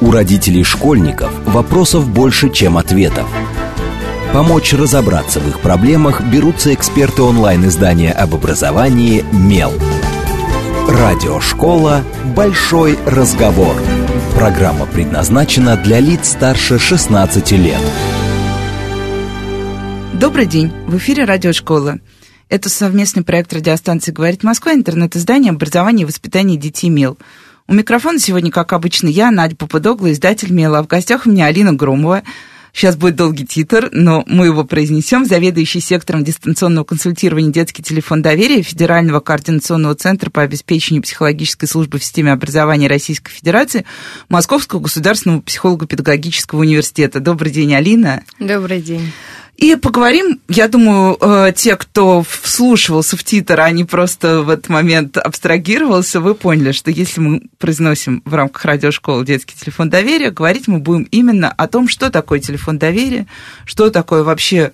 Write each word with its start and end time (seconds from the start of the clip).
У 0.00 0.10
родителей 0.10 0.64
школьников 0.64 1.32
вопросов 1.46 2.08
больше, 2.08 2.50
чем 2.50 2.76
ответов. 2.76 3.26
Помочь 4.32 4.72
разобраться 4.72 5.40
в 5.40 5.48
их 5.48 5.60
проблемах 5.60 6.20
берутся 6.22 6.74
эксперты 6.74 7.22
онлайн-издания 7.22 8.12
об 8.12 8.34
образовании 8.34 9.24
«Мел». 9.32 9.72
Радиошкола 10.88 12.02
«Большой 12.36 12.98
разговор». 13.06 13.76
Программа 14.34 14.86
предназначена 14.86 15.76
для 15.76 16.00
лиц 16.00 16.30
старше 16.30 16.78
16 16.78 17.52
лет. 17.52 17.80
Добрый 20.14 20.46
день. 20.46 20.72
В 20.86 20.96
эфире 20.96 21.24
Радиошкола. 21.24 22.00
Это 22.48 22.68
совместный 22.68 23.22
проект 23.22 23.52
радиостанции 23.52 24.10
«Говорит 24.10 24.42
Москва», 24.42 24.74
интернет-издание 24.74 25.50
образования 25.50 26.02
и 26.02 26.06
воспитания 26.06 26.56
детей 26.56 26.90
«Мел». 26.90 27.16
У 27.66 27.72
микрофона 27.72 28.18
сегодня, 28.18 28.50
как 28.50 28.72
обычно, 28.74 29.08
я, 29.08 29.30
Надя 29.30 29.56
Попудогла, 29.56 30.12
издатель 30.12 30.52
«Мела», 30.52 30.82
в 30.82 30.86
гостях 30.86 31.26
у 31.26 31.30
меня 31.30 31.46
Алина 31.46 31.72
Громова, 31.72 32.22
Сейчас 32.74 32.96
будет 32.96 33.14
долгий 33.14 33.46
титр, 33.46 33.88
но 33.92 34.24
мы 34.26 34.46
его 34.46 34.64
произнесем. 34.64 35.24
Заведующий 35.24 35.78
сектором 35.78 36.24
дистанционного 36.24 36.82
консультирования 36.82 37.52
«Детский 37.52 37.84
телефон 37.84 38.20
доверия» 38.20 38.62
Федерального 38.62 39.20
координационного 39.20 39.94
центра 39.94 40.28
по 40.28 40.42
обеспечению 40.42 41.04
психологической 41.04 41.68
службы 41.68 42.00
в 42.00 42.04
системе 42.04 42.32
образования 42.32 42.88
Российской 42.88 43.30
Федерации 43.30 43.86
Московского 44.28 44.80
государственного 44.80 45.40
психолого-педагогического 45.40 46.62
университета. 46.62 47.20
Добрый 47.20 47.52
день, 47.52 47.72
Алина. 47.76 48.24
Добрый 48.40 48.82
день. 48.82 49.12
И 49.56 49.76
поговорим, 49.76 50.40
я 50.48 50.66
думаю, 50.66 51.16
э, 51.20 51.52
те, 51.54 51.76
кто 51.76 52.22
вслушивался 52.22 53.16
в 53.16 53.22
титр, 53.22 53.60
а 53.60 53.70
не 53.70 53.84
просто 53.84 54.42
в 54.42 54.50
этот 54.50 54.68
момент 54.68 55.16
абстрагировался, 55.16 56.20
вы 56.20 56.34
поняли, 56.34 56.72
что 56.72 56.90
если 56.90 57.20
мы 57.20 57.42
произносим 57.58 58.22
в 58.24 58.34
рамках 58.34 58.64
радиошколы 58.64 59.24
детский 59.24 59.54
телефон 59.56 59.90
доверия, 59.90 60.30
говорить 60.30 60.66
мы 60.66 60.80
будем 60.80 61.04
именно 61.04 61.50
о 61.50 61.68
том, 61.68 61.88
что 61.88 62.10
такое 62.10 62.40
телефон 62.40 62.78
доверия, 62.78 63.26
что 63.64 63.90
такое 63.90 64.24
вообще 64.24 64.72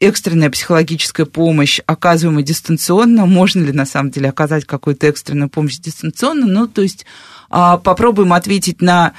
экстренная 0.00 0.50
психологическая 0.50 1.26
помощь, 1.26 1.80
оказываемая 1.86 2.42
дистанционно, 2.42 3.26
можно 3.26 3.62
ли 3.62 3.72
на 3.72 3.86
самом 3.86 4.10
деле 4.10 4.30
оказать 4.30 4.64
какую-то 4.64 5.06
экстренную 5.06 5.48
помощь 5.48 5.78
дистанционно, 5.78 6.46
ну, 6.46 6.66
то 6.66 6.82
есть 6.82 7.06
а, 7.50 7.78
попробуем 7.78 8.32
ответить 8.32 8.82
на 8.82 9.12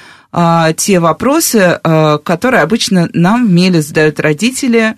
те 0.76 1.00
вопросы, 1.00 1.80
а, 1.82 2.18
которые 2.18 2.62
обычно 2.62 3.08
нам 3.14 3.46
в 3.46 3.50
меле 3.50 3.80
задают 3.80 4.20
родители, 4.20 4.96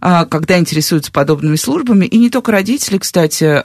когда 0.00 0.58
интересуются 0.58 1.12
подобными 1.12 1.54
службами, 1.54 2.06
и 2.06 2.18
не 2.18 2.28
только 2.28 2.50
родители, 2.50 2.98
кстати, 2.98 3.62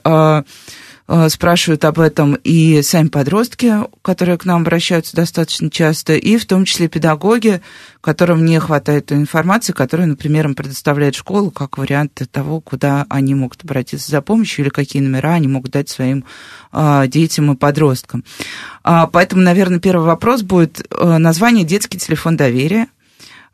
спрашивают 1.30 1.86
об 1.86 2.00
этом 2.00 2.36
и 2.44 2.82
сами 2.82 3.08
подростки, 3.08 3.74
которые 4.02 4.38
к 4.38 4.46
нам 4.46 4.62
обращаются 4.62 5.16
достаточно 5.16 5.70
часто, 5.70 6.16
и 6.16 6.38
в 6.38 6.46
том 6.46 6.66
числе 6.66 6.90
педагоги, 6.90 7.62
которым 8.02 8.44
не 8.46 8.60
хватает 8.60 9.12
информации, 9.12 9.72
которую, 9.74 10.10
например, 10.10 10.48
им 10.48 10.56
предоставляет 10.56 11.16
школа 11.16 11.50
как 11.50 11.78
вариант 11.78 12.22
того, 12.32 12.60
куда 12.62 13.06
они 13.10 13.36
могут 13.36 13.64
обратиться 13.64 14.12
за 14.12 14.22
помощью 14.22 14.66
или 14.66 14.70
какие 14.70 15.02
номера 15.02 15.34
они 15.34 15.48
могут 15.48 15.72
дать 15.72 15.90
своим 15.90 16.26
э, 16.74 17.04
детям 17.08 17.52
и 17.52 17.56
подросткам. 17.56 18.24
А, 18.84 19.08
поэтому, 19.08 19.42
наверное, 19.42 19.80
первый 19.80 20.06
вопрос 20.06 20.42
будет 20.42 20.86
э, 20.90 21.18
название 21.18 21.66
«Детский 21.66 21.98
телефон 21.98 22.38
доверия». 22.38 22.88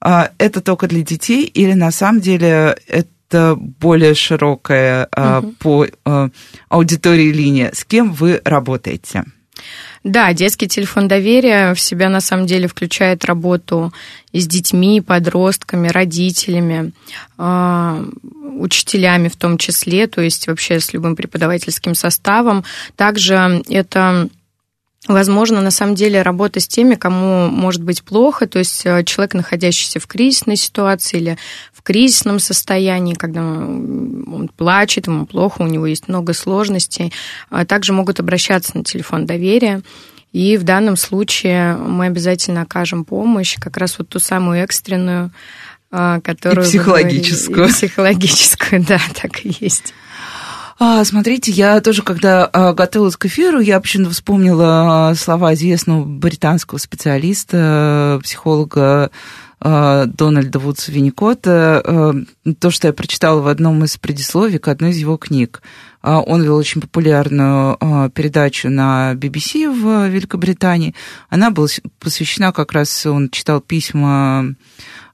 А, 0.05 0.31
это 0.37 0.61
только 0.61 0.87
для 0.87 1.01
детей 1.01 1.45
или 1.45 1.73
на 1.73 1.91
самом 1.91 2.19
деле 2.19 2.77
это 2.87 3.07
это 3.33 3.55
более 3.55 4.13
широкая 4.13 5.07
угу. 5.15 5.53
по 5.59 5.87
а, 6.05 6.29
аудитории 6.69 7.31
линия. 7.31 7.71
С 7.73 7.83
кем 7.83 8.13
вы 8.13 8.41
работаете? 8.45 9.23
Да, 10.03 10.33
детский 10.33 10.67
телефон 10.67 11.07
доверия 11.07 11.73
в 11.73 11.79
себя 11.79 12.09
на 12.09 12.19
самом 12.19 12.45
деле 12.45 12.67
включает 12.67 13.23
работу 13.23 13.93
и 14.33 14.41
с 14.41 14.47
детьми, 14.47 14.99
подростками, 14.99 15.87
родителями, 15.87 16.91
а, 17.37 18.03
учителями 18.59 19.29
в 19.29 19.35
том 19.37 19.57
числе, 19.57 20.07
то 20.07 20.21
есть 20.21 20.47
вообще 20.47 20.79
с 20.79 20.93
любым 20.93 21.15
преподавательским 21.15 21.95
составом. 21.95 22.63
Также 22.95 23.63
это 23.69 24.29
Возможно, 25.07 25.59
на 25.59 25.71
самом 25.71 25.95
деле 25.95 26.21
работа 26.21 26.61
с 26.61 26.67
теми, 26.67 26.95
кому 26.95 27.49
может 27.49 27.83
быть 27.83 28.03
плохо, 28.03 28.47
то 28.47 28.59
есть 28.59 28.85
э, 28.85 29.03
человек, 29.03 29.33
находящийся 29.33 29.99
в 29.99 30.07
кризисной 30.07 30.55
ситуации 30.55 31.17
или 31.17 31.37
в 31.73 31.81
кризисном 31.81 32.39
состоянии, 32.39 33.13
когда 33.13 33.41
он 33.41 34.49
плачет, 34.55 35.07
ему 35.07 35.25
плохо, 35.25 35.61
у 35.61 35.67
него 35.67 35.87
есть 35.87 36.07
много 36.07 36.31
сложностей, 36.31 37.11
а 37.49 37.65
также 37.65 37.91
могут 37.91 38.21
обращаться 38.21 38.77
на 38.77 38.85
телефон 38.85 39.25
доверия. 39.25 39.81
И 40.31 40.55
в 40.55 40.63
данном 40.63 40.95
случае 40.95 41.75
мы 41.75 42.05
обязательно 42.05 42.61
окажем 42.61 43.03
помощь, 43.03 43.57
как 43.59 43.75
раз 43.75 43.99
вот 43.99 44.07
ту 44.07 44.19
самую 44.19 44.63
экстренную, 44.63 45.31
э, 45.91 46.21
которую... 46.23 46.65
И 46.65 46.69
психологическую. 46.69 47.67
И 47.67 47.71
психологическую, 47.71 48.83
да, 48.87 49.01
так 49.21 49.45
и 49.45 49.53
есть. 49.59 49.93
А, 50.85 51.05
смотрите, 51.05 51.49
я 51.49 51.79
тоже, 51.79 52.03
когда 52.03 52.45
а, 52.45 52.73
готовилась 52.73 53.15
к 53.15 53.25
эфиру, 53.27 53.61
я 53.61 53.79
почему-то 53.79 54.11
вспомнила 54.11 55.11
а, 55.11 55.15
слова 55.15 55.53
известного 55.53 56.03
британского 56.03 56.77
специалиста, 56.77 58.19
психолога 58.21 59.09
а, 59.61 60.07
Дональда 60.07 60.59
Вудса 60.59 60.91
Винникота, 60.91 61.81
а, 61.85 62.13
то, 62.59 62.69
что 62.69 62.87
я 62.87 62.93
прочитала 62.93 63.39
в 63.39 63.47
одном 63.47 63.85
из 63.85 63.95
предисловий 63.95 64.59
к 64.59 64.67
одной 64.67 64.89
из 64.89 64.97
его 64.97 65.15
книг. 65.15 65.61
Он 66.01 66.43
вел 66.43 66.57
очень 66.57 66.81
популярную 66.81 67.77
передачу 68.13 68.69
на 68.69 69.13
BBC 69.13 69.71
в 69.71 70.09
Великобритании. 70.09 70.95
Она 71.29 71.49
была 71.49 71.67
посвящена 72.01 72.51
как 72.51 72.73
раз, 72.73 73.05
он 73.05 73.29
читал 73.29 73.61
письма 73.61 74.09
а, 74.09 74.45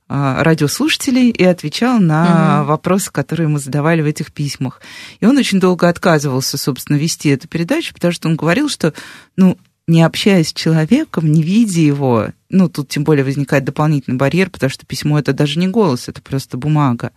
радиослушателей 0.09 1.30
и 1.30 1.44
отвечал 1.44 2.00
на 2.00 2.62
угу. 2.62 2.70
вопросы, 2.70 3.12
которые 3.12 3.47
мы 3.47 3.59
задавали 3.59 4.02
в 4.02 4.06
этих 4.06 4.31
письмах. 4.31 4.81
И 5.20 5.25
он 5.25 5.38
очень 5.38 5.59
долго 5.59 5.88
отказывался, 5.88 6.58
собственно, 6.58 6.97
вести 6.97 7.30
эту 7.30 7.47
передачу, 7.47 7.94
потому 7.94 8.12
что 8.12 8.28
он 8.28 8.36
говорил, 8.36 8.70
что, 8.70 8.94
ну, 9.38 9.58
не 9.88 10.03
общаясь 10.03 10.50
с 10.50 10.53
человеком, 10.53 11.31
не 11.31 11.44
видя 11.44 11.81
его, 11.81 12.28
ну, 12.50 12.70
тут 12.70 12.90
тем 12.90 13.03
более 13.03 13.24
возникает 13.24 13.64
дополнительный 13.64 14.18
барьер, 14.18 14.50
потому 14.50 14.70
что 14.70 14.86
письмо 14.86 15.20
это 15.20 15.34
даже 15.34 15.59
не 15.59 15.68
голос, 15.68 16.08
это 16.08 16.22
просто 16.22 16.58
бумага. 16.58 17.12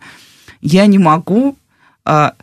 Я 0.61 0.85
не 0.85 0.97
могу 0.97 1.57
а, 2.05 2.33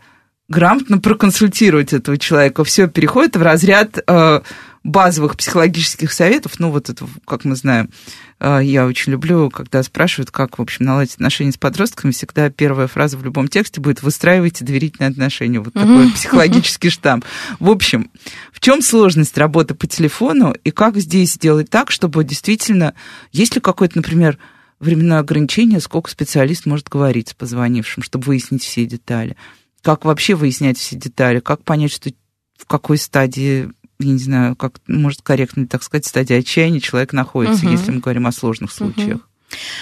грамотно 0.48 0.98
проконсультировать 0.98 1.92
этого 1.92 2.18
человека. 2.18 2.64
Все 2.64 2.88
переходит 2.88 3.36
в 3.36 3.42
разряд 3.42 3.98
а, 4.06 4.42
базовых 4.82 5.36
психологических 5.36 6.10
советов, 6.10 6.58
ну, 6.58 6.70
вот 6.70 6.88
это, 6.88 7.06
как 7.26 7.44
мы 7.44 7.54
знаем, 7.54 7.90
э, 8.38 8.60
я 8.62 8.86
очень 8.86 9.12
люблю, 9.12 9.50
когда 9.50 9.82
спрашивают, 9.82 10.30
как, 10.30 10.58
в 10.58 10.62
общем, 10.62 10.86
наладить 10.86 11.14
отношения 11.14 11.52
с 11.52 11.58
подростками, 11.58 12.12
всегда 12.12 12.48
первая 12.48 12.86
фраза 12.86 13.18
в 13.18 13.24
любом 13.24 13.48
тексте 13.48 13.80
будет 13.80 14.02
«выстраивайте 14.02 14.64
доверительные 14.64 15.10
отношения». 15.10 15.60
Вот 15.60 15.74
такой 15.74 16.10
психологический 16.12 16.88
штамп. 16.88 17.26
В 17.58 17.68
общем, 17.68 18.10
в 18.52 18.60
чем 18.60 18.80
сложность 18.80 19.36
работы 19.36 19.74
по 19.74 19.86
телефону 19.86 20.54
и 20.64 20.70
как 20.70 20.96
здесь 20.96 21.34
сделать 21.34 21.68
так, 21.68 21.90
чтобы 21.90 22.24
действительно, 22.24 22.94
есть 23.32 23.54
ли 23.54 23.60
какое-то, 23.60 23.98
например, 23.98 24.38
временное 24.78 25.18
ограничение, 25.18 25.80
сколько 25.80 26.10
специалист 26.10 26.64
может 26.64 26.88
говорить 26.88 27.28
с 27.28 27.34
позвонившим, 27.34 28.02
чтобы 28.02 28.24
выяснить 28.24 28.62
все 28.62 28.86
детали? 28.86 29.36
Как 29.82 30.06
вообще 30.06 30.34
выяснять 30.34 30.78
все 30.78 30.96
детали? 30.96 31.40
Как 31.40 31.64
понять, 31.64 31.92
что 31.92 32.10
в 32.56 32.66
какой 32.66 32.98
стадии 32.98 33.70
я 34.00 34.12
не 34.12 34.18
знаю, 34.18 34.56
как, 34.56 34.80
может, 34.86 35.22
корректно 35.22 35.66
так 35.66 35.82
сказать, 35.82 36.06
стадии 36.06 36.36
отчаяния 36.36 36.80
человек 36.80 37.12
находится, 37.12 37.66
угу. 37.66 37.72
если 37.72 37.92
мы 37.92 38.00
говорим 38.00 38.26
о 38.26 38.32
сложных 38.32 38.72
случаях. 38.72 39.16
Угу. 39.16 39.24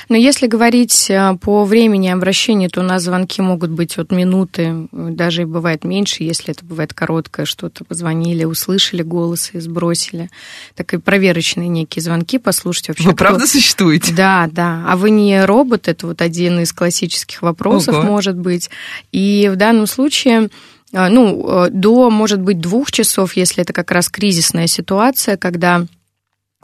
Но 0.08 0.16
если 0.16 0.46
говорить 0.46 1.10
э, 1.10 1.36
по 1.40 1.64
времени 1.64 2.08
обращения, 2.08 2.68
то 2.68 2.80
у 2.80 2.82
нас 2.82 3.02
звонки 3.02 3.42
могут 3.42 3.70
быть 3.70 3.98
от 3.98 4.10
минуты, 4.10 4.88
даже 4.92 5.42
и 5.42 5.44
бывает 5.44 5.84
меньше, 5.84 6.22
если 6.22 6.50
это 6.50 6.64
бывает 6.64 6.94
короткое, 6.94 7.46
что-то 7.46 7.84
позвонили, 7.84 8.44
услышали 8.44 9.02
голос 9.02 9.50
и 9.52 9.60
сбросили. 9.60 10.30
Так 10.74 10.94
и 10.94 10.98
проверочные 10.98 11.68
некие 11.68 12.02
звонки 12.02 12.38
послушать 12.38 12.88
вообще. 12.88 13.04
Вы 13.04 13.10
кто... 13.10 13.24
правда 13.24 13.46
существуете? 13.46 14.14
Да, 14.14 14.48
да. 14.50 14.84
А 14.88 14.96
вы 14.96 15.10
не 15.10 15.44
робот, 15.44 15.88
это 15.88 16.06
вот 16.06 16.22
один 16.22 16.60
из 16.60 16.72
классических 16.72 17.42
вопросов, 17.42 17.96
Ого. 17.96 18.04
может 18.04 18.36
быть. 18.36 18.70
И 19.12 19.50
в 19.52 19.56
данном 19.56 19.86
случае 19.86 20.48
ну, 20.92 21.66
э, 21.66 21.70
до, 21.70 22.10
может 22.10 22.40
быть, 22.40 22.60
двух 22.60 22.90
часов, 22.90 23.36
если 23.36 23.62
это 23.62 23.72
как 23.72 23.90
раз 23.90 24.08
кризисная 24.08 24.66
ситуация, 24.66 25.36
когда 25.36 25.86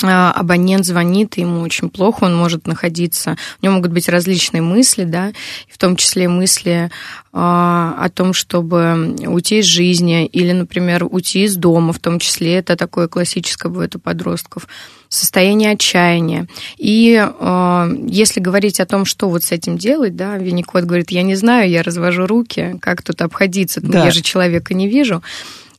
а, 0.02 0.32
абонент 0.32 0.84
звонит, 0.84 1.36
ему 1.36 1.60
очень 1.60 1.88
плохо, 1.88 2.24
он 2.24 2.34
может 2.34 2.66
находиться, 2.66 3.36
у 3.62 3.64
него 3.64 3.76
могут 3.76 3.92
быть 3.92 4.08
различные 4.08 4.60
мысли, 4.60 5.04
да, 5.04 5.32
в 5.70 5.78
том 5.78 5.94
числе 5.94 6.28
мысли 6.28 6.90
а, 7.32 7.94
о 7.98 8.10
том, 8.10 8.32
чтобы 8.32 9.14
уйти 9.26 9.60
из 9.60 9.66
жизни 9.66 10.26
или, 10.26 10.50
например, 10.50 11.06
уйти 11.08 11.44
из 11.44 11.54
дома, 11.54 11.92
в 11.92 12.00
том 12.00 12.18
числе 12.18 12.54
это 12.54 12.76
такое 12.76 13.06
классическое 13.06 13.70
бывает 13.70 13.94
у 13.94 14.00
подростков, 14.00 14.66
состояние 15.14 15.72
отчаяния. 15.72 16.46
И 16.76 17.16
а, 17.18 17.88
если 18.06 18.40
говорить 18.40 18.80
о 18.80 18.86
том, 18.86 19.04
что 19.04 19.28
вот 19.28 19.44
с 19.44 19.52
этим 19.52 19.78
делать, 19.78 20.16
да, 20.16 20.36
Винникот 20.36 20.84
говорит, 20.84 21.10
я 21.10 21.22
не 21.22 21.34
знаю, 21.34 21.70
я 21.70 21.82
развожу 21.82 22.26
руки, 22.26 22.76
как 22.80 23.02
тут 23.02 23.22
обходиться, 23.22 23.80
да. 23.80 24.04
я 24.04 24.10
же 24.10 24.20
человека 24.20 24.74
не 24.74 24.88
вижу. 24.88 25.22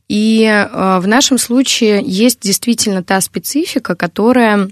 И 0.08 0.44
э, 0.44 0.98
в 1.00 1.08
нашем 1.08 1.36
случае 1.36 2.00
есть 2.04 2.40
действительно 2.40 3.02
та 3.02 3.20
специфика, 3.20 3.96
которая 3.96 4.70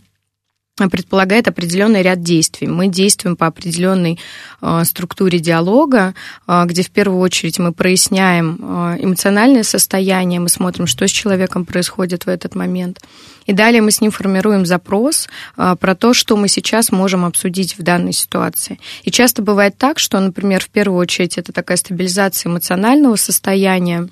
предполагает 0.77 1.47
определенный 1.47 2.03
ряд 2.03 2.23
действий. 2.23 2.67
Мы 2.67 2.89
действуем 2.89 3.37
по 3.37 3.47
определенной 3.47 4.19
э, 4.61 4.83
структуре 4.85 5.39
диалога, 5.39 6.15
э, 6.49 6.65
где 6.67 6.83
в 6.83 6.91
первую 6.91 7.21
очередь 7.21 7.61
мы 7.61 7.73
проясняем 7.73 8.59
э, 8.61 8.97
эмоциональное 8.99 9.63
состояние, 9.63 10.41
мы 10.41 10.49
смотрим, 10.49 10.89
что 10.89 11.07
с 11.07 11.13
человеком 11.13 11.65
происходит 11.65 12.27
в 12.27 12.29
этот 12.29 12.57
момент. 12.57 13.01
И 13.47 13.53
далее 13.53 13.83
мы 13.83 13.93
с 13.93 14.01
ним 14.01 14.11
формируем 14.11 14.65
запрос 14.65 15.29
про 15.55 15.95
то, 15.95 16.15
что 16.15 16.35
мы 16.35 16.49
сейчас 16.49 16.91
можем 16.91 17.27
обсудить 17.27 17.77
в 17.77 17.83
данной 17.83 18.15
ситуации. 18.15 18.81
И 19.03 19.11
часто 19.11 19.43
бывает 19.43 19.77
так, 19.77 19.99
что, 19.99 20.19
например, 20.19 20.65
в 20.65 20.71
первую 20.71 20.99
очередь 20.99 21.37
это 21.37 21.53
такая 21.53 21.77
стабилизация 21.77 22.49
эмоционального 22.51 23.17
состояния, 23.17 24.09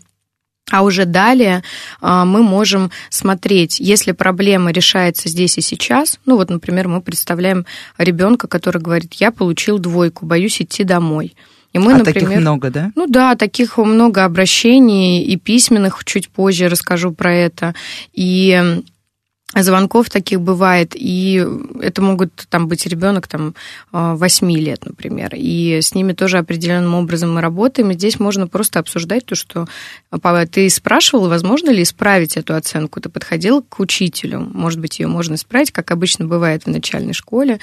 а 0.70 0.82
уже 0.82 1.04
далее 1.04 1.62
а, 2.00 2.24
мы 2.24 2.42
можем 2.42 2.90
смотреть, 3.10 3.80
если 3.80 4.12
проблема 4.12 4.70
решается 4.70 5.28
здесь 5.28 5.58
и 5.58 5.60
сейчас. 5.60 6.18
Ну 6.24 6.36
вот, 6.36 6.50
например, 6.50 6.88
мы 6.88 7.00
представляем 7.00 7.66
ребенка, 7.98 8.48
который 8.48 8.80
говорит, 8.80 9.14
я 9.14 9.30
получил 9.30 9.78
двойку, 9.78 10.24
боюсь 10.24 10.60
идти 10.62 10.84
домой. 10.84 11.34
И 11.72 11.78
мы, 11.78 11.94
а 11.94 11.98
например, 11.98 12.28
таких 12.28 12.40
много, 12.40 12.70
да? 12.70 12.92
Ну 12.94 13.06
да, 13.06 13.34
таких 13.34 13.78
много 13.78 14.24
обращений 14.24 15.24
и 15.24 15.36
письменных, 15.36 16.04
чуть 16.04 16.28
позже 16.28 16.68
расскажу 16.68 17.12
про 17.12 17.34
это. 17.34 17.74
И 18.12 18.82
звонков 19.54 20.08
таких 20.10 20.40
бывает, 20.40 20.92
и 20.94 21.46
это 21.80 22.02
могут 22.02 22.46
там 22.48 22.68
быть 22.68 22.86
ребенок 22.86 23.28
там 23.28 23.54
8 23.92 24.52
лет, 24.52 24.86
например, 24.86 25.34
и 25.34 25.80
с 25.80 25.94
ними 25.94 26.12
тоже 26.12 26.38
определенным 26.38 26.94
образом 26.94 27.34
мы 27.34 27.40
работаем, 27.40 27.90
и 27.90 27.94
здесь 27.94 28.18
можно 28.18 28.46
просто 28.46 28.78
обсуждать 28.78 29.26
то, 29.26 29.34
что 29.34 29.66
ты 30.50 30.70
спрашивал, 30.70 31.28
возможно 31.28 31.70
ли 31.70 31.82
исправить 31.82 32.36
эту 32.36 32.54
оценку, 32.54 33.00
ты 33.00 33.08
подходил 33.08 33.62
к 33.62 33.80
учителю, 33.80 34.40
может 34.40 34.80
быть, 34.80 34.98
ее 35.00 35.06
можно 35.06 35.34
исправить, 35.34 35.70
как 35.70 35.90
обычно 35.90 36.26
бывает 36.26 36.64
в 36.64 36.68
начальной 36.68 37.12
школе, 37.12 37.60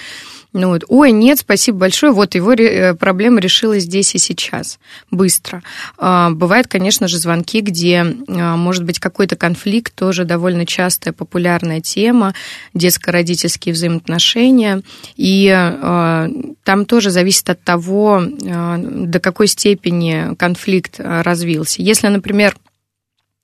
ну 0.51 0.69
вот, 0.69 0.83
ой, 0.87 1.11
нет, 1.11 1.39
спасибо 1.39 1.79
большое, 1.79 2.11
вот 2.11 2.33
его 2.35 2.53
э, 2.53 2.95
проблема 2.95 3.39
решилась 3.39 3.83
здесь 3.83 4.15
и 4.15 4.17
сейчас, 4.17 4.79
быстро. 5.11 5.61
А, 5.97 6.31
бывают, 6.31 6.67
конечно 6.67 7.07
же, 7.07 7.19
звонки, 7.19 7.61
где 7.61 8.03
а, 8.27 8.55
может 8.55 8.83
быть 8.83 8.99
какой-то 8.99 9.35
конфликт, 9.35 9.93
тоже 9.93 10.25
довольно 10.25 10.65
частая 10.65 11.13
популярная 11.13 11.78
тема, 11.81 12.33
детско-родительские 12.73 13.73
взаимоотношения, 13.73 14.81
и 15.15 15.49
а, 15.49 16.27
там 16.63 16.85
тоже 16.85 17.09
зависит 17.09 17.49
от 17.49 17.63
того, 17.63 18.21
до 18.21 19.19
какой 19.19 19.47
степени 19.47 20.35
конфликт 20.35 20.95
развился. 20.99 21.81
Если, 21.81 22.07
например, 22.07 22.55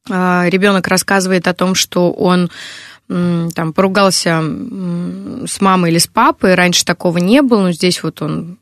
ребенок 0.07 0.87
рассказывает 0.87 1.47
о 1.47 1.53
том, 1.53 1.75
что 1.75 2.11
он 2.11 2.49
там 3.07 3.73
поругался 3.73 4.43
с 5.47 5.61
мамой 5.61 5.91
или 5.91 5.99
с 5.99 6.07
папой, 6.07 6.55
раньше 6.55 6.85
такого 6.85 7.17
не 7.19 7.41
было, 7.41 7.63
но 7.63 7.71
здесь 7.71 8.01
вот 8.03 8.21
он 8.21 8.57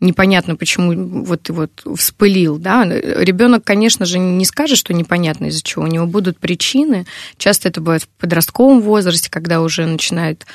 непонятно, 0.00 0.56
почему 0.56 1.24
вот, 1.24 1.48
вот 1.48 1.70
вспылил, 1.96 2.58
да, 2.58 2.84
ребенок, 2.84 3.64
конечно 3.64 4.06
же, 4.06 4.18
не 4.18 4.44
скажет, 4.44 4.78
что 4.78 4.94
непонятно 4.94 5.46
из-за 5.46 5.62
чего, 5.62 5.84
у 5.84 5.88
него 5.88 6.06
будут 6.06 6.38
причины, 6.38 7.06
часто 7.38 7.68
это 7.68 7.80
бывает 7.80 8.02
в 8.02 8.08
подростковом 8.20 8.80
возрасте, 8.80 9.30
когда 9.30 9.60
уже 9.60 9.86
начинает 9.86 10.46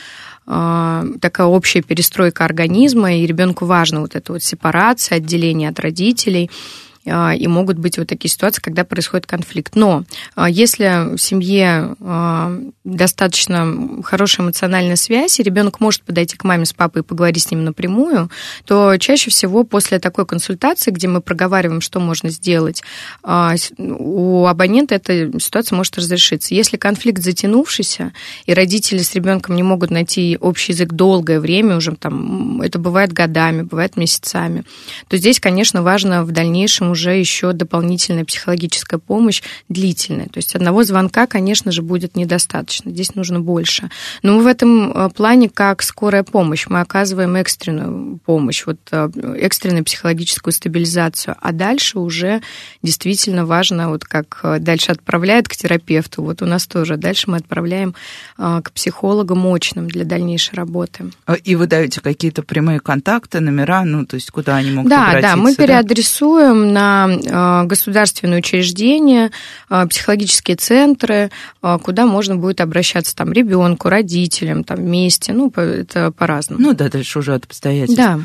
э, 0.47 1.03
такая 1.19 1.47
общая 1.47 1.81
перестройка 1.81 2.45
организма, 2.45 3.15
и 3.15 3.25
ребенку 3.25 3.65
важна 3.65 4.01
вот 4.01 4.15
эта 4.15 4.33
вот 4.33 4.43
сепарация, 4.43 5.17
отделение 5.17 5.69
от 5.69 5.79
родителей, 5.79 6.49
а, 6.49 6.90
и 7.03 7.47
могут 7.47 7.79
быть 7.79 7.97
вот 7.97 8.07
такие 8.07 8.29
ситуации, 8.29 8.61
когда 8.61 8.83
происходит 8.83 9.25
конфликт. 9.25 9.75
Но 9.75 10.03
а, 10.35 10.49
если 10.49 11.15
в 11.15 11.17
семье 11.17 11.95
а, 11.99 12.55
достаточно 12.83 14.03
хорошая 14.03 14.45
эмоциональная 14.45 14.95
связь, 14.95 15.39
и 15.39 15.43
ребенок 15.43 15.79
может 15.79 16.03
подойти 16.03 16.37
к 16.37 16.43
маме 16.43 16.65
с 16.65 16.73
папой 16.73 17.01
и 17.01 17.05
поговорить 17.05 17.43
с 17.43 17.51
ним 17.51 17.63
напрямую, 17.63 18.29
то 18.65 18.97
чаще 18.97 19.31
всего 19.31 19.63
после 19.63 19.99
такой 19.99 20.25
консультации, 20.25 20.91
где 20.91 21.07
мы 21.07 21.21
проговариваем, 21.21 21.81
что 21.81 21.99
можно 21.99 22.29
сделать, 22.29 22.83
у 23.23 24.45
абонента 24.45 24.95
эта 24.95 25.39
ситуация 25.39 25.75
может 25.75 25.97
разрешиться. 25.97 26.53
Если 26.53 26.77
конфликт 26.77 27.21
затянувшийся, 27.21 28.13
и 28.45 28.53
родители 28.53 28.99
с 28.99 29.15
ребенком 29.15 29.55
не 29.55 29.63
могут 29.63 29.89
найти 29.89 30.37
общий 30.39 30.73
язык 30.73 30.93
долгое 30.93 31.39
время, 31.39 31.77
уже 31.77 31.95
там, 31.95 32.61
это 32.61 32.77
бывает 32.79 33.11
годами, 33.11 33.63
бывает 33.63 33.97
месяцами, 33.97 34.63
то 35.07 35.17
здесь, 35.17 35.39
конечно, 35.39 35.81
важно 35.81 36.23
в 36.23 36.31
дальнейшем 36.31 36.90
уже 36.91 37.17
еще 37.17 37.53
дополнительная 37.53 38.25
психологическая 38.25 38.99
помощь 38.99 39.41
длительная. 39.69 40.27
То 40.27 40.37
есть 40.37 40.55
одного 40.55 40.83
звонка, 40.83 41.27
конечно 41.27 41.71
же, 41.71 41.81
будет 41.81 42.15
недостаточно. 42.15 42.91
Здесь 42.91 43.15
нужно 43.15 43.39
больше. 43.39 43.89
Но 44.21 44.35
мы 44.35 44.43
в 44.43 44.47
этом 44.47 44.91
э, 44.91 45.09
плане 45.09 45.49
как 45.49 45.81
скорая 45.81 46.23
помощь. 46.23 46.67
Мы 46.67 46.81
оказываем 46.81 47.35
экстренную 47.35 48.19
помощь, 48.25 48.65
вот 48.65 48.77
э, 48.91 49.09
экстренную 49.39 49.83
психологическую 49.83 50.53
стабилизацию. 50.53 51.35
А 51.39 51.51
дальше 51.51 51.99
уже 51.99 52.41
действительно 52.83 53.45
важно, 53.45 53.89
вот 53.89 54.05
как 54.05 54.39
э, 54.43 54.59
дальше 54.59 54.91
отправляют 54.91 55.47
к 55.47 55.55
терапевту, 55.55 56.23
вот 56.23 56.41
у 56.41 56.45
нас 56.45 56.67
тоже. 56.67 56.97
Дальше 56.97 57.29
мы 57.29 57.37
отправляем 57.37 57.95
к 58.37 58.71
психологам 58.73 59.39
мощным 59.39 59.87
для 59.87 60.05
дальнейшей 60.05 60.55
работы. 60.55 61.11
А, 61.25 61.33
и 61.33 61.55
вы 61.55 61.67
даете 61.67 62.01
какие-то 62.01 62.43
прямые 62.43 62.79
контакты, 62.79 63.39
номера, 63.39 63.83
ну, 63.83 64.05
то 64.05 64.15
есть 64.15 64.31
куда 64.31 64.57
они 64.57 64.71
могут 64.71 64.89
да, 64.89 65.07
обратиться? 65.07 65.35
Да, 65.35 65.41
мы 65.41 65.55
переадресуем 65.55 66.73
на 66.73 66.80
на 66.81 67.63
э, 67.63 67.67
государственные 67.67 68.39
учреждения, 68.39 69.31
э, 69.69 69.85
психологические 69.87 70.57
центры, 70.57 71.31
э, 71.61 71.77
куда 71.83 72.05
можно 72.05 72.35
будет 72.35 72.61
обращаться 72.61 73.15
там 73.15 73.31
ребенку, 73.31 73.89
родителям, 73.89 74.63
там 74.63 74.77
вместе, 74.77 75.33
ну, 75.33 75.51
это 75.55 76.11
по-разному. 76.11 76.61
Ну 76.61 76.73
да, 76.73 76.89
дальше 76.89 77.19
уже 77.19 77.35
от 77.35 77.45
обстоятельств. 77.45 77.97
Да. 77.97 78.19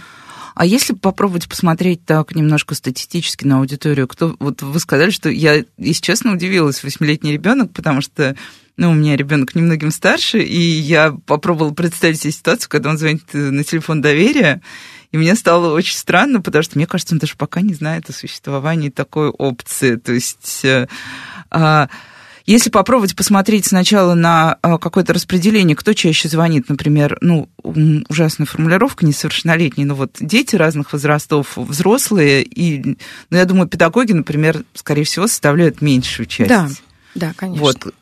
А 0.55 0.65
если 0.65 0.95
попробовать 0.95 1.49
посмотреть 1.51 2.07
так 2.07 2.35
немножко 2.35 2.75
статистически 2.75 3.47
на 3.47 3.59
аудиторию, 3.59 4.09
кто 4.09 4.37
вот 4.39 4.63
вы 4.63 4.81
сказали, 4.81 5.11
что 5.11 5.29
я, 5.29 5.65
если 5.77 6.01
честно, 6.01 6.33
удивилась, 6.33 6.83
восьмилетний 6.83 7.33
ребенок, 7.33 7.73
потому 7.73 8.01
что 8.01 8.35
ну, 8.79 8.91
у 8.91 8.95
меня 8.95 9.17
ребенок 9.17 9.55
немногим 9.55 9.91
старше, 9.91 10.39
и 10.43 10.59
я 10.59 11.15
попробовала 11.27 11.73
представить 11.73 12.21
себе 12.21 12.33
ситуацию, 12.33 12.71
когда 12.71 12.91
он 12.91 12.99
звонит 12.99 13.23
на 13.33 13.65
телефон 13.65 14.01
доверия, 14.01 14.63
и 15.13 15.19
мне 15.19 15.35
стало 15.35 15.75
очень 15.75 15.97
странно, 15.97 16.41
потому 16.41 16.63
что, 16.63 16.77
мне 16.79 16.87
кажется, 16.87 17.15
он 17.15 17.19
даже 17.19 17.37
пока 17.37 17.61
не 17.61 17.75
знает 17.75 18.09
о 18.11 18.13
существовании 18.13 18.91
такой 18.91 19.29
опции. 19.29 19.97
То 19.97 20.13
есть... 20.13 20.65
Э, 20.65 20.89
а, 21.51 21.89
если 22.47 22.71
попробовать 22.71 23.17
посмотреть 23.17 23.67
сначала 23.67 24.15
на 24.15 24.57
а, 24.63 24.79
какое-то 24.79 25.13
распределение, 25.13 25.75
кто 25.75 25.95
чаще 25.95 26.29
звонит, 26.29 26.69
например, 26.69 27.19
ну, 27.21 27.49
ужасная 27.65 28.47
формулировка, 28.47 29.05
несовершеннолетние, 29.05 29.85
но 29.85 29.97
вот 29.97 30.13
дети 30.21 30.55
разных 30.55 30.93
возрастов, 30.93 31.57
взрослые, 31.57 32.45
и, 32.45 32.97
ну, 33.31 33.37
я 33.37 33.45
думаю, 33.47 33.67
педагоги, 33.67 34.13
например, 34.13 34.63
скорее 34.75 35.03
всего, 35.03 35.27
составляют 35.27 35.83
меньшую 35.83 36.27
часть. 36.27 36.49
Да, 36.49 36.69
да, 37.17 37.33
конечно. 37.37 37.65
Вот. 37.65 37.95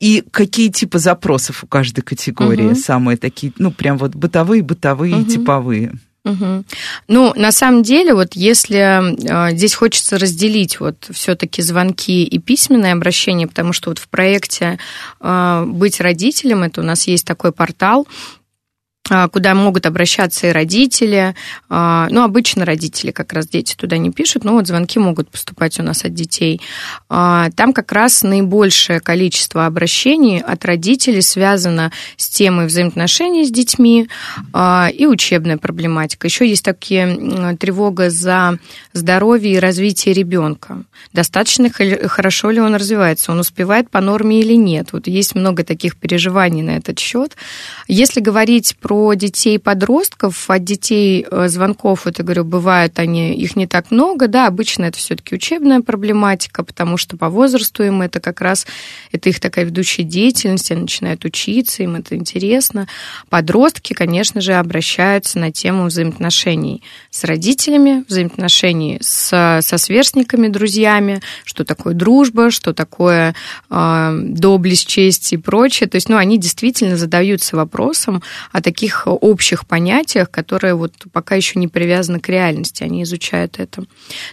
И 0.00 0.24
какие 0.30 0.70
типы 0.70 0.98
запросов 0.98 1.62
у 1.62 1.66
каждой 1.66 2.00
категории? 2.00 2.68
Угу. 2.68 2.74
Самые 2.74 3.16
такие, 3.18 3.52
ну, 3.58 3.70
прям 3.70 3.98
вот 3.98 4.14
бытовые, 4.14 4.62
бытовые, 4.62 5.16
угу. 5.16 5.24
типовые. 5.24 5.92
Угу. 6.24 6.64
Ну, 7.08 7.32
на 7.34 7.50
самом 7.50 7.82
деле, 7.82 8.14
вот 8.14 8.34
если 8.34 9.48
э, 9.48 9.56
здесь 9.56 9.74
хочется 9.74 10.18
разделить 10.18 10.78
вот 10.78 11.08
все-таки 11.10 11.62
звонки 11.62 12.24
и 12.24 12.38
письменное 12.38 12.92
обращение, 12.92 13.46
потому 13.46 13.72
что 13.72 13.90
вот 13.90 13.98
в 13.98 14.08
проекте 14.08 14.78
э, 15.20 15.64
«Быть 15.66 16.00
родителем» 16.00 16.62
это 16.62 16.82
у 16.82 16.84
нас 16.84 17.06
есть 17.06 17.26
такой 17.26 17.52
портал, 17.52 18.06
куда 19.32 19.54
могут 19.54 19.86
обращаться 19.86 20.48
и 20.48 20.52
родители. 20.52 21.34
А, 21.68 22.08
ну, 22.10 22.22
обычно 22.22 22.64
родители 22.64 23.10
как 23.10 23.32
раз 23.32 23.48
дети 23.48 23.74
туда 23.74 23.98
не 23.98 24.10
пишут, 24.10 24.44
но 24.44 24.52
вот 24.52 24.66
звонки 24.66 24.98
могут 24.98 25.30
поступать 25.30 25.78
у 25.80 25.82
нас 25.82 26.04
от 26.04 26.14
детей. 26.14 26.60
А, 27.08 27.50
там 27.56 27.72
как 27.72 27.92
раз 27.92 28.22
наибольшее 28.22 29.00
количество 29.00 29.66
обращений 29.66 30.40
от 30.40 30.64
родителей 30.64 31.22
связано 31.22 31.92
с 32.16 32.28
темой 32.28 32.66
взаимоотношений 32.66 33.44
с 33.44 33.50
детьми 33.50 34.08
и 34.94 35.06
учебная 35.06 35.58
проблематика. 35.58 36.26
Еще 36.26 36.48
есть 36.48 36.64
такие 36.64 37.56
тревога 37.58 38.10
за 38.10 38.58
здоровье 38.92 39.54
и 39.54 39.58
развитие 39.58 40.14
ребенка. 40.14 40.84
Достаточно 41.12 41.70
хорошо 41.70 42.50
ли 42.50 42.60
он 42.60 42.74
развивается, 42.74 43.32
он 43.32 43.40
успевает 43.40 43.90
по 43.90 44.00
норме 44.00 44.40
или 44.40 44.54
нет. 44.54 44.92
Вот 44.92 45.06
есть 45.06 45.34
много 45.34 45.64
таких 45.64 45.96
переживаний 45.96 46.62
на 46.62 46.76
этот 46.76 46.98
счет. 46.98 47.36
Если 47.88 48.20
говорить 48.20 48.76
про 48.80 48.99
про 49.00 49.14
детей-подростков, 49.14 50.50
от 50.50 50.64
детей 50.64 51.26
э, 51.30 51.48
звонков, 51.48 52.06
это, 52.06 52.22
говорю, 52.22 52.44
бывает, 52.44 52.98
они, 52.98 53.34
их 53.34 53.56
не 53.56 53.66
так 53.66 53.90
много, 53.90 54.28
да, 54.28 54.46
обычно 54.46 54.84
это 54.84 54.98
все-таки 54.98 55.34
учебная 55.34 55.80
проблематика, 55.80 56.62
потому 56.62 56.98
что 56.98 57.16
по 57.16 57.30
возрасту 57.30 57.82
им 57.82 58.02
это 58.02 58.20
как 58.20 58.42
раз, 58.42 58.66
это 59.10 59.30
их 59.30 59.40
такая 59.40 59.64
ведущая 59.64 60.02
деятельность, 60.02 60.70
они 60.70 60.82
начинают 60.82 61.24
учиться, 61.24 61.82
им 61.82 61.94
это 61.94 62.14
интересно. 62.14 62.88
Подростки, 63.30 63.94
конечно 63.94 64.42
же, 64.42 64.52
обращаются 64.52 65.38
на 65.38 65.50
тему 65.50 65.86
взаимоотношений 65.86 66.82
с 67.10 67.24
родителями, 67.24 68.04
взаимоотношений 68.06 68.98
с, 69.00 69.60
со 69.62 69.78
сверстниками, 69.78 70.48
друзьями, 70.48 71.22
что 71.44 71.64
такое 71.64 71.94
дружба, 71.94 72.50
что 72.50 72.74
такое 72.74 73.34
э, 73.70 74.20
доблесть, 74.22 74.86
честь 74.86 75.32
и 75.32 75.38
прочее. 75.38 75.88
То 75.88 75.96
есть, 75.96 76.10
ну, 76.10 76.18
они 76.18 76.38
действительно 76.38 76.98
задаются 76.98 77.56
вопросом 77.56 78.22
о 78.52 78.60
таких 78.60 78.89
общих 79.06 79.66
понятиях, 79.66 80.30
которые 80.30 80.74
вот 80.74 80.92
пока 81.12 81.34
еще 81.34 81.58
не 81.58 81.68
привязаны 81.68 82.20
к 82.20 82.28
реальности, 82.28 82.82
они 82.82 83.02
изучают 83.02 83.58
это. 83.58 83.84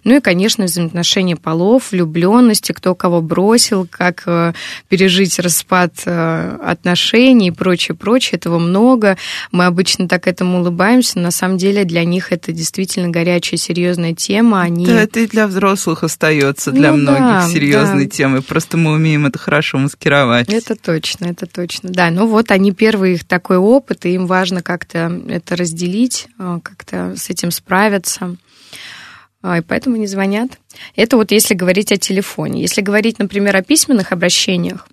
Ну 0.03 0.17
и, 0.17 0.19
конечно, 0.19 0.65
взаимоотношения 0.65 1.35
полов, 1.35 1.91
влюбленности, 1.91 2.71
кто 2.71 2.95
кого 2.95 3.21
бросил, 3.21 3.87
как 3.89 4.23
э, 4.25 4.53
пережить 4.89 5.39
распад 5.39 5.93
э, 6.05 6.57
отношений 6.63 7.49
и 7.49 7.51
прочее, 7.51 7.95
прочее. 7.95 8.37
Этого 8.37 8.59
много. 8.59 9.17
Мы 9.51 9.65
обычно 9.65 10.07
так 10.07 10.27
этому 10.27 10.59
улыбаемся, 10.59 11.13
но 11.17 11.23
на 11.23 11.31
самом 11.31 11.57
деле 11.57 11.83
для 11.83 12.03
них 12.03 12.31
это 12.31 12.51
действительно 12.51 13.09
горячая, 13.09 13.57
серьезная 13.57 14.13
тема. 14.13 14.61
Они... 14.61 14.85
Да, 14.85 15.01
это 15.01 15.19
и 15.19 15.27
для 15.27 15.47
взрослых 15.47 16.03
остается, 16.03 16.71
для 16.71 16.91
ну, 16.91 16.97
многих 16.97 17.19
да, 17.19 17.49
серьезной 17.49 18.05
да. 18.05 18.09
темой. 18.09 18.41
Просто 18.41 18.77
мы 18.77 18.93
умеем 18.93 19.25
это 19.25 19.37
хорошо 19.37 19.77
маскировать. 19.77 20.49
Это 20.49 20.75
точно, 20.75 21.25
это 21.25 21.45
точно. 21.45 21.89
Да, 21.89 22.09
ну 22.09 22.27
вот 22.27 22.51
они 22.51 22.71
первый 22.71 23.13
их 23.13 23.25
такой 23.25 23.57
опыт, 23.57 24.05
и 24.05 24.13
им 24.13 24.25
важно 24.25 24.36
как-то 24.61 25.21
это 25.27 25.55
разделить, 25.55 26.27
э, 26.39 26.59
как-то 26.63 27.15
с 27.15 27.29
этим 27.29 27.51
справиться. 27.51 28.35
А, 29.41 29.59
и 29.59 29.61
поэтому 29.61 29.95
они 29.95 30.07
звонят. 30.07 30.59
Это 30.95 31.17
вот 31.17 31.31
если 31.31 31.53
говорить 31.53 31.91
о 31.91 31.97
телефоне. 31.97 32.61
Если 32.61 32.81
говорить, 32.81 33.19
например, 33.19 33.55
о 33.55 33.61
письменных 33.61 34.11
обращениях, 34.11 34.87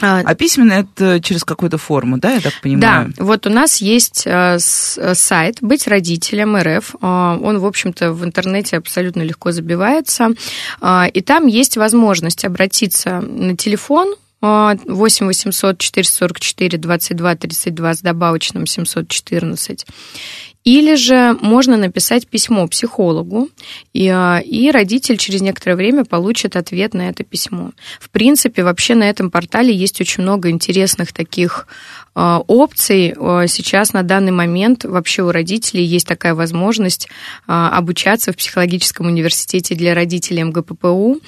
а, 0.00 0.20
а 0.24 0.34
письменно 0.34 0.72
это 0.74 1.20
через 1.20 1.44
какую-то 1.44 1.76
форму, 1.76 2.18
да, 2.18 2.32
я 2.32 2.40
так 2.40 2.54
понимаю? 2.62 3.12
Да, 3.16 3.24
вот 3.24 3.46
у 3.46 3.50
нас 3.50 3.78
есть 3.78 4.22
э, 4.24 4.56
э, 4.56 5.14
сайт 5.14 5.58
«Быть 5.60 5.88
родителем 5.88 6.56
РФ». 6.56 6.94
Он, 7.02 7.58
в 7.58 7.66
общем-то, 7.66 8.12
в 8.12 8.24
интернете 8.24 8.76
абсолютно 8.76 9.22
легко 9.22 9.50
забивается. 9.50 10.28
И 11.12 11.22
там 11.22 11.46
есть 11.48 11.76
возможность 11.76 12.44
обратиться 12.44 13.20
на 13.20 13.56
телефон 13.56 14.14
8 14.40 15.26
800 15.26 15.78
444 15.78 16.78
22 16.78 17.36
32 17.36 17.94
с 17.94 18.00
добавочным 18.00 18.66
714. 18.66 19.86
Или 20.64 20.94
же 20.94 21.36
можно 21.40 21.78
написать 21.78 22.26
письмо 22.26 22.68
психологу, 22.68 23.48
и, 23.94 24.08
а, 24.08 24.40
и 24.44 24.70
родитель 24.70 25.16
через 25.16 25.40
некоторое 25.40 25.74
время 25.74 26.04
получит 26.04 26.54
ответ 26.54 26.92
на 26.92 27.08
это 27.08 27.24
письмо. 27.24 27.72
В 27.98 28.10
принципе, 28.10 28.62
вообще 28.62 28.94
на 28.94 29.08
этом 29.08 29.30
портале 29.30 29.74
есть 29.74 30.00
очень 30.02 30.22
много 30.22 30.50
интересных 30.50 31.14
таких 31.14 31.66
опций. 32.46 33.14
А, 33.16 33.46
сейчас 33.46 33.92
на 33.92 34.02
данный 34.02 34.32
момент 34.32 34.84
вообще 34.84 35.22
у 35.22 35.30
родителей 35.30 35.84
есть 35.84 36.06
такая 36.06 36.34
возможность 36.34 37.08
обучаться 37.46 38.32
в 38.32 38.36
психологическом 38.36 39.06
университете 39.06 39.74
для 39.74 39.94
родителей 39.94 40.44
МГППУ. 40.44 41.20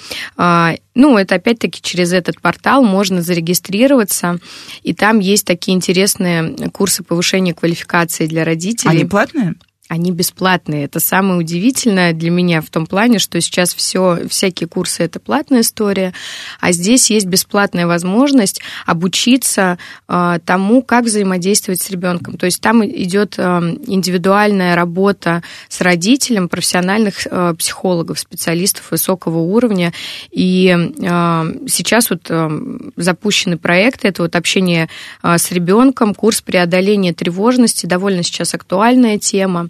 Ну, 0.95 1.17
это 1.17 1.35
опять-таки 1.35 1.81
через 1.81 2.13
этот 2.13 2.39
портал 2.39 2.83
можно 2.83 3.21
зарегистрироваться, 3.21 4.39
и 4.83 4.93
там 4.93 5.19
есть 5.19 5.45
такие 5.45 5.75
интересные 5.75 6.55
курсы 6.71 7.03
повышения 7.03 7.53
квалификации 7.53 8.27
для 8.27 8.45
родителей. 8.45 8.91
Они 8.91 9.05
платные? 9.05 9.55
Они 9.93 10.11
бесплатные. 10.11 10.85
Это 10.85 10.99
самое 10.99 11.39
удивительное 11.39 12.13
для 12.13 12.31
меня 12.31 12.61
в 12.61 12.69
том 12.71 12.87
плане, 12.87 13.19
что 13.19 13.39
сейчас 13.39 13.75
все, 13.75 14.27
всякие 14.27 14.67
курсы 14.67 15.03
это 15.03 15.19
платная 15.19 15.61
история, 15.61 16.13
а 16.59 16.71
здесь 16.71 17.11
есть 17.11 17.27
бесплатная 17.27 17.85
возможность 17.85 18.59
обучиться 18.87 19.77
э, 20.07 20.39
тому, 20.43 20.81
как 20.81 21.05
взаимодействовать 21.05 21.79
с 21.79 21.91
ребенком. 21.91 22.37
То 22.37 22.47
есть 22.47 22.59
там 22.59 22.83
идет 22.83 23.35
э, 23.37 23.41
индивидуальная 23.85 24.75
работа 24.75 25.43
с 25.69 25.79
родителем 25.81 26.49
профессиональных 26.49 27.27
э, 27.29 27.53
психологов, 27.55 28.17
специалистов 28.19 28.89
высокого 28.89 29.37
уровня. 29.37 29.93
И 30.31 30.75
э, 30.75 31.43
сейчас 31.67 32.09
вот 32.09 32.25
э, 32.29 32.49
запущены 32.95 33.59
проекты, 33.59 34.07
это 34.07 34.23
вот 34.23 34.35
общение 34.35 34.89
э, 35.21 35.37
с 35.37 35.51
ребенком, 35.51 36.15
курс 36.15 36.41
преодоления 36.41 37.13
тревожности, 37.13 37.85
довольно 37.85 38.23
сейчас 38.23 38.55
актуальная 38.55 39.19
тема. 39.19 39.69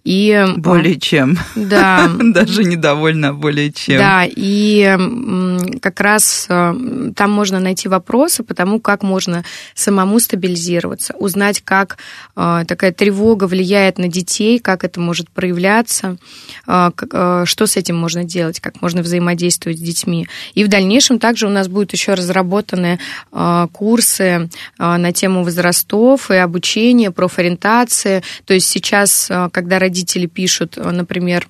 И, 0.03 0.45
более 0.57 0.99
чем. 0.99 1.37
Да. 1.55 2.09
Даже 2.19 2.63
недовольна, 2.63 3.33
более 3.33 3.71
чем. 3.71 3.99
Да, 3.99 4.25
и 4.25 4.97
как 5.79 5.99
раз 5.99 6.47
а, 6.49 6.75
там 7.15 7.31
можно 7.31 7.59
найти 7.59 7.87
вопросы 7.87 8.43
по 8.43 8.55
тому, 8.55 8.79
как 8.79 9.03
можно 9.03 9.43
самому 9.75 10.19
стабилизироваться, 10.19 11.13
узнать, 11.17 11.61
как 11.61 11.97
такая 12.35 12.91
тревога 12.91 13.45
влияет 13.45 13.97
на 13.97 14.07
детей, 14.07 14.59
как 14.59 14.83
это 14.83 14.99
может 14.99 15.29
проявляться, 15.29 16.17
что 16.65 17.45
с 17.45 17.77
этим 17.77 17.97
можно 17.97 18.23
делать, 18.23 18.59
как 18.59 18.81
можно 18.81 19.01
взаимодействовать 19.01 19.77
с 19.77 19.81
детьми. 19.81 20.27
И 20.53 20.63
в 20.63 20.67
дальнейшем 20.67 21.19
также 21.19 21.47
у 21.47 21.49
нас 21.49 21.67
будут 21.67 21.93
еще 21.93 22.13
разработаны 22.13 22.99
курсы 23.71 24.49
на 24.77 25.11
тему 25.11 25.43
возрастов 25.43 26.31
и 26.31 26.35
обучения, 26.35 27.11
профориентации. 27.11 28.23
То 28.45 28.53
есть 28.53 28.67
сейчас, 28.67 29.29
когда 29.51 29.79
родители 29.79 29.90
родители 29.91 30.25
пишут, 30.25 30.77
э, 30.77 30.89
например, 30.89 31.47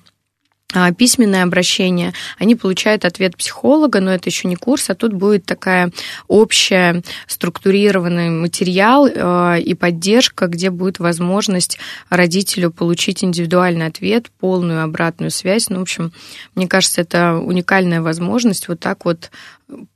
а, 0.74 0.90
письменное 0.92 1.42
обращение, 1.42 2.14
они 2.38 2.56
получают 2.56 3.04
ответ 3.04 3.36
психолога, 3.36 4.00
но 4.00 4.10
это 4.10 4.30
еще 4.30 4.48
не 4.48 4.56
курс, 4.56 4.88
а 4.88 4.94
тут 4.94 5.12
будет 5.12 5.44
такая 5.44 5.92
общая 6.28 7.02
структурированный 7.26 8.30
материал 8.30 9.06
э, 9.06 9.60
и 9.60 9.74
поддержка, 9.74 10.46
где 10.46 10.70
будет 10.70 10.98
возможность 10.98 11.78
родителю 12.08 12.70
получить 12.70 13.22
индивидуальный 13.22 13.86
ответ, 13.86 14.30
полную 14.40 14.82
обратную 14.82 15.30
связь. 15.30 15.68
Ну, 15.68 15.80
в 15.80 15.82
общем, 15.82 16.10
мне 16.54 16.66
кажется, 16.66 17.02
это 17.02 17.34
уникальная 17.34 18.00
возможность 18.00 18.68
вот 18.68 18.80
так 18.80 19.04
вот 19.04 19.30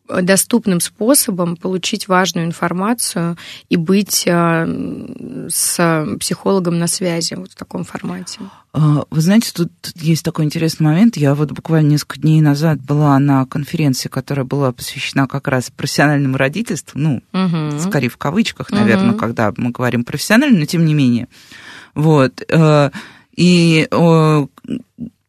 доступным 0.09 0.81
способом 0.81 1.57
получить 1.57 2.09
важную 2.09 2.47
информацию 2.47 3.37
и 3.69 3.77
быть 3.77 4.25
э, 4.27 5.47
с 5.49 6.07
психологом 6.21 6.79
на 6.79 6.87
связи 6.87 7.35
вот 7.35 7.53
в 7.53 7.55
таком 7.55 7.85
формате. 7.85 8.41
А, 8.73 9.05
вы 9.11 9.21
знаете, 9.21 9.51
тут 9.55 9.71
есть 9.97 10.25
такой 10.25 10.45
интересный 10.45 10.85
момент. 10.85 11.17
Я 11.17 11.35
вот 11.35 11.51
буквально 11.53 11.89
несколько 11.89 12.21
дней 12.21 12.41
назад 12.41 12.81
была 12.81 13.19
на 13.19 13.47
конференции, 13.47 14.09
которая 14.09 14.45
была 14.45 14.73
посвящена 14.73 15.27
как 15.27 15.49
раз 15.49 15.71
профессиональному 15.71 16.37
родительству, 16.37 16.99
ну, 16.99 17.23
угу. 17.33 17.79
скорее 17.81 18.09
в 18.09 18.17
кавычках, 18.17 18.71
наверное, 18.71 19.11
угу. 19.11 19.19
когда 19.19 19.53
мы 19.57 19.71
говорим 19.71 20.05
профессионально, 20.05 20.61
но 20.61 20.67
тем 20.67 20.85
не 20.85 20.95
менее. 20.95 21.29
Вот. 21.95 22.43
Э, 22.49 22.91
и 23.35 23.89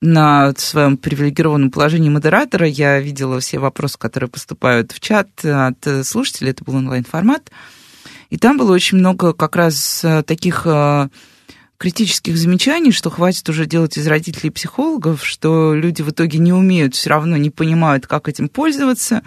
на 0.01 0.53
своем 0.57 0.97
привилегированном 0.97 1.71
положении 1.71 2.09
модератора 2.09 2.67
я 2.67 2.99
видела 2.99 3.39
все 3.39 3.59
вопросы, 3.59 3.97
которые 3.97 4.29
поступают 4.29 4.91
в 4.91 4.99
чат 4.99 5.43
от 5.43 6.05
слушателей. 6.05 6.51
Это 6.51 6.63
был 6.63 6.75
онлайн-формат. 6.75 7.51
И 8.29 8.37
там 8.37 8.57
было 8.57 8.73
очень 8.73 8.97
много 8.97 9.33
как 9.33 9.55
раз 9.55 10.03
э, 10.03 10.21
таких 10.21 10.63
э, 10.65 11.07
критических 11.77 12.37
замечаний, 12.37 12.91
что 12.91 13.09
хватит 13.09 13.47
уже 13.49 13.65
делать 13.65 13.97
из 13.97 14.07
родителей 14.07 14.49
психологов, 14.49 15.25
что 15.25 15.73
люди 15.73 16.01
в 16.01 16.09
итоге 16.09 16.39
не 16.39 16.51
умеют, 16.51 16.95
все 16.95 17.09
равно 17.09 17.37
не 17.37 17.49
понимают, 17.49 18.07
как 18.07 18.27
этим 18.27 18.49
пользоваться. 18.49 19.21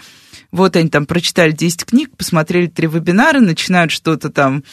Вот 0.51 0.77
они 0.77 0.91
там 0.91 1.07
прочитали 1.07 1.53
10 1.53 1.85
книг, 1.85 2.11
посмотрели 2.17 2.67
три 2.67 2.89
вебинара, 2.89 3.41
начинают 3.41 3.93
что-то 3.93 4.31
там 4.31 4.65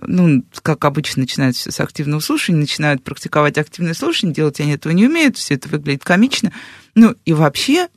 ну, 0.00 0.44
как 0.62 0.84
обычно, 0.84 1.22
начинают 1.22 1.56
все 1.56 1.70
с 1.70 1.80
активного 1.80 2.20
слушания, 2.20 2.60
начинают 2.60 3.02
практиковать 3.02 3.58
активное 3.58 3.94
слушание, 3.94 4.34
делать 4.34 4.60
они 4.60 4.72
этого 4.72 4.92
не 4.92 5.06
умеют, 5.06 5.36
все 5.36 5.54
это 5.54 5.68
выглядит 5.68 6.04
комично. 6.04 6.52
Ну, 6.94 7.14
и 7.24 7.32
вообще, 7.32 7.88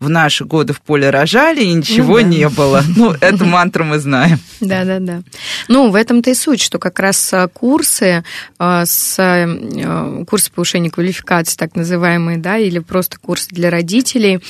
в 0.00 0.08
наши 0.08 0.44
годы 0.44 0.72
в 0.72 0.80
поле 0.80 1.10
рожали, 1.10 1.62
и 1.62 1.72
ничего 1.72 2.18
ну, 2.18 2.22
да. 2.22 2.28
не 2.28 2.48
было. 2.48 2.84
Ну, 2.96 3.12
эту 3.20 3.44
мантру 3.46 3.84
мы 3.84 3.98
знаем. 3.98 4.38
Да, 4.60 4.84
да, 4.84 4.98
да. 5.00 5.22
Ну, 5.68 5.90
в 5.90 5.94
этом-то 5.94 6.30
и 6.30 6.34
суть, 6.34 6.60
что 6.60 6.78
как 6.78 6.98
раз 6.98 7.32
э, 7.32 7.48
курсы, 7.52 8.24
э, 8.58 8.82
с, 8.84 9.18
э, 9.18 10.24
курсы 10.24 10.52
повышения 10.52 10.90
квалификации, 10.90 11.56
так 11.56 11.74
называемые, 11.74 12.38
да, 12.38 12.58
или 12.58 12.78
просто 12.78 13.18
курсы 13.18 13.48
для 13.50 13.70
родителей, 13.70 14.40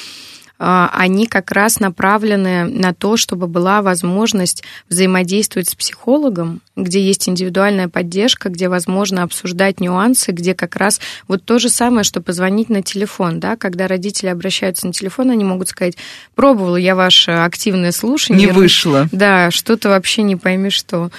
они 0.58 1.26
как 1.26 1.52
раз 1.52 1.78
направлены 1.78 2.64
на 2.64 2.92
то, 2.92 3.16
чтобы 3.16 3.46
была 3.46 3.80
возможность 3.80 4.64
взаимодействовать 4.88 5.68
с 5.68 5.74
психологом, 5.74 6.60
где 6.74 7.00
есть 7.00 7.28
индивидуальная 7.28 7.88
поддержка, 7.88 8.48
где 8.48 8.68
возможно 8.68 9.22
обсуждать 9.22 9.80
нюансы, 9.80 10.32
где 10.32 10.54
как 10.54 10.76
раз 10.76 11.00
вот 11.28 11.44
то 11.44 11.58
же 11.58 11.68
самое, 11.68 12.02
что 12.02 12.20
позвонить 12.20 12.68
на 12.70 12.82
телефон, 12.82 13.38
да, 13.40 13.56
когда 13.56 13.86
родители 13.86 14.28
обращаются 14.28 14.86
на 14.86 14.92
телефон, 14.92 15.30
они 15.30 15.44
могут 15.44 15.68
сказать, 15.68 15.96
пробовала 16.34 16.76
я 16.76 16.96
ваше 16.96 17.30
активное 17.32 17.92
слушание. 17.92 18.46
Не 18.46 18.52
вышло. 18.52 19.08
Да, 19.12 19.50
что-то 19.50 19.90
вообще 19.90 20.22
не 20.22 20.36
пойми 20.36 20.70
что. 20.70 21.10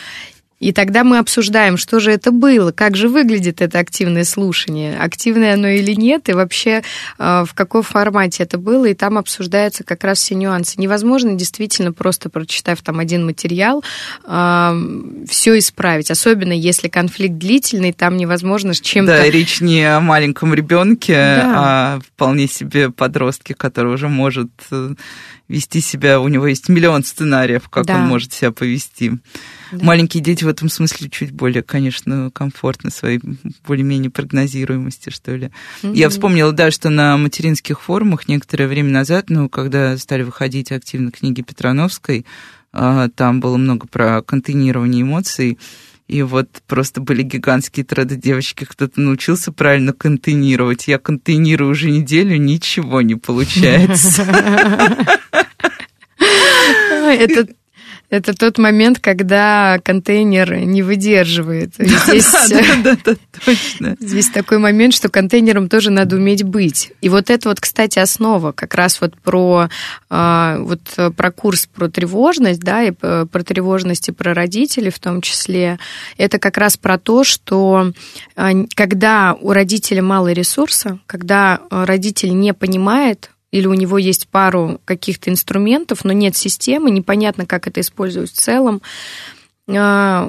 И 0.60 0.74
тогда 0.74 1.04
мы 1.04 1.20
обсуждаем, 1.20 1.78
что 1.78 2.00
же 2.00 2.12
это 2.12 2.32
было, 2.32 2.72
как 2.72 2.96
же 2.98 3.08
выглядит 3.08 3.62
это 3.62 3.80
активное 3.80 4.26
слушание, 4.26 4.98
активное 4.98 5.54
оно 5.54 5.68
или 5.68 5.94
нет, 5.94 6.30
и 6.30 6.34
вообще 6.34 6.84
э, 7.18 7.46
в 7.48 7.54
каком 7.54 7.84
формате 7.84 8.44
это 8.44 8.58
было, 8.58 8.86
и 8.86 8.94
там 8.94 9.18
обсуждаются 9.18 9.84
как 9.84 10.04
раз 10.04 10.20
все 10.20 10.36
нюансы. 10.36 10.80
Невозможно 10.80 11.34
действительно 11.34 11.94
просто 11.94 12.30
прочитав 12.30 12.82
там 12.82 13.00
один 13.00 13.26
материал, 13.26 13.84
все 14.24 15.58
исправить, 15.58 16.12
особенно 16.12 16.54
если 16.54 16.88
конфликт 16.88 17.36
длительный, 17.36 17.94
там 17.94 18.18
невозможно 18.18 18.74
с 18.74 18.82
чем-то... 18.82 19.12
Да, 19.12 19.30
речь 19.30 19.62
не 19.62 19.84
о 19.84 20.00
маленьком 20.00 20.54
ребенке, 20.54 21.14
да. 21.14 21.54
а 21.56 22.00
вполне 22.00 22.48
себе 22.48 22.90
подростке, 22.90 23.54
который 23.54 23.94
уже 23.94 24.08
может 24.08 24.50
э, 24.72 24.94
вести 25.50 25.82
себя, 25.82 26.22
у 26.22 26.28
него 26.28 26.48
есть 26.48 26.70
миллион 26.70 27.04
сценариев, 27.04 27.68
как 27.70 27.86
да. 27.88 27.96
он 27.96 28.08
может 28.08 28.32
себя 28.32 28.52
повести. 28.52 29.14
Да. 29.72 29.84
Маленькие 29.84 30.24
дети 30.24 30.44
в 30.44 30.48
этом 30.48 30.70
смысле 30.70 31.10
чуть 31.10 31.32
более, 31.32 31.64
конечно, 31.64 32.32
комфортны 32.32 32.92
своей 32.92 33.20
более-менее 33.68 34.12
прогнозируемости, 34.12 35.10
что 35.10 35.36
ли. 35.36 35.50
Mm-hmm. 35.82 35.96
Я 35.96 36.10
вспомнила, 36.10 36.52
да, 36.54 36.72
что 36.72 36.90
на 36.90 37.18
материнских 37.18 37.82
форумах 37.82 38.28
некоторое 38.28 38.68
время 38.68 38.92
назад, 38.92 39.30
ну, 39.30 39.50
когда 39.50 39.98
стали 39.98 40.22
выходить 40.22 40.72
активно 40.72 41.12
книги 41.12 41.42
Петрановской, 41.42 42.26
а, 42.72 43.10
там 43.10 43.40
было 43.40 43.58
много 43.58 43.88
про 43.88 44.22
контейнирование 44.22 45.02
эмоций, 45.02 45.58
и 46.10 46.24
вот 46.24 46.50
просто 46.66 47.02
были 47.02 47.22
гигантские 47.22 47.86
треды 47.86 48.16
девочки, 48.16 48.66
кто-то 48.66 49.00
научился 49.00 49.52
правильно 49.52 49.94
контейнировать. 49.94 50.88
Я 50.88 50.98
контейнирую 50.98 51.70
уже 51.70 51.92
неделю, 51.92 52.36
ничего 52.38 53.02
не 53.02 53.14
получается. 53.14 54.24
Это 57.06 57.48
это 58.10 58.34
тот 58.34 58.58
момент, 58.58 59.00
когда 59.00 59.80
контейнер 59.84 60.58
не 60.58 60.82
выдерживает. 60.82 61.76
Здесь, 61.78 62.32
да, 62.50 62.62
да, 62.84 62.98
да, 63.06 63.16
точно. 63.46 63.96
Здесь 64.00 64.30
такой 64.30 64.58
момент, 64.58 64.96
что 64.96 65.10
контейнером 65.10 65.70
тоже 65.70 65.92
надо 65.92 66.16
уметь 66.16 66.44
быть. 66.44 66.92
И 67.02 67.10
вот 67.10 67.30
это 67.30 67.50
вот, 67.50 67.60
кстати, 67.60 68.00
основа 68.00 68.52
как 68.52 68.74
раз 68.74 69.00
вот 69.00 69.16
про, 69.16 69.70
а, 70.10 70.58
вот 70.60 70.82
про 71.16 71.32
курс 71.32 71.68
про 71.68 71.88
тревожность, 71.88 72.62
да, 72.62 72.84
и 72.84 72.92
про 72.92 73.44
тревожность 73.44 74.10
и 74.10 74.12
про 74.12 74.34
родителей 74.34 74.90
в 74.90 75.00
том 75.00 75.22
числе. 75.22 75.78
Это 76.18 76.40
как 76.40 76.58
раз 76.58 76.78
про 76.78 76.98
то, 76.98 77.24
что 77.24 77.92
а, 78.36 78.52
когда 78.76 79.36
у 79.40 79.54
родителя 79.54 80.02
мало 80.02 80.32
ресурса, 80.32 81.00
когда 81.06 81.62
родитель 81.70 82.38
не 82.38 82.54
понимает, 82.54 83.30
или 83.52 83.68
у 83.68 83.74
него 83.74 83.98
есть 83.98 84.28
пару 84.28 84.80
каких-то 84.86 85.30
инструментов, 85.30 86.04
но 86.04 86.14
нет 86.14 86.36
системы, 86.36 86.92
непонятно, 86.92 87.46
как 87.46 87.68
это 87.68 87.82
использовать 87.82 88.32
в 88.32 88.36
целом, 88.36 88.82
а, 89.68 90.28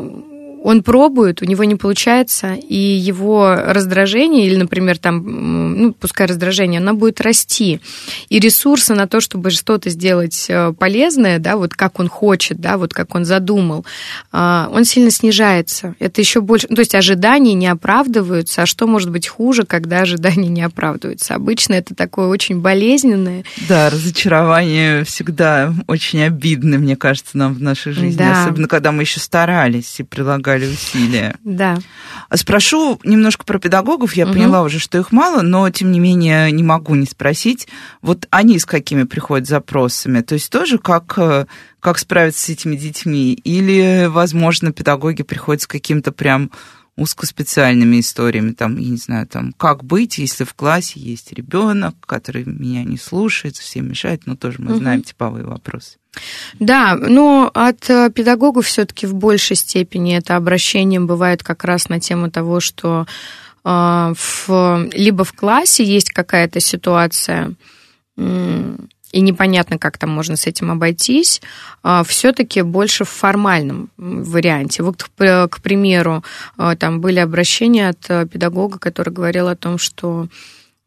он 0.63 0.83
пробует, 0.83 1.43
у 1.43 1.45
него 1.45 1.65
не 1.65 1.75
получается, 1.75 2.55
и 2.55 2.77
его 2.77 3.55
раздражение, 3.55 4.47
или, 4.47 4.57
например, 4.57 4.99
там, 4.99 5.81
ну, 5.81 5.93
пускай 5.93 6.27
раздражение, 6.27 6.81
оно 6.81 6.95
будет 6.95 7.21
расти. 7.21 7.81
И 8.29 8.39
ресурсы 8.39 8.95
на 8.95 9.07
то, 9.07 9.21
чтобы 9.21 9.51
что-то 9.51 9.91
сделать 9.91 10.47
э, 10.49 10.73
полезное, 10.79 11.39
да, 11.39 11.57
вот 11.57 11.75
как 11.75 11.99
он 11.99 12.09
хочет, 12.09 12.61
да, 12.61 12.77
вот 12.77 12.93
как 12.93 13.15
он 13.15 13.25
задумал, 13.25 13.87
а, 14.33 14.69
он 14.73 14.85
сильно 14.85 15.11
снижается. 15.11 15.95
Это 15.99 16.21
еще 16.21 16.41
больше, 16.41 16.67
ну, 16.69 16.77
то 16.77 16.83
есть 16.83 16.95
ожидания 16.95 17.55
не 17.55 17.67
оправдываются, 17.67 18.63
а 18.63 18.67
что 18.67 18.87
может 18.87 19.11
быть 19.11 19.29
хуже, 19.29 19.65
когда 19.65 20.01
ожидания 20.01 20.49
не 20.49 20.63
оправдываются? 20.63 21.35
Обычно 21.35 21.75
это 21.75 21.95
такое 21.95 22.27
очень 22.27 22.61
болезненное. 22.61 23.45
Да, 23.69 23.89
разочарование 23.89 25.05
всегда 25.05 25.73
очень 25.87 26.23
обидно, 26.23 26.79
мне 26.79 26.97
кажется, 26.97 27.39
нам 27.39 27.55
в 27.55 27.63
нашей 27.63 27.93
жизни, 27.93 28.19
да. 28.19 28.43
особенно 28.43 28.69
когда 28.69 28.93
мы 28.93 29.05
еще 29.05 29.21
старались 29.21 30.01
и 30.01 30.03
прилагали 30.03 30.50
прилагали 30.51 30.73
усилия. 30.73 31.37
Да. 31.45 31.79
Спрошу 32.35 33.01
немножко 33.05 33.45
про 33.45 33.59
педагогов. 33.59 34.15
Я 34.15 34.25
угу. 34.25 34.35
поняла 34.35 34.63
уже, 34.63 34.79
что 34.79 34.99
их 34.99 35.13
мало, 35.13 35.43
но 35.43 35.69
тем 35.71 35.93
не 35.93 36.01
менее 36.01 36.51
не 36.53 36.63
могу 36.63 36.95
не 36.95 37.07
спросить. 37.07 37.69
Вот 38.03 38.27
они 38.31 38.59
с 38.59 38.67
какими 38.67 39.05
приходят 39.05 39.49
запросами? 39.49 40.21
То 40.21 40.35
есть 40.35 40.51
тоже 40.51 40.79
как, 40.79 41.15
э, 41.17 41.47
как 41.81 41.99
справиться 41.99 42.45
с 42.45 42.49
этими 42.49 42.77
детьми? 42.77 43.33
Или, 43.33 44.07
возможно, 44.09 44.73
педагоги 44.73 45.23
приходят 45.23 45.63
с 45.63 45.67
каким-то 45.67 46.13
прям 46.13 46.51
узкоспециальными 46.97 48.01
историями, 48.01 48.53
там, 48.53 48.77
я 48.77 48.91
не 48.91 48.99
знаю, 48.99 49.27
там, 49.27 49.55
как 49.57 49.85
быть, 49.85 50.19
если 50.19 50.45
в 50.45 50.53
классе 50.53 51.01
есть 51.01 51.33
ребенок, 51.33 51.95
который 52.05 52.45
меня 52.45 52.85
не 52.85 52.99
слушает, 52.99 53.57
всем 53.57 53.89
мешает, 53.89 54.27
но 54.27 54.37
тоже 54.37 54.57
мы 54.59 54.75
знаем 54.75 55.03
типовые 55.03 55.47
вопросы. 55.47 56.00
Да, 56.59 56.97
но 56.97 57.51
от 57.55 57.89
э, 57.89 58.11
педагогов 58.11 58.67
все-таки 58.67 59.07
в 59.07 59.15
большей 59.15 59.57
степени 59.57 60.17
это 60.17 60.37
обращение 60.37 61.01
бывает 61.01 61.43
как 61.43 61.65
раз 61.65 61.89
на 61.89 62.01
тему 62.01 62.31
того, 62.31 62.61
что 62.61 63.07
э, 63.65 64.15
в, 64.17 64.89
либо 64.93 65.25
в 65.25 65.33
классе 65.33 65.85
есть 65.85 66.11
какая-то 66.11 66.61
ситуация, 66.61 67.55
и 68.17 69.21
непонятно, 69.23 69.79
как 69.79 69.97
там 69.97 70.11
можно 70.11 70.37
с 70.37 70.47
этим 70.47 70.71
обойтись, 70.71 71.41
а 71.83 72.05
все-таки 72.05 72.63
больше 72.63 73.05
в 73.05 73.09
формальном 73.09 73.89
варианте. 73.97 74.83
Вот, 74.83 75.09
к 75.17 75.61
примеру, 75.63 76.23
э, 76.59 76.77
там 76.79 77.01
были 77.01 77.19
обращения 77.19 77.89
от 77.89 78.31
педагога, 78.31 78.79
который 78.79 79.13
говорил 79.13 79.49
о 79.49 79.57
том, 79.57 79.79
что 79.79 80.29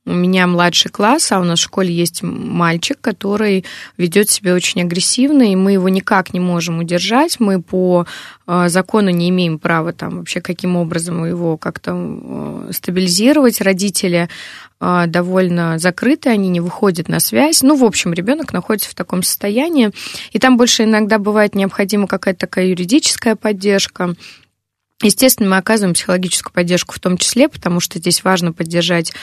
у 0.06 0.12
меня 0.12 0.48
младший 0.48 0.92
класс, 0.92 1.32
а 1.32 1.39
у 1.39 1.46
нас 1.46 1.60
в 1.60 1.63
школе 1.63 1.94
есть 1.94 2.24
мальчик, 2.24 2.98
который 3.00 3.63
ведет 3.98 4.30
себя 4.30 4.54
очень 4.54 4.82
агрессивно, 4.82 5.44
и 5.50 5.56
мы 5.56 5.74
его 5.74 5.88
никак 5.88 6.34
не 6.34 6.42
можем 6.42 6.80
удержать. 6.80 7.39
Мы 7.39 7.62
по 7.62 8.06
э, 8.46 8.68
закону 8.68 9.12
не 9.12 9.30
имеем 9.30 9.60
права 9.60 9.94
там 9.94 10.18
вообще 10.18 10.42
каким 10.42 10.76
образом 10.76 11.24
его 11.24 11.56
как-то 11.56 11.94
э, 11.96 12.72
стабилизировать. 12.74 13.62
Родители 13.62 14.28
э, 14.82 15.04
довольно 15.08 15.80
закрыты, 15.80 16.30
они 16.30 16.50
не 16.50 16.60
выходят 16.60 17.08
на 17.08 17.22
связь. 17.22 17.63
Ну, 17.63 17.78
в 17.78 17.86
общем, 17.86 18.12
ребенок 18.12 18.52
находится 18.52 18.89
в 18.89 18.96
таком 18.96 19.24
состоянии, 19.24 19.92
и 20.34 20.39
там 20.39 20.58
больше 20.58 20.84
иногда 20.84 21.18
бывает 21.18 21.56
необходима 21.56 22.08
какая-то 22.08 22.42
такая 22.42 22.66
юридическая 22.66 23.38
поддержка 23.38 24.16
Естественно, 25.04 25.50
мы 25.50 25.58
оказываем 25.58 25.94
психологическую 25.94 26.54
поддержку 26.54 26.96
в 26.96 27.00
том 27.00 27.18
числе, 27.18 27.50
потому 27.50 27.80
что 27.80 28.00
здесь 28.00 28.24
важно 28.24 28.54
поддержать 28.54 29.12
э, 29.12 29.13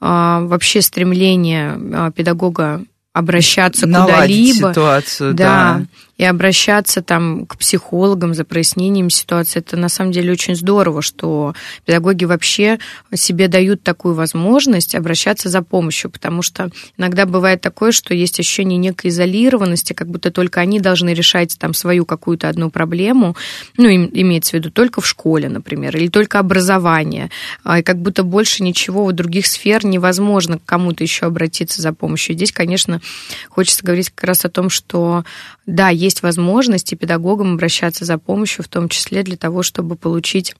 вообще 0.00 0.82
стремление 0.82 1.78
э, 1.78 2.10
педагога 2.14 2.82
обращаться 3.12 3.86
куда-либо. 3.86 4.70
ситуацию, 4.70 5.34
да. 5.34 5.78
да 5.78 5.86
и 6.20 6.24
обращаться 6.24 7.00
там 7.00 7.46
к 7.46 7.56
психологам 7.56 8.34
за 8.34 8.44
прояснением 8.44 9.08
ситуации. 9.08 9.60
Это 9.60 9.78
на 9.78 9.88
самом 9.88 10.12
деле 10.12 10.32
очень 10.32 10.54
здорово, 10.54 11.00
что 11.00 11.54
педагоги 11.86 12.26
вообще 12.26 12.78
себе 13.14 13.48
дают 13.48 13.82
такую 13.82 14.14
возможность 14.14 14.94
обращаться 14.94 15.48
за 15.48 15.62
помощью, 15.62 16.10
потому 16.10 16.42
что 16.42 16.68
иногда 16.98 17.24
бывает 17.24 17.62
такое, 17.62 17.90
что 17.92 18.12
есть 18.12 18.38
ощущение 18.38 18.76
некой 18.76 19.08
изолированности, 19.08 19.94
как 19.94 20.08
будто 20.08 20.30
только 20.30 20.60
они 20.60 20.78
должны 20.78 21.14
решать 21.14 21.56
там 21.58 21.72
свою 21.72 22.04
какую-то 22.04 22.50
одну 22.50 22.68
проблему, 22.68 23.34
ну, 23.78 23.88
имеется 23.88 24.50
в 24.50 24.54
виду 24.54 24.70
только 24.70 25.00
в 25.00 25.06
школе, 25.06 25.48
например, 25.48 25.96
или 25.96 26.08
только 26.08 26.38
образование, 26.38 27.30
а, 27.64 27.78
и 27.78 27.82
как 27.82 27.96
будто 27.96 28.24
больше 28.24 28.62
ничего 28.62 29.06
в 29.06 29.12
других 29.14 29.46
сфер 29.46 29.86
невозможно 29.86 30.58
к 30.58 30.66
кому-то 30.66 31.02
еще 31.02 31.24
обратиться 31.24 31.80
за 31.80 31.94
помощью. 31.94 32.34
здесь, 32.34 32.52
конечно, 32.52 33.00
хочется 33.48 33.82
говорить 33.82 34.10
как 34.10 34.24
раз 34.24 34.44
о 34.44 34.50
том, 34.50 34.68
что 34.68 35.24
да, 35.70 35.88
есть 35.88 36.09
возможности 36.22 36.94
педагогам 36.94 37.54
обращаться 37.54 38.04
за 38.04 38.18
помощью, 38.18 38.64
в 38.64 38.68
том 38.68 38.88
числе 38.88 39.22
для 39.22 39.36
того, 39.36 39.62
чтобы 39.62 39.96
получить 39.96 40.54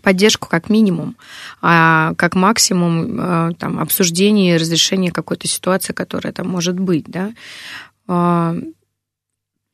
поддержку 0.00 0.48
как 0.48 0.70
минимум, 0.70 1.16
а 1.60 2.14
как 2.16 2.34
максимум 2.34 3.20
э, 3.20 3.50
там, 3.58 3.78
обсуждение 3.78 4.54
и 4.54 4.58
разрешение 4.58 5.12
какой-то 5.12 5.46
ситуации, 5.46 5.92
которая 5.92 6.32
там 6.32 6.48
может 6.48 6.78
быть. 6.78 7.04
Да? 7.06 7.32
А, 8.08 8.56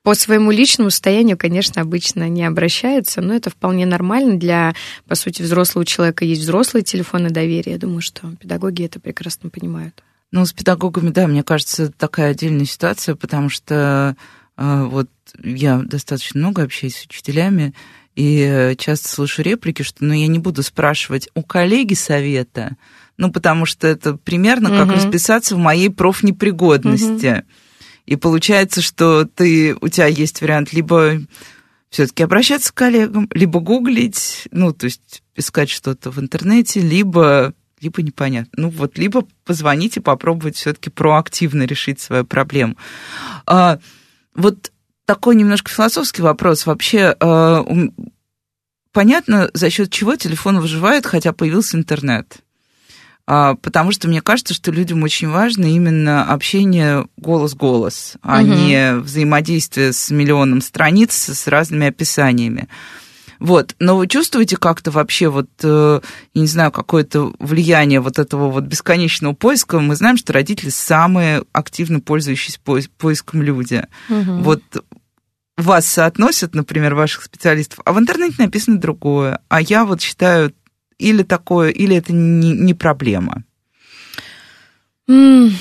по 0.02 0.14
своему 0.14 0.50
личному 0.50 0.90
состоянию, 0.90 1.36
конечно, 1.36 1.82
обычно 1.82 2.28
не 2.28 2.44
обращаются, 2.44 3.20
но 3.20 3.34
это 3.34 3.50
вполне 3.50 3.84
нормально 3.84 4.38
для, 4.38 4.74
по 5.06 5.14
сути, 5.14 5.42
взрослого 5.42 5.84
человека. 5.84 6.24
Есть 6.24 6.42
взрослые 6.42 6.82
телефоны 6.82 7.30
доверия. 7.30 7.72
Я 7.72 7.78
думаю, 7.78 8.00
что 8.00 8.28
педагоги 8.40 8.84
это 8.84 9.00
прекрасно 9.00 9.50
понимают. 9.50 10.02
Ну, 10.30 10.44
с 10.44 10.52
педагогами, 10.52 11.10
да, 11.10 11.26
мне 11.26 11.42
кажется, 11.42 11.90
такая 11.90 12.32
отдельная 12.32 12.66
ситуация, 12.66 13.14
потому 13.14 13.48
что 13.48 14.16
вот 14.58 15.08
я 15.42 15.78
достаточно 15.78 16.40
много 16.40 16.62
общаюсь 16.62 16.96
с 16.96 17.04
учителями, 17.04 17.74
и 18.16 18.74
часто 18.78 19.08
слышу 19.08 19.42
реплики, 19.42 19.82
что 19.82 20.04
ну, 20.04 20.12
я 20.12 20.26
не 20.26 20.40
буду 20.40 20.64
спрашивать 20.64 21.28
у 21.34 21.42
коллеги 21.42 21.94
совета, 21.94 22.76
ну, 23.16 23.30
потому 23.30 23.64
что 23.64 23.86
это 23.86 24.14
примерно 24.14 24.70
как 24.70 24.88
угу. 24.88 24.96
расписаться 24.96 25.54
в 25.54 25.58
моей 25.58 25.88
профнепригодности. 25.88 27.38
Угу. 27.38 27.44
И 28.06 28.16
получается, 28.16 28.82
что 28.82 29.24
ты, 29.24 29.76
у 29.80 29.88
тебя 29.88 30.06
есть 30.06 30.40
вариант 30.40 30.72
либо 30.72 31.20
все-таки 31.90 32.24
обращаться 32.24 32.72
к 32.72 32.76
коллегам, 32.76 33.28
либо 33.32 33.60
гуглить, 33.60 34.48
ну, 34.50 34.72
то 34.72 34.86
есть 34.86 35.22
искать 35.36 35.70
что-то 35.70 36.10
в 36.10 36.18
интернете, 36.18 36.80
либо 36.80 37.54
либо 37.80 38.02
непонятно. 38.02 38.50
Ну 38.56 38.70
вот, 38.70 38.98
либо 38.98 39.24
позвонить 39.44 39.96
и 39.96 40.00
попробовать 40.00 40.56
все-таки 40.56 40.90
проактивно 40.90 41.62
решить 41.62 42.00
свою 42.00 42.24
проблему. 42.24 42.76
А, 43.46 43.78
вот 44.38 44.72
такой 45.04 45.34
немножко 45.34 45.70
философский 45.70 46.22
вопрос. 46.22 46.64
Вообще, 46.64 47.14
а, 47.20 47.64
понятно, 48.92 49.50
за 49.52 49.68
счет 49.68 49.90
чего 49.90 50.16
телефон 50.16 50.60
выживает, 50.60 51.06
хотя 51.06 51.32
появился 51.32 51.76
интернет. 51.76 52.38
А, 53.26 53.56
потому 53.56 53.92
что 53.92 54.08
мне 54.08 54.22
кажется, 54.22 54.54
что 54.54 54.70
людям 54.70 55.02
очень 55.02 55.28
важно 55.28 55.66
именно 55.66 56.24
общение 56.24 57.06
голос-голос, 57.18 58.14
а 58.22 58.40
угу. 58.40 58.46
не 58.46 58.94
взаимодействие 58.94 59.92
с 59.92 60.10
миллионом 60.10 60.62
страниц 60.62 61.12
с 61.12 61.46
разными 61.46 61.88
описаниями. 61.88 62.68
Вот, 63.38 63.76
но 63.78 63.96
вы 63.96 64.06
чувствуете 64.06 64.56
как-то 64.56 64.90
вообще 64.90 65.28
вот, 65.28 65.48
э, 65.62 66.00
я 66.34 66.40
не 66.40 66.46
знаю, 66.46 66.72
какое-то 66.72 67.32
влияние 67.38 68.00
вот 68.00 68.18
этого 68.18 68.50
вот 68.50 68.64
бесконечного 68.64 69.34
поиска? 69.34 69.78
Мы 69.78 69.94
знаем, 69.94 70.16
что 70.16 70.32
родители 70.32 70.70
самые 70.70 71.44
активно 71.52 72.00
пользующиеся 72.00 72.60
поиском 72.98 73.42
люди. 73.42 73.84
Угу. 74.08 74.32
Вот 74.38 74.62
вас 75.56 75.86
соотносят, 75.86 76.54
например, 76.54 76.94
ваших 76.94 77.24
специалистов, 77.24 77.80
а 77.84 77.92
в 77.92 77.98
интернете 77.98 78.36
написано 78.38 78.78
другое. 78.78 79.40
А 79.48 79.60
я 79.60 79.84
вот 79.84 80.00
считаю, 80.00 80.52
или 80.98 81.22
такое, 81.22 81.70
или 81.70 81.96
это 81.96 82.12
не, 82.12 82.52
не 82.52 82.74
проблема? 82.74 83.44
Mm. 85.08 85.52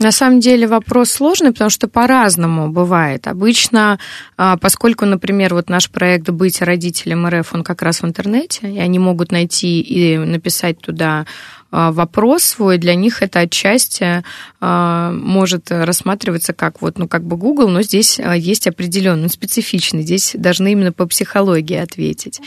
На 0.00 0.12
самом 0.12 0.40
деле 0.40 0.66
вопрос 0.66 1.10
сложный, 1.10 1.52
потому 1.52 1.68
что 1.68 1.86
по-разному 1.86 2.70
бывает. 2.70 3.26
Обычно, 3.26 3.98
а, 4.38 4.56
поскольку, 4.56 5.04
например, 5.04 5.52
вот 5.52 5.68
наш 5.68 5.90
проект 5.90 6.30
«Быть 6.30 6.62
родителем 6.62 7.28
РФ», 7.28 7.52
он 7.52 7.62
как 7.62 7.82
раз 7.82 8.00
в 8.00 8.06
интернете, 8.06 8.72
и 8.72 8.78
они 8.78 8.98
могут 8.98 9.30
найти 9.30 9.80
и 9.80 10.16
написать 10.16 10.80
туда 10.80 11.26
вопрос 11.70 12.42
свой, 12.42 12.78
для 12.78 12.94
них 12.94 13.22
это 13.22 13.40
отчасти 13.40 14.24
а, 14.60 15.12
может 15.12 15.70
рассматриваться 15.70 16.52
как 16.52 16.82
вот, 16.82 16.98
ну, 16.98 17.08
как 17.08 17.24
бы 17.24 17.36
Google, 17.36 17.68
но 17.68 17.82
здесь 17.82 18.18
а, 18.18 18.36
есть 18.36 18.66
определенный, 18.66 19.30
специфичный, 19.30 20.02
здесь 20.02 20.32
должны 20.36 20.72
именно 20.72 20.92
по 20.92 21.06
психологии 21.06 21.76
ответить. 21.76 22.40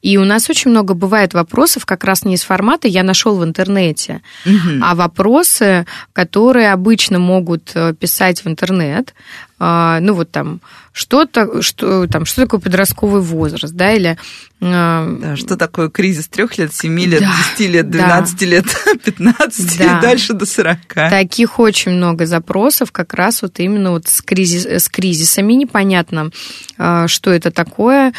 И 0.00 0.16
у 0.16 0.24
нас 0.24 0.48
очень 0.48 0.70
много 0.70 0.94
бывает 0.94 1.34
вопросов 1.34 1.86
как 1.86 2.04
раз 2.04 2.24
не 2.24 2.34
из 2.34 2.42
формата 2.42 2.88
«я 2.88 3.02
нашел 3.02 3.36
в 3.36 3.44
интернете», 3.44 4.22
угу. 4.46 4.80
а 4.82 4.94
вопросы, 4.94 5.84
которые 6.12 6.72
обычно 6.72 7.18
могут 7.18 7.72
э, 7.74 7.94
писать 7.94 8.44
в 8.44 8.48
интернет, 8.48 9.12
а, 9.12 9.47
ну 9.58 10.14
вот 10.14 10.30
там 10.30 10.60
что-то, 10.92 11.62
что 11.62 12.06
там, 12.08 12.24
что 12.24 12.42
такое 12.42 12.60
подростковый 12.60 13.22
возраст, 13.22 13.72
да, 13.74 13.92
или... 13.92 14.18
А, 14.60 15.08
да, 15.20 15.36
что 15.36 15.56
такое 15.56 15.88
кризис 15.88 16.26
трех 16.26 16.58
лет, 16.58 16.74
семи 16.74 17.06
лет, 17.06 17.20
да, 17.20 17.32
10 17.56 17.72
лет, 17.72 17.90
12 17.90 18.40
да. 18.40 18.46
лет, 18.46 18.64
15 19.04 19.78
да. 19.78 19.98
и 19.98 20.02
дальше 20.02 20.32
до 20.32 20.46
40. 20.46 20.78
Таких 20.92 21.60
очень 21.60 21.92
много 21.92 22.26
запросов, 22.26 22.90
как 22.90 23.14
раз 23.14 23.42
вот 23.42 23.60
именно 23.60 23.92
вот 23.92 24.08
с, 24.08 24.20
кризис, 24.22 24.66
с 24.66 24.88
кризисами 24.88 25.52
непонятно, 25.52 26.30
а, 26.76 27.06
что 27.06 27.30
это 27.30 27.52
такое, 27.52 28.08
а, 28.08 28.12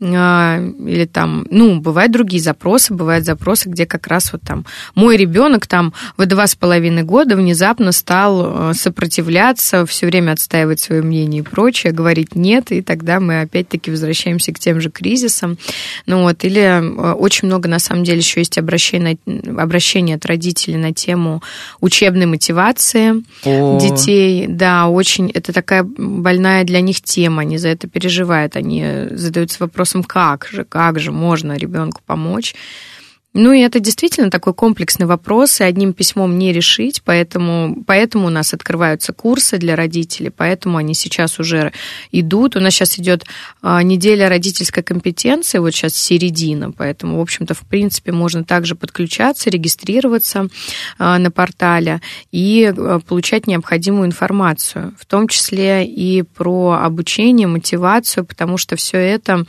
или 0.00 1.04
там, 1.04 1.46
ну, 1.50 1.78
бывают 1.78 2.10
другие 2.10 2.42
запросы, 2.42 2.94
бывают 2.94 3.26
запросы, 3.26 3.68
где 3.68 3.84
как 3.84 4.06
раз 4.06 4.32
вот 4.32 4.40
там 4.40 4.64
мой 4.94 5.18
ребенок 5.18 5.66
там 5.66 5.92
в 6.16 6.24
два 6.24 6.46
с 6.46 6.54
половиной 6.54 7.02
года 7.02 7.36
внезапно 7.36 7.92
стал 7.92 8.70
э, 8.70 8.74
сопротивляться, 8.74 9.84
все 9.84 10.06
время 10.06 10.32
отстаивать 10.32 10.80
свое 10.80 11.02
мнение 11.02 11.42
и 11.42 11.44
прочее, 11.44 11.92
говорить 11.92 12.34
нет, 12.34 12.72
и 12.72 12.80
тогда 12.80 13.20
мы 13.20 13.42
опять-таки 13.42 13.90
возвращаемся 13.90 14.54
к 14.54 14.58
тем 14.58 14.80
же 14.80 14.90
кризисам. 14.90 15.58
Ну 16.06 16.22
вот, 16.22 16.44
или 16.44 16.60
э, 16.60 17.12
очень 17.12 17.48
много 17.48 17.68
на 17.68 17.78
самом 17.78 18.04
деле 18.04 18.18
еще 18.18 18.40
есть 18.40 18.56
обращения, 18.56 19.18
обращения 19.58 20.14
от 20.14 20.24
родителей 20.24 20.78
на 20.78 20.94
тему 20.94 21.42
учебной 21.82 22.24
мотивации 22.24 23.22
О. 23.44 23.78
детей. 23.78 24.46
Да, 24.48 24.88
очень, 24.88 25.30
это 25.30 25.52
такая 25.52 25.82
больная 25.84 26.64
для 26.64 26.80
них 26.80 27.02
тема, 27.02 27.42
они 27.42 27.58
за 27.58 27.68
это 27.68 27.86
переживают, 27.86 28.56
они 28.56 29.08
задаются 29.10 29.58
вопросом, 29.60 29.89
вопросом, 29.90 30.04
как 30.04 30.46
же, 30.46 30.64
как 30.64 30.98
же 30.98 31.12
можно 31.12 31.56
ребенку 31.56 32.02
помочь. 32.06 32.54
Ну 33.32 33.52
и 33.52 33.60
это 33.60 33.78
действительно 33.78 34.28
такой 34.28 34.54
комплексный 34.54 35.06
вопрос, 35.06 35.60
и 35.60 35.64
одним 35.64 35.92
письмом 35.92 36.36
не 36.36 36.52
решить, 36.52 37.00
поэтому, 37.04 37.84
поэтому 37.86 38.26
у 38.26 38.30
нас 38.30 38.52
открываются 38.52 39.12
курсы 39.12 39.56
для 39.56 39.76
родителей, 39.76 40.30
поэтому 40.30 40.78
они 40.78 40.94
сейчас 40.94 41.38
уже 41.38 41.72
идут. 42.10 42.56
У 42.56 42.60
нас 42.60 42.74
сейчас 42.74 42.98
идет 42.98 43.24
а, 43.62 43.84
неделя 43.84 44.28
родительской 44.28 44.82
компетенции, 44.82 45.58
вот 45.58 45.70
сейчас 45.70 45.94
середина, 45.94 46.72
поэтому, 46.72 47.18
в 47.18 47.20
общем-то, 47.20 47.54
в 47.54 47.60
принципе, 47.60 48.10
можно 48.10 48.42
также 48.42 48.74
подключаться, 48.74 49.48
регистрироваться 49.48 50.48
а, 50.98 51.18
на 51.18 51.30
портале 51.30 52.00
и 52.32 52.64
а, 52.76 52.98
получать 52.98 53.46
необходимую 53.46 54.06
информацию, 54.06 54.92
в 54.98 55.06
том 55.06 55.28
числе 55.28 55.86
и 55.86 56.22
про 56.22 56.80
обучение, 56.82 57.46
мотивацию, 57.46 58.24
потому 58.24 58.56
что 58.56 58.74
все 58.74 58.98
это 58.98 59.44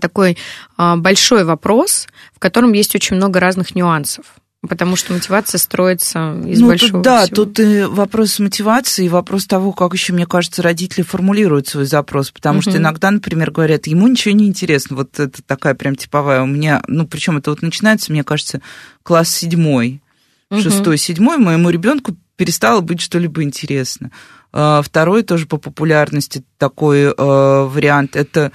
такой 0.00 0.36
а, 0.76 0.96
большой 0.96 1.44
вопрос, 1.44 2.06
в 2.34 2.38
котором 2.38 2.72
есть 2.72 2.94
очень 2.94 3.16
много 3.16 3.40
разных 3.40 3.74
нюансов. 3.74 4.24
Потому 4.68 4.94
что 4.94 5.12
мотивация 5.12 5.58
строится 5.58 6.40
из 6.46 6.60
ну, 6.60 6.68
большого 6.68 6.92
тут, 6.92 7.02
Да, 7.02 7.24
всего. 7.24 7.34
тут 7.34 7.58
и 7.58 7.82
вопрос 7.82 8.38
мотивации, 8.38 9.06
и 9.06 9.08
вопрос 9.08 9.46
того, 9.46 9.72
как 9.72 9.92
еще, 9.92 10.12
мне 10.12 10.24
кажется, 10.24 10.62
родители 10.62 11.02
формулируют 11.02 11.66
свой 11.66 11.84
запрос. 11.84 12.30
Потому 12.30 12.58
угу. 12.58 12.70
что 12.70 12.78
иногда, 12.78 13.10
например, 13.10 13.50
говорят, 13.50 13.88
ему 13.88 14.06
ничего 14.06 14.34
не 14.34 14.46
интересно. 14.46 14.94
Вот 14.94 15.18
это 15.18 15.42
такая 15.42 15.74
прям 15.74 15.96
типовая 15.96 16.42
у 16.42 16.46
меня, 16.46 16.80
ну, 16.86 17.08
причем 17.08 17.38
это 17.38 17.50
вот 17.50 17.62
начинается, 17.62 18.12
мне 18.12 18.22
кажется, 18.22 18.60
класс 19.02 19.30
седьмой, 19.30 20.00
угу. 20.48 20.60
шестой, 20.60 20.96
седьмой, 20.96 21.38
моему 21.38 21.70
ребенку 21.70 22.16
перестало 22.36 22.82
быть 22.82 23.00
что-либо 23.00 23.42
интересно. 23.42 24.12
А, 24.52 24.80
второй 24.82 25.24
тоже 25.24 25.46
по 25.46 25.56
популярности 25.56 26.44
такой 26.58 27.04
э, 27.04 27.14
вариант, 27.16 28.14
это 28.14 28.52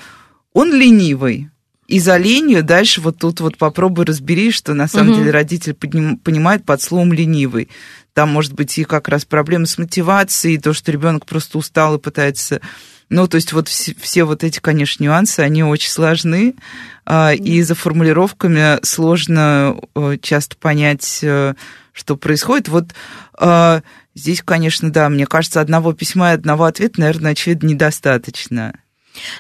он 0.58 0.74
ленивый. 0.74 1.52
И 1.88 2.00
за 2.00 2.18
ленью 2.18 2.64
дальше 2.64 3.00
вот 3.00 3.20
тут 3.20 3.42
вот 3.42 3.58
попробуй 3.58 4.06
разбери, 4.06 4.52
что 4.52 4.74
на 4.74 4.88
самом 4.88 5.12
угу. 5.12 5.20
деле 5.20 5.30
родитель 5.30 5.76
понимает 5.76 6.66
под 6.66 6.82
словом 6.82 7.14
ленивый. 7.14 7.70
Там 8.14 8.30
может 8.30 8.54
быть 8.54 8.76
и 8.80 8.84
как 8.84 9.08
раз 9.08 9.24
проблемы 9.24 9.68
с 9.68 9.78
мотивацией, 9.78 10.56
и 10.56 10.58
то, 10.58 10.74
что 10.74 10.92
ребенок 10.92 11.28
просто 11.28 11.60
устал 11.60 11.96
и 11.96 12.00
пытается 12.00 12.60
ну, 13.10 13.28
то 13.28 13.36
есть 13.36 13.54
вот 13.54 13.70
все, 13.70 13.96
все 14.02 14.24
вот 14.24 14.44
эти, 14.44 14.60
конечно, 14.60 15.02
нюансы, 15.02 15.42
они 15.42 15.64
очень 15.64 15.92
сложны, 15.92 16.56
а, 17.06 17.34
и 17.34 17.62
за 17.62 17.74
формулировками 17.74 18.84
сложно 18.84 19.80
э, 19.96 20.18
часто 20.22 20.58
понять, 20.58 21.20
э, 21.22 21.54
что 21.94 22.18
происходит. 22.18 22.68
Вот 22.68 22.88
а, 23.36 23.82
здесь, 24.14 24.42
конечно, 24.44 24.92
да, 24.92 25.08
мне 25.08 25.26
кажется, 25.26 25.62
одного 25.62 25.94
письма 25.94 26.32
и 26.32 26.34
одного 26.34 26.66
ответа, 26.66 27.00
наверное, 27.00 27.32
очевидно, 27.32 27.68
недостаточно. 27.68 28.74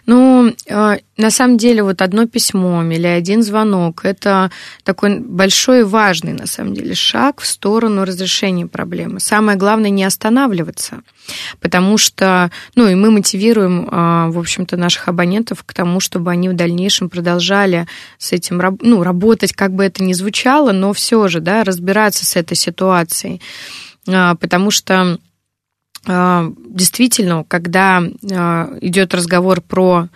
Ну, 0.05 0.53
а, 0.69 0.97
на 1.17 1.31
самом 1.31 1.57
деле, 1.57 1.83
вот 1.83 2.01
одно 2.01 2.27
письмо 2.27 2.83
или 2.83 3.07
один 3.07 3.43
звонок– 3.43 4.01
это 4.05 4.51
такой 4.83 5.19
большой 5.19 5.81
и 5.81 5.83
важный, 5.83 6.33
на 6.33 6.47
самом 6.47 6.73
деле, 6.73 6.93
шаг 6.95 7.41
в 7.41 7.47
сторону 7.47 8.05
разрешения 8.05 8.67
проблемы. 8.67 9.19
Самое 9.19 9.57
главное– 9.57 9.89
не 9.91 10.03
останавливаться, 10.03 11.01
потому 11.59 11.97
что, 11.97 12.51
ну, 12.75 12.87
и 12.87 12.95
мы 12.95 13.11
мотивируем, 13.11 13.87
а, 13.91 14.29
в 14.29 14.37
общем-то, 14.37 14.77
наших 14.77 15.07
абонентов 15.07 15.63
к 15.63 15.73
тому, 15.73 15.99
чтобы 15.99 16.31
они 16.31 16.49
в 16.49 16.55
дальнейшем 16.55 17.09
продолжали 17.09 17.87
с 18.17 18.31
этим, 18.31 18.61
ну, 18.81 19.03
работать, 19.03 19.53
как 19.53 19.73
бы 19.73 19.83
это 19.83 20.03
ни 20.03 20.13
звучало, 20.13 20.71
но 20.71 20.93
все 20.93 21.27
же, 21.27 21.39
да, 21.39 21.63
разбираться 21.63 22.25
с 22.25 22.35
этой 22.35 22.55
ситуацией, 22.55 23.41
а, 24.07 24.35
потому 24.35 24.71
что 24.71 25.17
действительно, 26.07 27.43
когда 27.43 28.01
а, 28.01 28.77
идет 28.79 29.13
разговор 29.13 29.61
про 29.61 30.07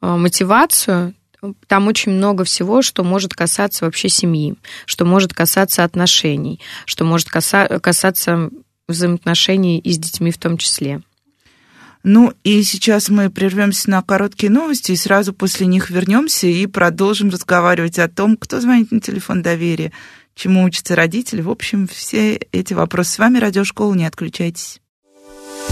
а, 0.00 0.16
мотивацию, 0.16 1.14
там 1.68 1.86
очень 1.86 2.12
много 2.12 2.44
всего, 2.44 2.82
что 2.82 3.04
может 3.04 3.34
касаться 3.34 3.84
вообще 3.84 4.08
семьи, 4.08 4.56
что 4.86 5.04
может 5.04 5.32
касаться 5.32 5.84
отношений, 5.84 6.60
что 6.84 7.04
может 7.04 7.28
касаться 7.30 8.50
взаимоотношений 8.88 9.78
и 9.78 9.92
с 9.92 9.98
детьми 9.98 10.32
в 10.32 10.38
том 10.38 10.58
числе. 10.58 11.02
Ну 12.02 12.32
и 12.44 12.62
сейчас 12.62 13.08
мы 13.08 13.30
прервемся 13.30 13.90
на 13.90 14.02
короткие 14.02 14.50
новости 14.50 14.92
и 14.92 14.96
сразу 14.96 15.32
после 15.32 15.66
них 15.66 15.90
вернемся 15.90 16.46
и 16.46 16.66
продолжим 16.66 17.30
разговаривать 17.30 17.98
о 17.98 18.08
том, 18.08 18.36
кто 18.36 18.60
звонит 18.60 18.92
на 18.92 19.00
телефон 19.00 19.42
доверия, 19.42 19.92
чему 20.34 20.64
учатся 20.64 20.94
родители. 20.94 21.40
В 21.40 21.50
общем, 21.50 21.88
все 21.88 22.36
эти 22.52 22.74
вопросы 22.74 23.12
с 23.12 23.18
вами 23.18 23.38
радиошкола, 23.38 23.94
не 23.94 24.06
отключайтесь. 24.06 24.80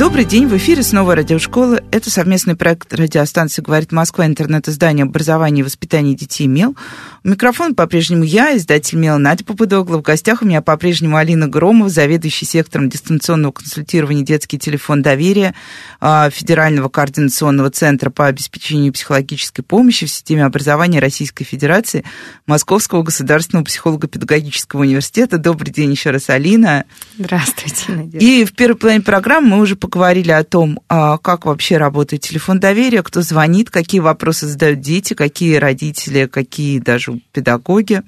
Добрый 0.00 0.24
день, 0.24 0.46
в 0.46 0.56
эфире 0.56 0.82
снова 0.82 1.14
радиошкола. 1.14 1.82
Это 1.90 2.10
совместный 2.10 2.56
проект 2.56 2.94
радиостанции 2.94 3.60
«Говорит 3.60 3.92
Москва», 3.92 4.24
интернет-издание 4.24 5.02
образования 5.02 5.60
и 5.60 5.62
воспитания 5.62 6.14
детей 6.14 6.46
МЕЛ. 6.46 6.74
У 7.22 7.28
микрофона 7.28 7.74
по-прежнему 7.74 8.24
я, 8.24 8.56
издатель 8.56 8.96
МЕЛ 8.96 9.18
Надя 9.18 9.44
Попудогла. 9.44 9.98
В 9.98 10.02
гостях 10.02 10.40
у 10.40 10.46
меня 10.46 10.62
по-прежнему 10.62 11.18
Алина 11.18 11.48
Громова, 11.48 11.90
заведующий 11.90 12.46
сектором 12.46 12.88
дистанционного 12.88 13.52
консультирования 13.52 14.24
«Детский 14.24 14.58
телефон 14.58 15.02
доверия» 15.02 15.54
а, 16.00 16.30
Федерального 16.30 16.88
координационного 16.88 17.70
центра 17.70 18.08
по 18.08 18.26
обеспечению 18.26 18.94
психологической 18.94 19.62
помощи 19.62 20.06
в 20.06 20.10
системе 20.10 20.46
образования 20.46 21.00
Российской 21.00 21.44
Федерации 21.44 22.04
Московского 22.46 23.02
государственного 23.02 23.66
психолого-педагогического 23.66 24.80
университета. 24.80 25.36
Добрый 25.36 25.74
день 25.74 25.90
еще 25.90 26.08
раз, 26.08 26.30
Алина. 26.30 26.86
Здравствуйте, 27.18 27.92
Надежда. 27.92 28.18
И 28.18 28.46
в 28.46 28.54
первой 28.54 28.76
половине 28.76 29.04
программы 29.04 29.56
мы 29.56 29.60
уже 29.60 29.76
поговорили 29.76 29.89
о 29.96 30.44
том, 30.44 30.80
а, 30.88 31.18
как 31.18 31.46
вообще 31.46 31.76
работает 31.76 32.22
телефон 32.22 32.60
доверия, 32.60 33.02
кто 33.02 33.22
звонит, 33.22 33.70
какие 33.70 34.00
вопросы 34.00 34.46
задают 34.46 34.80
дети, 34.80 35.14
какие 35.14 35.56
родители, 35.56 36.26
какие 36.26 36.78
даже 36.78 37.20
педагоги. 37.32 38.02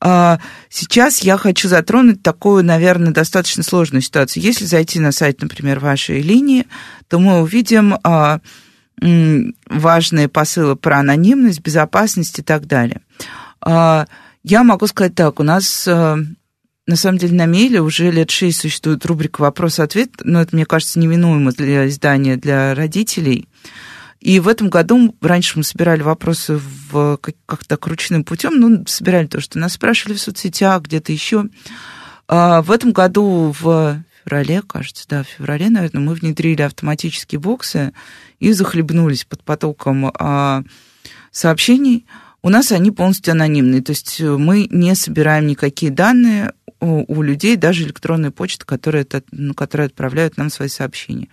А, 0.00 0.38
сейчас 0.68 1.20
я 1.20 1.36
хочу 1.36 1.68
затронуть 1.68 2.22
такую, 2.22 2.64
наверное, 2.64 3.12
достаточно 3.12 3.62
сложную 3.62 4.02
ситуацию. 4.02 4.42
Если 4.42 4.64
зайти 4.64 5.00
на 5.00 5.12
сайт, 5.12 5.40
например, 5.40 5.80
вашей 5.80 6.20
линии, 6.20 6.66
то 7.08 7.18
мы 7.18 7.40
увидим 7.40 7.96
а, 8.04 8.40
важные 9.00 10.28
посылы 10.28 10.76
про 10.76 10.98
анонимность, 10.98 11.60
безопасность 11.60 12.38
и 12.38 12.42
так 12.42 12.66
далее. 12.66 13.00
Я 13.64 14.64
могу 14.64 14.86
сказать 14.86 15.14
так, 15.14 15.38
у 15.38 15.44
нас 15.44 15.88
на 16.88 16.96
самом 16.96 17.18
деле 17.18 17.36
на 17.36 17.46
Мейле 17.46 17.80
уже 17.80 18.10
лет 18.10 18.30
шесть 18.30 18.60
существует 18.60 19.06
рубрика 19.06 19.40
«Вопрос-ответ», 19.42 20.10
но 20.24 20.42
это, 20.42 20.56
мне 20.56 20.66
кажется, 20.66 20.98
неминуемо 20.98 21.52
для 21.52 21.86
издания 21.86 22.36
для 22.36 22.74
родителей– 22.74 23.48
и 24.20 24.40
в 24.40 24.48
этом 24.48 24.68
году 24.68 25.14
раньше 25.20 25.58
мы 25.58 25.64
собирали 25.64 26.02
вопросы 26.02 26.60
в 26.90 27.18
как-то 27.46 27.78
ручным 27.80 28.24
путем, 28.24 28.58
ну, 28.58 28.84
собирали 28.86 29.26
то, 29.26 29.40
что 29.40 29.58
нас 29.58 29.74
спрашивали 29.74 30.16
в 30.16 30.20
соцсетях, 30.20 30.82
где-то 30.82 31.12
еще. 31.12 31.44
А 32.26 32.62
в 32.62 32.72
этом 32.72 32.92
году 32.92 33.54
в 33.58 34.02
феврале, 34.24 34.62
кажется, 34.62 35.04
да, 35.08 35.22
в 35.22 35.28
феврале, 35.28 35.70
наверное, 35.70 36.02
мы 36.02 36.14
внедрили 36.14 36.62
автоматические 36.62 37.38
боксы 37.38 37.92
и 38.40 38.52
захлебнулись 38.52 39.24
под 39.24 39.44
потоком 39.44 40.12
а, 40.18 40.64
сообщений. 41.30 42.04
У 42.42 42.50
нас 42.50 42.72
они 42.72 42.90
полностью 42.90 43.32
анонимные, 43.32 43.82
то 43.82 43.90
есть 43.90 44.20
мы 44.20 44.66
не 44.70 44.94
собираем 44.96 45.46
никакие 45.46 45.92
данные 45.92 46.52
у, 46.80 47.04
у 47.12 47.22
людей, 47.22 47.56
даже 47.56 47.84
электронная 47.84 48.30
почта, 48.30 48.64
которая, 48.64 49.06
ну, 49.30 49.54
которая 49.54 49.88
отправляют 49.88 50.36
нам 50.36 50.50
свои 50.50 50.68
сообщения. 50.68 51.28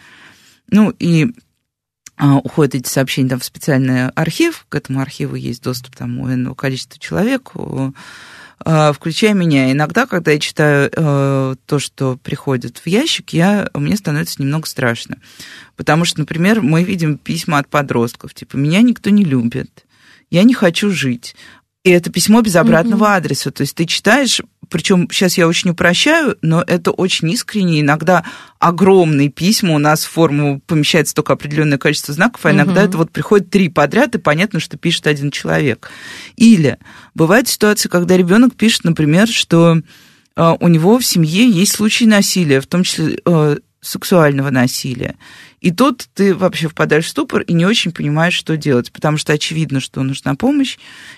Ну 0.69 0.93
и 0.97 1.33
а, 2.17 2.37
уходят 2.37 2.75
эти 2.75 2.87
сообщения 2.87 3.29
там, 3.29 3.39
в 3.39 3.45
специальный 3.45 4.09
архив, 4.09 4.65
к 4.69 4.75
этому 4.75 5.01
архиву 5.01 5.35
есть 5.35 5.61
доступ 5.63 5.95
там, 5.95 6.19
у 6.19 6.33
иного 6.33 6.55
количества 6.55 6.99
человек, 6.99 7.51
а, 8.63 8.93
включая 8.93 9.33
меня. 9.33 9.71
Иногда, 9.71 10.05
когда 10.05 10.31
я 10.31 10.39
читаю 10.39 10.89
э, 10.91 11.55
то, 11.65 11.79
что 11.79 12.17
приходит 12.17 12.77
в 12.77 12.87
ящик, 12.87 13.31
я, 13.33 13.69
мне 13.73 13.97
становится 13.97 14.41
немного 14.41 14.65
страшно. 14.65 15.17
Потому 15.75 16.05
что, 16.05 16.19
например, 16.19 16.61
мы 16.61 16.83
видим 16.83 17.17
письма 17.17 17.59
от 17.59 17.67
подростков, 17.67 18.33
типа 18.33 18.55
«меня 18.55 18.81
никто 18.81 19.09
не 19.09 19.25
любит», 19.25 19.85
«я 20.31 20.43
не 20.43 20.53
хочу 20.53 20.89
жить», 20.89 21.35
и 21.85 21.91
это 21.91 22.11
письмо 22.11 22.41
без 22.41 22.55
обратного 22.55 23.05
mm-hmm. 23.05 23.15
адреса. 23.17 23.51
То 23.51 23.61
есть 23.61 23.75
ты 23.75 23.85
читаешь, 23.85 24.41
причем 24.69 25.07
сейчас 25.11 25.37
я 25.37 25.47
очень 25.47 25.69
упрощаю, 25.69 26.35
но 26.41 26.63
это 26.65 26.89
очень 26.89 27.29
искренне. 27.29 27.79
Иногда 27.79 28.23
огромные 28.57 29.29
письма 29.29 29.75
у 29.75 29.77
нас 29.77 30.03
в 30.03 30.09
форму 30.09 30.61
помещается 30.65 31.13
только 31.13 31.33
определенное 31.33 31.77
количество 31.77 32.11
знаков, 32.11 32.43
а 32.43 32.51
иногда 32.51 32.81
mm-hmm. 32.81 32.87
это 32.87 32.97
вот 32.97 33.11
приходит 33.11 33.51
три 33.51 33.69
подряд, 33.69 34.15
и 34.15 34.17
понятно, 34.17 34.59
что 34.59 34.77
пишет 34.77 35.05
один 35.05 35.29
человек. 35.29 35.91
Или 36.37 36.79
бывает 37.13 37.47
ситуация, 37.47 37.87
когда 37.87 38.17
ребенок 38.17 38.55
пишет, 38.55 38.83
например, 38.83 39.27
что 39.27 39.77
э, 40.35 40.55
у 40.59 40.67
него 40.67 40.97
в 40.97 41.05
семье 41.05 41.47
есть 41.47 41.73
случаи 41.73 42.05
насилия, 42.05 42.61
в 42.61 42.67
том 42.67 42.81
числе 42.81 43.19
э, 43.23 43.57
сексуального 43.79 44.49
насилия. 44.49 45.17
И 45.61 45.71
тут 45.71 46.07
ты 46.13 46.35
вообще 46.35 46.67
впадаешь 46.67 47.05
в 47.05 47.09
ступор 47.09 47.41
и 47.41 47.53
не 47.53 47.65
очень 47.65 47.91
понимаешь, 47.91 48.33
что 48.33 48.57
делать, 48.57 48.91
потому 48.91 49.17
что 49.17 49.33
очевидно, 49.33 49.79
что 49.79 50.03
нужна 50.03 50.35
помощь, 50.35 50.77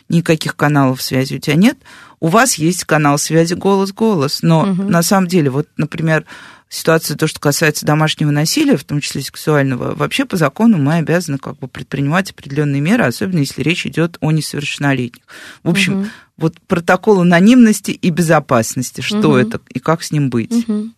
никаких 0.10 0.56
каналов 0.56 1.02
связи 1.02 1.36
у 1.36 1.40
тебя 1.40 1.56
нет. 1.56 1.78
У 2.20 2.28
вас 2.28 2.56
есть 2.56 2.86
канал 2.86 3.18
связи 3.18 3.54
голос-голос, 3.54 4.42
но 4.42 4.62
угу. 4.62 4.84
на 4.84 5.04
самом 5.04 5.28
деле, 5.28 5.50
вот, 5.50 5.68
например, 5.78 6.26
ситуация, 6.70 7.16
то, 7.16 7.28
что 7.28 7.40
касается 7.40 7.86
домашнего 7.86 8.32
насилия, 8.32 8.78
в 8.78 8.84
том 8.84 9.02
числе 9.02 9.22
сексуального, 9.22 9.96
вообще 9.96 10.26
по 10.26 10.36
закону 10.36 10.78
мы 10.78 10.96
обязаны 10.96 11.38
как 11.38 11.58
бы 11.60 11.68
предпринимать 11.68 12.32
определенные 12.32 12.82
меры, 12.82 13.06
особенно 13.06 13.40
если 13.40 13.62
речь 13.62 13.86
идет 13.86 14.18
о 14.20 14.32
несовершеннолетних. 14.32 15.24
В 15.64 15.70
общем, 15.70 16.02
угу. 16.02 16.08
вот 16.38 16.56
протокол 16.68 17.22
анонимности 17.22 17.92
и 17.92 18.10
безопасности, 18.10 19.02
что 19.02 19.30
угу. 19.30 19.38
это 19.38 19.62
и 19.70 19.80
как 19.80 20.04
с 20.04 20.12
ним 20.12 20.30
быть. 20.30 20.52
Угу. 20.52 20.90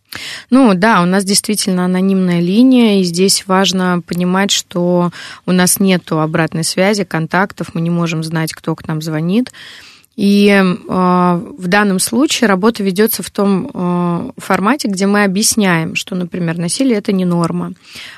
Ну 0.50 0.74
да, 0.74 1.02
у 1.02 1.06
нас 1.06 1.24
действительно 1.24 1.84
анонимная 1.84 2.40
линия, 2.40 3.00
и 3.00 3.04
здесь 3.04 3.46
важно 3.46 4.02
понимать, 4.04 4.50
что 4.50 5.12
у 5.46 5.52
нас 5.52 5.78
нет 5.78 6.10
обратной 6.10 6.64
связи, 6.64 7.04
контактов, 7.04 7.74
мы 7.74 7.80
не 7.80 7.90
можем 7.90 8.24
знать, 8.24 8.52
кто 8.52 8.74
к 8.74 8.86
нам 8.88 9.00
звонит. 9.00 9.52
И 10.16 10.48
э, 10.48 10.62
в 10.90 11.68
данном 11.68 11.98
случае 11.98 12.48
работа 12.48 12.82
ведется 12.82 13.22
в 13.22 13.30
том 13.30 13.70
э, 13.72 14.30
формате, 14.38 14.88
где 14.88 15.06
мы 15.06 15.24
объясняем, 15.24 15.94
что, 15.94 16.14
например, 16.14 16.58
насилие 16.58 16.98
это 16.98 17.12
не 17.12 17.24
норма. 17.24 17.72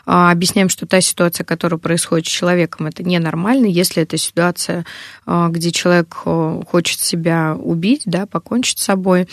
Э, 0.07 0.31
объясняем, 0.31 0.68
что 0.68 0.87
та 0.87 1.00
ситуация, 1.00 1.44
которая 1.44 1.78
происходит 1.78 2.26
с 2.26 2.31
человеком, 2.31 2.87
это 2.87 3.02
ненормально. 3.05 3.66
Если 3.66 4.02
это 4.02 4.16
ситуация, 4.16 4.85
где 5.26 5.70
человек 5.70 6.14
хочет 6.14 6.98
себя 6.98 7.57
убить, 7.57 8.02
да, 8.07 8.26
покончить 8.26 8.81
с 8.81 8.85
собой, 8.85 9.28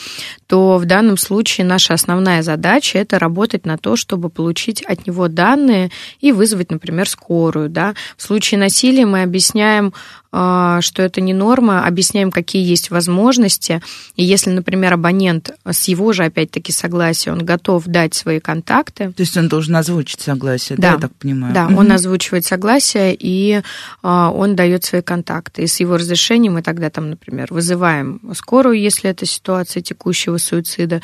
то 0.47 0.77
в 0.77 0.85
данном 0.85 1.17
случае 1.17 1.65
наша 1.65 1.93
основная 1.93 2.43
задача 2.43 2.99
это 2.99 3.17
работать 3.17 3.65
на 3.65 3.77
то, 3.77 3.95
чтобы 3.95 4.29
получить 4.29 4.83
от 4.83 5.07
него 5.07 5.27
данные 5.27 5.89
и 6.19 6.31
вызвать, 6.31 6.71
например, 6.71 7.09
скорую. 7.09 7.69
Да. 7.69 7.95
В 8.17 8.21
случае 8.21 8.59
насилия 8.59 9.05
мы 9.05 9.23
объясняем, 9.23 9.93
что 10.31 11.01
это 11.01 11.21
не 11.21 11.33
норма, 11.33 11.85
объясняем, 11.85 12.31
какие 12.31 12.63
есть 12.63 12.91
возможности. 12.91 13.81
И 14.15 14.23
если, 14.23 14.51
например, 14.51 14.93
абонент 14.93 15.51
с 15.65 15.87
его 15.87 16.13
же, 16.13 16.23
опять-таки, 16.23 16.71
согласия, 16.71 17.31
он 17.31 17.43
готов 17.43 17.85
дать 17.85 18.13
свои 18.13 18.39
контакты. 18.39 19.11
То 19.11 19.21
есть 19.21 19.35
он 19.37 19.47
должен 19.47 19.75
озвучить 19.75 20.21
согласие, 20.21 20.77
да, 20.77 20.89
да 20.89 20.93
я 20.93 20.99
так 20.99 21.15
понимаю? 21.15 21.53
Да, 21.53 21.67
он 21.67 21.91
озвучивает 21.91 22.45
согласие, 22.45 23.15
и 23.19 23.61
а, 24.03 24.31
он 24.31 24.55
дает 24.55 24.83
свои 24.83 25.01
контакты. 25.01 25.63
И 25.63 25.67
с 25.67 25.79
его 25.79 25.97
разрешением 25.97 26.53
мы 26.53 26.61
тогда 26.61 26.89
там, 26.89 27.09
например, 27.09 27.47
вызываем 27.51 28.21
скорую, 28.35 28.79
если 28.79 29.09
это 29.09 29.25
ситуация 29.25 29.81
текущего 29.81 30.37
суицида. 30.37 31.01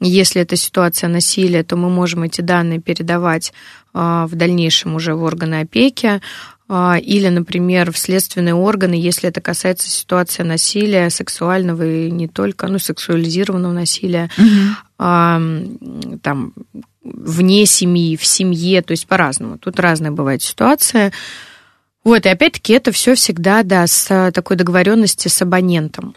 Если 0.00 0.42
это 0.42 0.56
ситуация 0.56 1.08
насилия, 1.08 1.62
то 1.62 1.76
мы 1.76 1.88
можем 1.88 2.24
эти 2.24 2.42
данные 2.42 2.80
передавать 2.80 3.52
а, 3.94 4.26
в 4.26 4.34
дальнейшем 4.34 4.94
уже 4.94 5.14
в 5.14 5.22
органы 5.22 5.60
опеки. 5.60 6.20
А, 6.68 6.98
или, 6.98 7.28
например, 7.28 7.92
в 7.92 7.98
следственные 7.98 8.54
органы, 8.54 8.94
если 8.94 9.28
это 9.28 9.40
касается 9.40 9.88
ситуации 9.88 10.42
насилия 10.42 11.10
сексуального 11.10 11.86
и 11.86 12.10
не 12.10 12.26
только, 12.26 12.66
ну, 12.66 12.78
сексуализированного 12.78 13.72
насилия, 13.72 14.30
угу. 14.36 14.76
там, 16.22 16.52
вне 17.04 17.66
семьи, 17.66 18.16
в 18.16 18.26
семье, 18.26 18.82
то 18.82 18.90
есть 18.90 19.06
по-разному. 19.06 19.58
Тут 19.58 19.78
разная 19.78 20.10
бывает 20.10 20.42
ситуация. 20.42 21.12
Вот, 22.02 22.26
и 22.26 22.28
опять-таки 22.28 22.72
это 22.72 22.90
все 22.90 23.14
всегда, 23.14 23.62
да, 23.62 23.86
с 23.86 24.30
такой 24.32 24.56
договоренности 24.56 25.28
с 25.28 25.42
абонентом. 25.42 26.16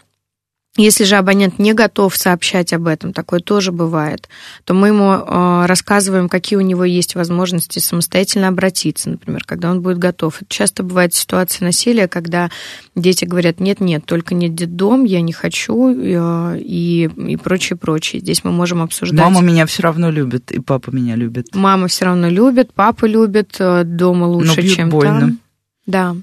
Если 0.80 1.04
же 1.04 1.16
абонент 1.16 1.58
не 1.58 1.74
готов 1.74 2.16
сообщать 2.16 2.72
об 2.72 2.86
этом, 2.86 3.12
такое 3.12 3.40
тоже 3.40 3.70
бывает, 3.70 4.30
то 4.64 4.72
мы 4.72 4.88
ему 4.88 5.12
э, 5.12 5.66
рассказываем, 5.66 6.30
какие 6.30 6.56
у 6.56 6.62
него 6.62 6.84
есть 6.84 7.14
возможности 7.14 7.80
самостоятельно 7.80 8.48
обратиться, 8.48 9.10
например, 9.10 9.44
когда 9.44 9.70
он 9.70 9.82
будет 9.82 9.98
готов. 9.98 10.36
Это 10.40 10.46
часто 10.48 10.82
бывает 10.82 11.12
ситуация 11.12 11.66
насилия, 11.66 12.08
когда 12.08 12.50
дети 12.96 13.26
говорят, 13.26 13.60
нет-нет, 13.60 14.06
только 14.06 14.34
не 14.34 14.48
детдом, 14.48 15.04
я 15.04 15.20
не 15.20 15.34
хочу, 15.34 15.94
э, 15.94 16.58
и, 16.58 17.10
и 17.28 17.36
прочее, 17.36 17.76
прочее. 17.76 18.20
Здесь 18.20 18.42
мы 18.42 18.50
можем 18.50 18.80
обсуждать... 18.80 19.20
Мама 19.20 19.42
меня 19.42 19.66
все 19.66 19.82
равно 19.82 20.10
любит, 20.10 20.50
и 20.50 20.60
папа 20.60 20.88
меня 20.90 21.14
любит. 21.14 21.54
Мама 21.54 21.88
все 21.88 22.06
равно 22.06 22.30
любит, 22.30 22.72
папа 22.72 23.04
любит, 23.04 23.56
э, 23.58 23.84
дома 23.84 24.24
лучше, 24.24 24.66
чем 24.66 24.88
больно. 24.88 25.20
там. 25.20 25.39
Да. 25.90 26.16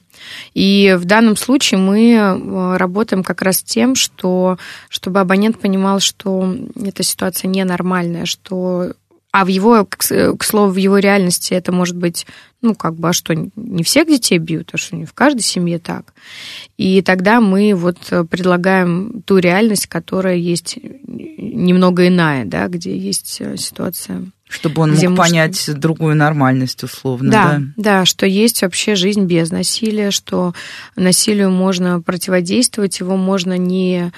И 0.54 0.96
в 0.98 1.04
данном 1.06 1.36
случае 1.36 1.80
мы 1.80 2.14
э, 2.14 2.78
работаем 2.78 3.22
как 3.24 3.42
раз 3.42 3.62
тем, 3.62 3.96
что 3.96 4.58
чтобы 4.88 5.20
абонент 5.20 5.60
понимал, 5.60 6.00
что 6.00 6.56
эта 6.82 7.04
ситуация 7.04 7.50
ненормальная, 7.50 8.26
что 8.26 8.94
а 9.40 9.46
в 9.46 9.50
его, 9.50 9.86
к 9.86 10.44
слову, 10.44 10.72
в 10.72 10.78
его 10.78 10.98
реальности 10.98 11.54
это 11.54 11.72
может 11.72 11.96
быть, 11.96 12.26
ну, 12.64 12.74
как 12.74 12.96
бы, 12.96 13.10
а 13.10 13.14
что, 13.14 13.36
не 13.36 13.84
всех 13.84 14.08
детей 14.08 14.40
бьют, 14.40 14.72
а 14.74 14.78
что 14.78 14.96
не 14.96 15.06
в 15.06 15.14
каждой 15.14 15.42
семье 15.42 15.78
так. 15.78 16.16
И 16.76 17.04
тогда 17.04 17.40
мы 17.40 17.76
вот 17.76 18.00
предлагаем 18.32 19.22
ту 19.28 19.38
реальность, 19.38 19.86
которая 19.86 20.38
есть 20.38 20.80
немного 21.08 22.08
иная, 22.08 22.46
да, 22.46 22.68
где 22.68 22.98
есть 22.98 23.38
э, 23.42 23.58
ситуация. 23.58 24.26
Чтобы 24.50 24.82
он 24.82 24.94
мог 24.94 25.04
может... 25.04 25.18
понять 25.18 25.70
другую 25.76 26.16
нормальность, 26.16 26.82
условно, 26.82 27.32
да, 27.32 27.44
да? 27.44 27.62
Да, 27.76 28.06
что 28.06 28.26
есть 28.26 28.64
вообще 28.64 28.96
жизнь 28.96 29.26
без 29.26 29.52
насилия, 29.52 30.10
что 30.10 30.56
насилию 30.96 31.52
можно 31.52 32.02
противодействовать, 32.02 33.00
его 33.02 33.18
можно 33.18 33.56
не 33.56 34.12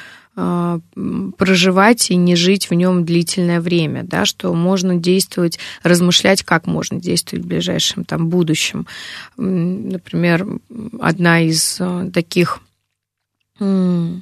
проживать 1.37 2.11
и 2.11 2.15
не 2.15 2.35
жить 2.35 2.69
в 2.69 2.73
нем 2.73 3.05
длительное 3.05 3.61
время, 3.61 4.03
да, 4.03 4.25
что 4.25 4.53
можно 4.53 4.95
действовать, 4.95 5.59
размышлять, 5.83 6.43
как 6.43 6.67
можно 6.67 6.99
действовать 6.99 7.45
в 7.45 7.47
ближайшем 7.47 8.05
там, 8.05 8.29
будущем. 8.29 8.87
Например, 9.37 10.47
одна 10.99 11.41
из 11.41 11.77
а, 11.79 12.09
таких 12.11 12.59
ну, 13.59 14.21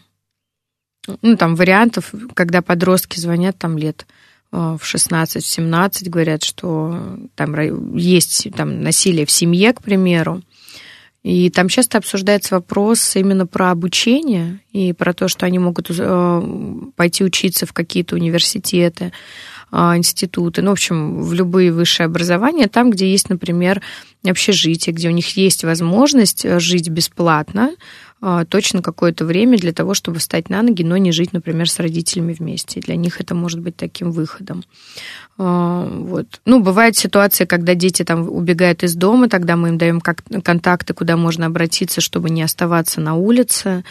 там, 1.38 1.56
вариантов, 1.56 2.14
когда 2.34 2.62
подростки 2.62 3.20
звонят 3.20 3.58
там 3.58 3.78
лет 3.78 4.06
а, 4.52 4.78
в 4.78 4.84
16-17, 4.84 6.10
говорят, 6.10 6.44
что 6.44 7.20
там 7.36 7.96
есть 7.96 8.48
там, 8.56 8.82
насилие 8.82 9.26
в 9.26 9.32
семье, 9.32 9.74
к 9.74 9.82
примеру, 9.82 10.42
и 11.28 11.50
там 11.50 11.68
часто 11.68 11.98
обсуждается 11.98 12.56
вопрос 12.56 13.18
именно 13.18 13.46
про 13.46 13.72
обучение 13.72 14.62
и 14.72 14.94
про 14.94 15.14
то, 15.14 15.28
что 15.28 15.46
они 15.46 15.60
могут 15.60 15.88
э, 15.90 16.42
пойти 16.96 17.26
учиться 17.26 17.66
в 17.66 17.74
какие-то 17.74 18.16
университеты, 18.16 19.12
институты, 19.72 20.62
ну, 20.62 20.70
в 20.70 20.74
общем, 20.74 21.22
в 21.22 21.34
любые 21.34 21.72
высшие 21.72 22.06
образования, 22.06 22.68
там, 22.68 22.90
где 22.90 23.12
есть, 23.12 23.30
например, 23.30 23.82
общежитие, 24.26 24.94
где 24.94 25.10
у 25.10 25.12
них 25.12 25.36
есть 25.38 25.64
возможность 25.64 26.46
э, 26.46 26.60
жить 26.60 26.90
бесплатно, 26.90 27.72
а, 28.20 28.46
точно 28.46 28.82
какое-то 28.82 29.26
время 29.26 29.58
для 29.58 29.74
того, 29.74 29.94
чтобы 29.94 30.18
встать 30.20 30.50
на 30.50 30.64
ноги, 30.64 30.84
но 30.84 30.98
не 30.98 31.12
жить, 31.12 31.34
например, 31.34 31.70
с 31.70 31.80
родителями 31.80 32.34
вместе. 32.34 32.80
Для 32.80 32.96
них 32.96 33.22
это 33.22 33.36
может 33.36 33.60
быть 33.60 33.76
таким 33.76 34.12
выходом. 34.12 34.64
А, 35.38 35.86
вот. 35.86 36.42
Ну, 36.46 36.60
бывают 36.60 36.98
ситуации, 36.98 37.46
когда 37.46 37.76
дети 37.76 38.04
там 38.04 38.28
убегают 38.28 38.84
из 38.84 38.96
дома, 38.96 39.30
тогда 39.30 39.56
мы 39.56 39.70
им 39.70 39.78
даем 39.78 40.02
контакты, 40.02 40.96
куда 40.96 41.16
можно 41.16 41.46
обратиться, 41.46 42.02
чтобы 42.02 42.32
не 42.32 42.42
оставаться 42.42 43.02
на 43.02 43.14
улице 43.14 43.84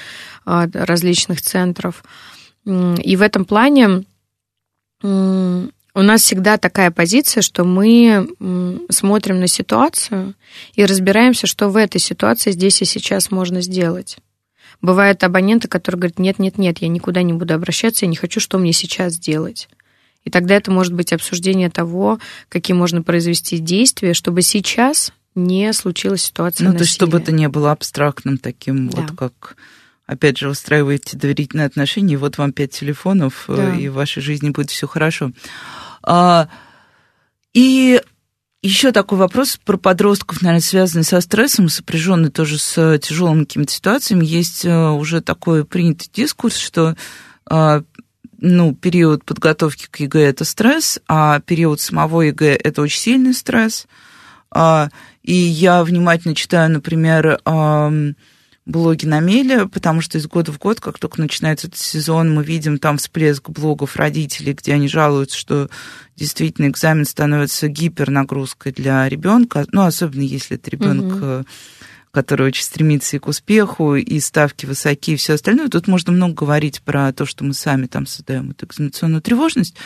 а, 0.44 0.66
различных 0.72 1.40
центров. 1.40 2.02
И 2.64 3.14
в 3.14 3.22
этом 3.22 3.44
плане 3.44 4.04
у 5.02 6.02
нас 6.02 6.22
всегда 6.22 6.58
такая 6.58 6.90
позиция, 6.90 7.42
что 7.42 7.64
мы 7.64 8.28
смотрим 8.90 9.40
на 9.40 9.48
ситуацию 9.48 10.34
и 10.74 10.84
разбираемся, 10.84 11.46
что 11.46 11.68
в 11.68 11.76
этой 11.76 12.00
ситуации 12.00 12.50
здесь 12.52 12.82
и 12.82 12.84
сейчас 12.84 13.30
можно 13.30 13.60
сделать. 13.60 14.18
Бывают 14.82 15.24
абоненты, 15.24 15.68
которые 15.68 16.00
говорят, 16.00 16.18
нет, 16.18 16.38
нет, 16.38 16.58
нет, 16.58 16.78
я 16.78 16.88
никуда 16.88 17.22
не 17.22 17.32
буду 17.32 17.54
обращаться, 17.54 18.04
я 18.04 18.10
не 18.10 18.16
хочу, 18.16 18.40
что 18.40 18.58
мне 18.58 18.72
сейчас 18.74 19.14
сделать. 19.14 19.68
И 20.24 20.30
тогда 20.30 20.56
это 20.56 20.70
может 20.70 20.92
быть 20.92 21.12
обсуждение 21.12 21.70
того, 21.70 22.18
какие 22.48 22.76
можно 22.76 23.02
произвести 23.02 23.58
действия, 23.58 24.12
чтобы 24.12 24.42
сейчас 24.42 25.12
не 25.34 25.72
случилась 25.72 26.22
ситуация 26.24 26.64
Ну, 26.64 26.72
насилия. 26.72 26.78
то 26.78 26.82
есть, 26.84 26.94
чтобы 26.94 27.18
это 27.18 27.32
не 27.32 27.48
было 27.48 27.72
абстрактным 27.72 28.36
таким, 28.36 28.88
да. 28.90 29.02
вот 29.02 29.16
как 29.16 29.56
опять 30.06 30.38
же, 30.38 30.48
устраиваете 30.48 31.16
доверительные 31.16 31.66
отношения, 31.66 32.14
и 32.14 32.18
вот 32.18 32.38
вам 32.38 32.52
пять 32.52 32.72
телефонов, 32.72 33.44
э, 33.48 33.56
да. 33.56 33.74
и 33.74 33.88
в 33.88 33.94
вашей 33.94 34.22
жизни 34.22 34.50
будет 34.50 34.70
все 34.70 34.86
хорошо. 34.86 35.32
А, 36.02 36.48
и 37.52 38.00
еще 38.62 38.92
такой 38.92 39.18
вопрос 39.18 39.58
про 39.64 39.76
подростков, 39.76 40.42
наверное, 40.42 40.62
связанный 40.62 41.04
со 41.04 41.20
стрессом, 41.20 41.68
сопряженный 41.68 42.30
тоже 42.30 42.58
с 42.58 42.98
тяжелыми 42.98 43.44
какими-то 43.44 43.72
ситуациями. 43.72 44.24
Есть 44.24 44.64
э, 44.64 44.88
уже 44.88 45.20
такой 45.20 45.64
принятый 45.64 46.08
дискурс, 46.12 46.56
что 46.56 46.96
а, 47.48 47.82
ну, 48.38 48.74
период 48.74 49.24
подготовки 49.24 49.86
к 49.90 50.00
ЕГЭ– 50.00 50.20
это 50.28 50.44
стресс, 50.44 51.00
а 51.08 51.40
период 51.40 51.80
самого 51.80 52.22
ЕГЭ– 52.22 52.54
это 52.64 52.82
очень 52.82 53.00
сильный 53.00 53.34
стресс. 53.34 53.86
А, 54.50 54.90
и 55.22 55.34
я 55.34 55.82
внимательно 55.82 56.34
читаю, 56.34 56.70
например, 56.70 57.40
блоги 58.66 59.06
на 59.06 59.20
меле, 59.20 59.66
потому 59.66 60.00
что 60.00 60.18
из 60.18 60.26
года 60.26 60.52
в 60.52 60.58
год, 60.58 60.80
как 60.80 60.98
только 60.98 61.20
начинается 61.20 61.68
этот 61.68 61.78
сезон, 61.78 62.34
мы 62.34 62.42
видим 62.44 62.78
там 62.78 62.98
всплеск 62.98 63.48
блогов 63.48 63.96
родителей, 63.96 64.52
где 64.52 64.74
они 64.74 64.88
жалуются, 64.88 65.38
что 65.38 65.70
действительно 66.16 66.66
экзамен 66.66 67.04
становится 67.04 67.68
гипернагрузкой 67.68 68.72
для 68.72 69.08
ребенка, 69.08 69.64
ну, 69.70 69.82
особенно 69.82 70.22
если 70.22 70.56
это 70.56 70.68
ребенок, 70.68 71.14
угу. 71.14 71.46
который 72.10 72.48
очень 72.48 72.64
стремится 72.64 73.16
и 73.16 73.20
к 73.20 73.28
успеху, 73.28 73.94
и 73.94 74.18
ставки 74.18 74.66
высокие, 74.66 75.14
и 75.14 75.18
все 75.18 75.34
остальное. 75.34 75.68
Тут 75.68 75.86
можно 75.86 76.10
много 76.10 76.34
говорить 76.34 76.82
про 76.82 77.12
то, 77.12 77.24
что 77.24 77.44
мы 77.44 77.54
сами 77.54 77.86
там 77.86 78.04
создаем 78.04 78.50
эту 78.50 78.66
экзаменационную 78.66 79.22
тревожность. 79.22 79.76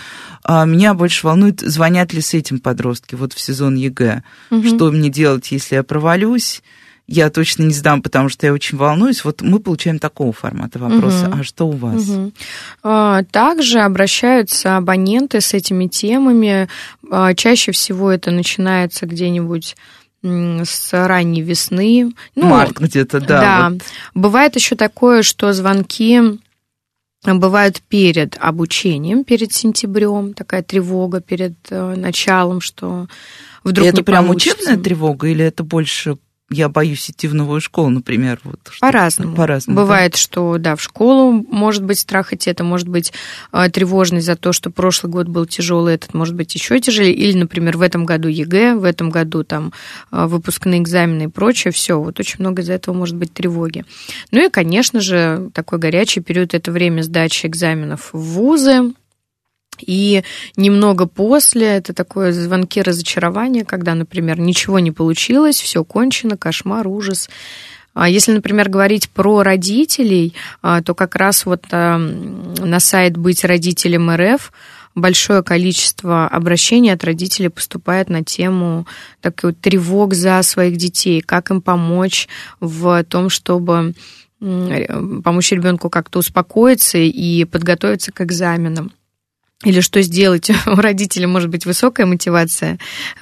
А 0.42 0.64
меня 0.64 0.94
больше 0.94 1.26
волнует, 1.26 1.60
звонят 1.60 2.14
ли 2.14 2.22
с 2.22 2.32
этим 2.32 2.58
подростки 2.60 3.14
вот 3.14 3.34
в 3.34 3.40
сезон 3.40 3.74
ЕГЭ. 3.74 4.22
Угу. 4.50 4.64
Что 4.64 4.90
мне 4.90 5.10
делать, 5.10 5.52
если 5.52 5.74
я 5.74 5.82
провалюсь? 5.82 6.62
Я 7.10 7.28
точно 7.28 7.64
не 7.64 7.74
сдам, 7.74 8.02
потому 8.02 8.28
что 8.28 8.46
я 8.46 8.52
очень 8.52 8.78
волнуюсь. 8.78 9.24
Вот 9.24 9.42
мы 9.42 9.58
получаем 9.58 9.98
такого 9.98 10.32
формата 10.32 10.78
вопроса. 10.78 11.28
Угу. 11.28 11.38
А 11.40 11.42
что 11.42 11.66
у 11.66 11.72
вас? 11.72 12.08
Угу. 12.08 13.26
Также 13.32 13.80
обращаются 13.80 14.76
абоненты 14.76 15.40
с 15.40 15.52
этими 15.52 15.88
темами. 15.88 16.68
А, 17.10 17.34
чаще 17.34 17.72
всего 17.72 18.12
это 18.12 18.30
начинается 18.30 19.06
где-нибудь 19.06 19.76
с 20.22 20.92
ранней 20.92 21.42
весны. 21.42 22.12
Ну, 22.36 22.46
Март 22.46 22.78
где-то, 22.78 23.20
да. 23.20 23.40
Да. 23.40 23.70
Вот. 23.70 23.82
Бывает 24.14 24.54
еще 24.54 24.76
такое, 24.76 25.22
что 25.22 25.52
звонки 25.52 26.20
бывают 27.24 27.82
перед 27.88 28.36
обучением, 28.38 29.24
перед 29.24 29.52
сентябрем, 29.52 30.32
такая 30.32 30.62
тревога 30.62 31.20
перед 31.20 31.54
э, 31.70 31.94
началом, 31.96 32.60
что 32.60 33.08
вдруг 33.64 33.86
И 33.86 33.88
это 33.88 33.96
не 33.98 34.02
прям 34.04 34.26
получится. 34.26 34.56
учебная 34.58 34.82
тревога 34.82 35.26
или 35.26 35.44
это 35.44 35.64
больше 35.64 36.16
я 36.50 36.68
боюсь 36.68 37.08
идти 37.08 37.28
в 37.28 37.34
новую 37.34 37.60
школу, 37.60 37.90
например. 37.90 38.40
Вот, 38.42 38.58
По-разному. 38.80 39.36
По-разному. 39.36 39.80
Бывает, 39.80 40.12
да? 40.12 40.18
что 40.18 40.58
да, 40.58 40.74
в 40.74 40.82
школу 40.82 41.46
может 41.48 41.84
быть 41.84 42.00
страх 42.00 42.32
идти, 42.32 42.50
это 42.50 42.64
может 42.64 42.88
быть 42.88 43.12
э, 43.52 43.70
тревожность 43.70 44.26
за 44.26 44.34
то, 44.34 44.52
что 44.52 44.70
прошлый 44.70 45.12
год 45.12 45.28
был 45.28 45.46
тяжелый, 45.46 45.94
этот 45.94 46.12
может 46.12 46.34
быть 46.34 46.52
еще 46.54 46.80
тяжелее. 46.80 47.14
Или, 47.14 47.38
например, 47.38 47.76
в 47.76 47.82
этом 47.82 48.04
году 48.04 48.28
ЕГЭ, 48.28 48.74
в 48.74 48.84
этом 48.84 49.10
году 49.10 49.44
там 49.44 49.72
э, 50.10 50.26
выпускные 50.26 50.80
экзамены 50.80 51.24
и 51.24 51.28
прочее. 51.28 51.72
Все, 51.72 52.00
вот 52.00 52.18
очень 52.18 52.36
много 52.40 52.62
из-за 52.62 52.72
этого 52.72 52.96
может 52.96 53.14
быть 53.14 53.32
тревоги. 53.32 53.84
Ну 54.32 54.44
и, 54.44 54.50
конечно 54.50 55.00
же, 55.00 55.50
такой 55.54 55.78
горячий 55.78 56.20
период 56.20 56.54
это 56.54 56.72
время 56.72 57.02
сдачи 57.02 57.46
экзаменов 57.46 58.10
в 58.12 58.18
вузы, 58.18 58.92
и 59.80 60.22
немного 60.56 61.06
после 61.06 61.66
это 61.66 61.92
такое 61.92 62.32
звонки 62.32 62.82
разочарования, 62.82 63.64
когда, 63.64 63.94
например, 63.94 64.38
ничего 64.38 64.78
не 64.78 64.92
получилось, 64.92 65.60
все 65.60 65.84
кончено, 65.84 66.36
кошмар, 66.36 66.86
ужас. 66.86 67.28
А 67.92 68.08
если, 68.08 68.32
например, 68.32 68.68
говорить 68.68 69.10
про 69.10 69.42
родителей, 69.42 70.34
а, 70.62 70.80
то 70.82 70.94
как 70.94 71.16
раз 71.16 71.44
вот 71.44 71.64
а, 71.72 71.98
на 71.98 72.80
сайт 72.80 73.16
«Быть 73.16 73.44
родителем 73.44 74.10
РФ» 74.10 74.52
большое 74.94 75.42
количество 75.42 76.26
обращений 76.26 76.92
от 76.92 77.04
родителей 77.04 77.48
поступает 77.48 78.08
на 78.08 78.24
тему 78.24 78.86
такой 79.20 79.54
тревог 79.54 80.14
за 80.14 80.42
своих 80.42 80.76
детей, 80.76 81.20
как 81.20 81.50
им 81.50 81.60
помочь 81.60 82.28
в 82.58 83.04
том, 83.04 83.28
чтобы 83.28 83.94
помочь 84.40 85.52
ребенку 85.52 85.90
как-то 85.90 86.18
успокоиться 86.18 86.98
и 86.98 87.44
подготовиться 87.44 88.10
к 88.10 88.22
экзаменам. 88.22 88.92
Или 89.64 89.80
что 89.80 90.00
сделать? 90.02 90.50
У 90.66 90.76
родителей 90.76 91.26
может 91.26 91.50
быть 91.50 91.66
высокая 91.66 92.06
мотивация 92.06 92.78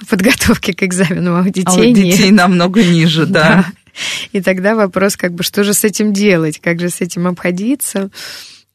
подготовки 0.09 0.71
к 0.71 0.83
экзамену, 0.83 1.35
а 1.35 1.41
у 1.41 1.45
детей, 1.45 1.63
а 1.65 1.73
у 1.73 1.93
детей 1.93 2.25
нет. 2.25 2.31
намного 2.31 2.83
ниже, 2.83 3.25
да. 3.25 3.65
да. 3.65 3.65
И 4.31 4.41
тогда 4.41 4.75
вопрос, 4.75 5.17
как 5.17 5.33
бы, 5.33 5.43
что 5.43 5.63
же 5.63 5.73
с 5.73 5.83
этим 5.83 6.13
делать, 6.13 6.59
как 6.59 6.79
же 6.79 6.89
с 6.89 7.01
этим 7.01 7.27
обходиться. 7.27 8.09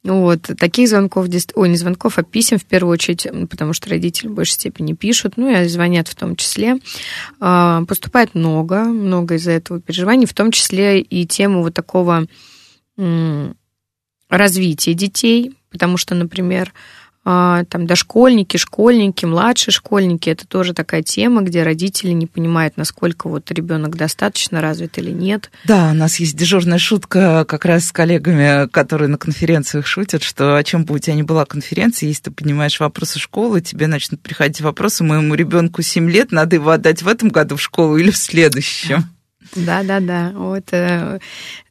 Вот, 0.03 0.43
таких 0.59 0.91
звонков, 0.91 1.29
ой, 1.55 1.69
не 1.71 1.77
звонков, 1.77 2.19
а 2.19 2.23
писем 2.23 2.59
в 2.59 2.65
первую 2.67 2.93
очередь, 2.93 3.27
потому 3.49 3.73
что 3.73 3.89
родители 3.89 4.29
в 4.29 4.35
большей 4.35 4.53
степени 4.53 4.93
пишут, 4.93 5.39
ну 5.39 5.51
и 5.51 5.67
звонят 5.67 6.09
в 6.09 6.15
том 6.15 6.37
числе. 6.37 6.77
А, 7.41 7.83
поступает 7.87 8.35
много, 8.35 8.85
много 8.85 9.37
из-за 9.37 9.53
этого 9.53 9.81
переживаний, 9.81 10.27
в 10.27 10.35
том 10.35 10.51
числе 10.51 11.01
и 11.01 11.27
тему 11.27 11.63
вот 11.63 11.73
такого 11.73 12.27
развития 14.29 14.95
детей, 14.95 15.57
потому 15.71 15.97
что, 15.97 16.15
например, 16.15 16.73
там 17.25 17.87
дошкольники, 17.87 18.59
школьники, 18.59 19.25
младшие 19.25 19.73
школьники, 19.73 20.29
это 20.29 20.47
тоже 20.47 20.75
такая 20.75 21.03
тема, 21.03 21.41
где 21.41 21.63
родители 21.63 22.11
не 22.11 22.27
понимают, 22.27 22.77
насколько 22.77 23.29
вот 23.29 23.51
ребенок 23.51 23.97
достаточно 23.97 24.61
развит 24.61 24.99
или 24.99 25.11
нет. 25.11 25.51
Да, 25.65 25.91
у 25.93 25.95
нас 25.95 26.21
есть 26.21 26.37
дежурная 26.37 26.77
шутка 26.77 27.47
как 27.49 27.65
раз 27.65 27.87
с 27.87 27.93
коллегами, 27.93 28.69
которые 28.69 29.09
на 29.09 29.17
конференциях 29.17 29.87
шутят, 29.87 30.23
что 30.23 30.57
о 30.57 30.65
чем 30.65 30.85
бы 30.85 30.97
у 30.97 30.99
тебя 30.99 31.15
ни 31.15 31.23
была 31.23 31.47
конференция, 31.47 32.09
если 32.09 32.25
ты 32.25 32.31
понимаешь 32.31 32.79
вопросы 32.79 33.19
школы, 33.19 33.63
тебе 33.63 33.87
начнут 33.87 34.21
приходить 34.21 34.61
вопросы, 34.61 35.03
моему 35.03 35.35
ребенку 35.35 35.81
7 35.81 36.11
лет, 36.11 36.31
надо 36.31 36.57
его 36.57 36.71
отдать 36.71 37.01
в 37.01 37.09
этом 37.09 37.31
году 37.31 37.57
в 37.57 37.63
школу 37.63 37.97
или 37.97 38.11
в 38.11 38.19
следующем. 38.19 39.05
Да, 39.57 39.83
да, 39.83 40.01
да. 40.01 40.33
Вот 40.35 40.65
э, 40.73 41.21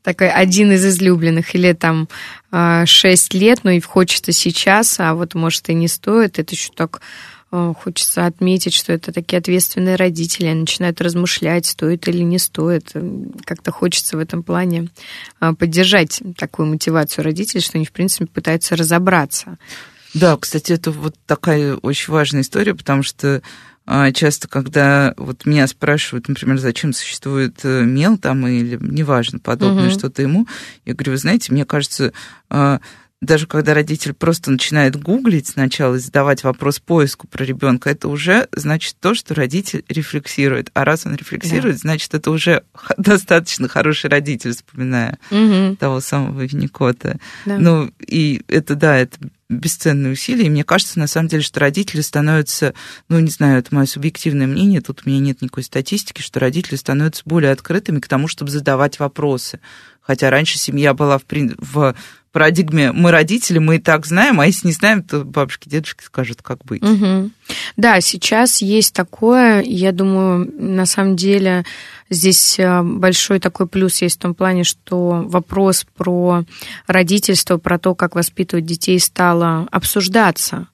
такой 0.04 0.30
один 0.30 0.72
из 0.72 0.86
излюбленных. 0.86 1.56
Или 1.56 1.74
там 1.74 2.08
6 2.54 3.34
лет, 3.34 3.64
но 3.64 3.72
и 3.72 3.80
хочется 3.80 4.32
сейчас, 4.32 5.00
а 5.00 5.16
вот, 5.16 5.34
может, 5.34 5.70
и 5.70 5.74
не 5.74 5.88
стоит. 5.88 6.38
Это 6.38 6.54
еще 6.54 6.72
так 6.76 7.02
хочется 7.52 8.26
отметить, 8.26 8.74
что 8.74 8.94
это 8.94 9.12
такие 9.12 9.38
ответственные 9.38 9.96
родители, 9.96 10.48
они 10.48 10.62
начинают 10.62 11.02
размышлять, 11.02 11.68
стоит 11.68 12.08
или 12.08 12.24
не 12.24 12.40
стоит. 12.40 12.94
Как-то 13.46 13.72
хочется 13.72 14.18
в 14.18 14.20
этом 14.20 14.42
плане 14.42 14.90
поддержать 15.40 16.22
такую 16.36 16.68
мотивацию 16.68 17.24
родителей, 17.24 17.62
что 17.62 17.78
они, 17.78 17.86
в 17.86 17.92
принципе, 17.92 18.26
пытаются 18.26 18.76
разобраться. 18.76 19.60
Да, 20.14 20.38
кстати, 20.38 20.74
это 20.74 20.92
вот 20.92 21.16
такая 21.26 21.76
очень 21.76 22.14
важная 22.14 22.42
история, 22.42 22.76
потому 22.76 23.04
что 23.04 23.42
а, 23.86 24.12
часто, 24.12 24.48
когда 24.48 25.14
вот 25.18 25.46
меня 25.46 25.68
спрашивают, 25.68 26.28
например, 26.28 26.58
зачем 26.58 26.94
существует 26.94 27.60
э, 27.64 27.84
мел 27.84 28.18
там 28.18 28.48
или 28.48 28.78
неважно, 28.80 29.40
подобное 29.40 29.88
угу. 29.88 29.94
что-то 29.94 30.22
ему, 30.22 30.48
я 30.86 30.94
говорю, 30.94 31.12
вы 31.12 31.18
знаете, 31.18 31.52
мне 31.52 31.66
кажется, 31.66 32.14
а, 32.50 32.80
даже 33.24 33.48
когда 33.48 33.74
родитель 33.74 34.14
просто 34.14 34.52
начинает 34.52 35.02
гуглить 35.02 35.48
сначала 35.48 35.98
задавать 35.98 36.44
вопрос 36.44 36.80
поиску 36.80 37.28
про 37.28 37.44
ребенка, 37.44 37.90
это 37.90 38.08
уже 38.08 38.48
значит 38.52 38.96
то, 39.00 39.16
что 39.16 39.34
родитель 39.34 39.84
рефлексирует. 39.88 40.70
А 40.74 40.84
раз 40.84 41.06
он 41.06 41.16
рефлексирует, 41.16 41.76
да. 41.76 41.80
значит, 41.80 42.14
это 42.14 42.32
уже 42.32 42.64
достаточно 42.98 43.68
хороший 43.68 44.10
родитель, 44.10 44.52
вспоминая 44.52 45.20
угу. 45.32 45.76
того 45.78 46.00
самого 46.00 46.42
Винникота. 46.42 47.18
Да. 47.46 47.58
Ну, 47.58 47.92
и 48.00 48.42
это, 48.48 48.76
да, 48.76 48.98
это 48.98 49.18
бесценные 49.60 50.14
усилия. 50.14 50.46
И 50.46 50.50
мне 50.50 50.64
кажется, 50.64 51.00
на 51.00 51.08
самом 51.08 51.28
деле, 51.28 51.44
что 51.44 51.60
родители 51.60 52.02
становятся, 52.02 52.74
ну, 53.10 53.20
не 53.20 53.32
знаю, 53.32 53.60
это 53.60 53.74
мое 53.74 53.86
субъективное 53.86 54.48
мнение, 54.48 54.82
тут 54.82 55.04
у 55.06 55.10
меня 55.10 55.20
нет 55.20 55.42
никакой 55.42 55.64
статистики, 55.64 56.22
что 56.22 56.40
родители 56.40 56.76
становятся 56.76 57.24
более 57.26 57.52
открытыми 57.52 58.00
к 58.00 58.08
тому, 58.08 58.28
чтобы 58.28 58.52
задавать 58.52 59.00
вопросы. 59.00 59.60
Хотя 60.02 60.30
раньше 60.30 60.58
семья 60.58 60.94
была 60.94 61.18
в, 61.18 61.24
в 61.58 61.96
парадигме 62.34 62.92
мы 62.92 63.12
родители, 63.12 63.60
мы 63.60 63.78
и 63.78 63.80
так 63.80 64.06
знаем, 64.06 64.42
а 64.42 64.46
если 64.46 64.68
не 64.68 64.74
знаем, 64.74 65.04
то 65.04 65.24
бабушки, 65.24 65.70
дедушки 65.70 66.04
скажут, 66.04 66.42
как 66.42 66.66
быть. 66.66 66.84
Угу. 66.84 67.30
Да, 67.78 68.02
сейчас 68.02 68.62
есть 68.62 68.94
такое, 68.94 69.62
я 69.62 69.92
думаю, 69.92 70.52
на 70.58 70.86
самом 70.86 71.16
деле 71.16 71.64
здесь 72.10 72.60
э, 72.60 72.82
большой 72.82 73.40
такой 73.40 73.68
плюс 73.68 74.02
есть 74.02 74.18
в 74.18 74.22
том 74.22 74.34
плане, 74.34 74.64
что 74.64 75.24
вопрос 75.26 75.86
про 75.96 76.44
родительство, 76.88 77.58
про 77.58 77.78
то, 77.78 77.96
как 77.96 78.16
воспитывать 78.16 78.66
детей, 78.66 79.00
стало 79.00 79.68
обсуждаться. 79.72 80.68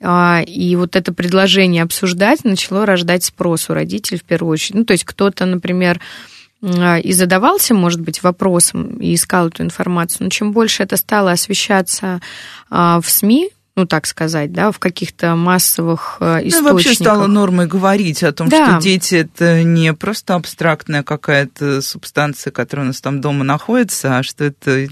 А, 0.00 0.42
и 0.46 0.74
вот 0.76 0.96
это 0.96 1.12
предложение 1.14 1.82
обсуждать 1.82 2.44
начало 2.44 2.84
рождать 2.84 3.24
спрос 3.24 3.70
у 3.70 3.74
родителей 3.74 4.18
в 4.18 4.24
первую 4.24 4.52
очередь. 4.52 4.74
Ну, 4.74 4.84
то 4.84 4.92
есть 4.92 5.04
кто-то, 5.04 5.46
например, 5.46 6.00
и 6.62 7.12
задавался, 7.12 7.74
может 7.74 8.00
быть, 8.00 8.22
вопросом 8.22 8.96
и 8.96 9.14
искал 9.14 9.48
эту 9.48 9.62
информацию, 9.62 10.24
но 10.24 10.30
чем 10.30 10.52
больше 10.52 10.82
это 10.82 10.96
стало 10.96 11.32
освещаться 11.32 12.20
а, 12.70 13.00
в 13.00 13.10
СМИ, 13.10 13.50
ну, 13.76 13.86
так 13.86 14.06
сказать, 14.06 14.52
да, 14.52 14.72
в 14.72 14.78
каких-то 14.78 15.36
массовых 15.36 16.16
источниках. 16.20 16.62
Ну, 16.62 16.72
вообще 16.72 16.94
стало 16.94 17.26
нормой 17.26 17.66
говорить 17.66 18.22
о 18.22 18.32
том, 18.32 18.48
да. 18.48 18.72
что 18.72 18.82
дети– 18.82 19.14
это 19.16 19.62
не 19.62 19.92
просто 19.92 20.34
абстрактная 20.34 21.02
какая-то 21.02 21.82
субстанция, 21.82 22.50
которая 22.50 22.86
у 22.86 22.88
нас 22.88 23.02
там 23.02 23.20
дома 23.20 23.44
находится, 23.44 24.16
а 24.16 24.22
что 24.22 24.44
это 24.44 24.88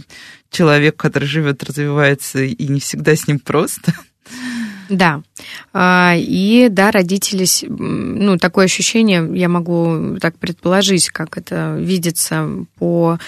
человек, 0.50 0.96
который 0.96 1.24
живет, 1.24 1.64
развивается, 1.64 2.42
и 2.42 2.68
не 2.68 2.78
всегда 2.78 3.16
с 3.16 3.26
ним 3.26 3.38
просто. 3.38 3.94
Да. 4.88 5.22
А, 5.72 6.14
и 6.16 6.68
да, 6.70 6.90
родители, 6.90 7.46
ну, 7.68 8.38
такое 8.38 8.66
ощущение, 8.66 9.28
я 9.34 9.48
могу 9.48 10.18
так 10.20 10.38
предположить, 10.38 11.08
как 11.10 11.38
это 11.38 11.76
видится 11.78 12.48
по 12.78 13.18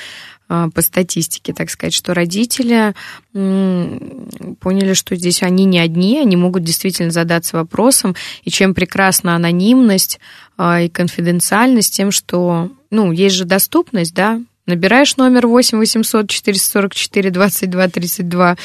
а, 0.48 0.70
по 0.70 0.80
статистике, 0.80 1.52
так 1.52 1.70
сказать, 1.70 1.92
что 1.92 2.14
родители 2.14 2.94
поняли, 3.32 4.92
что 4.94 5.16
здесь 5.16 5.42
они 5.42 5.64
не 5.64 5.80
одни, 5.80 6.20
они 6.20 6.36
могут 6.36 6.62
действительно 6.62 7.10
задаться 7.10 7.56
вопросом, 7.56 8.14
и 8.44 8.50
чем 8.50 8.72
прекрасна 8.72 9.34
анонимность 9.34 10.20
а, 10.56 10.82
и 10.82 10.88
конфиденциальность, 10.88 11.96
тем, 11.96 12.12
что, 12.12 12.70
ну, 12.90 13.10
есть 13.10 13.34
же 13.34 13.44
доступность, 13.44 14.14
да, 14.14 14.40
Набираешь 14.66 15.16
номер 15.16 15.46
8 15.46 15.78
800 15.78 16.28
444 16.28 17.30
22 17.30 17.88
32 17.88 18.56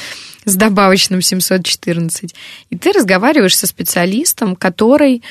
с 0.44 0.56
добавочным 0.56 1.20
714, 1.20 2.34
и 2.70 2.76
ты 2.76 2.92
разговариваешь 2.92 3.56
со 3.56 3.68
специалистом, 3.68 4.56
который 4.56 5.22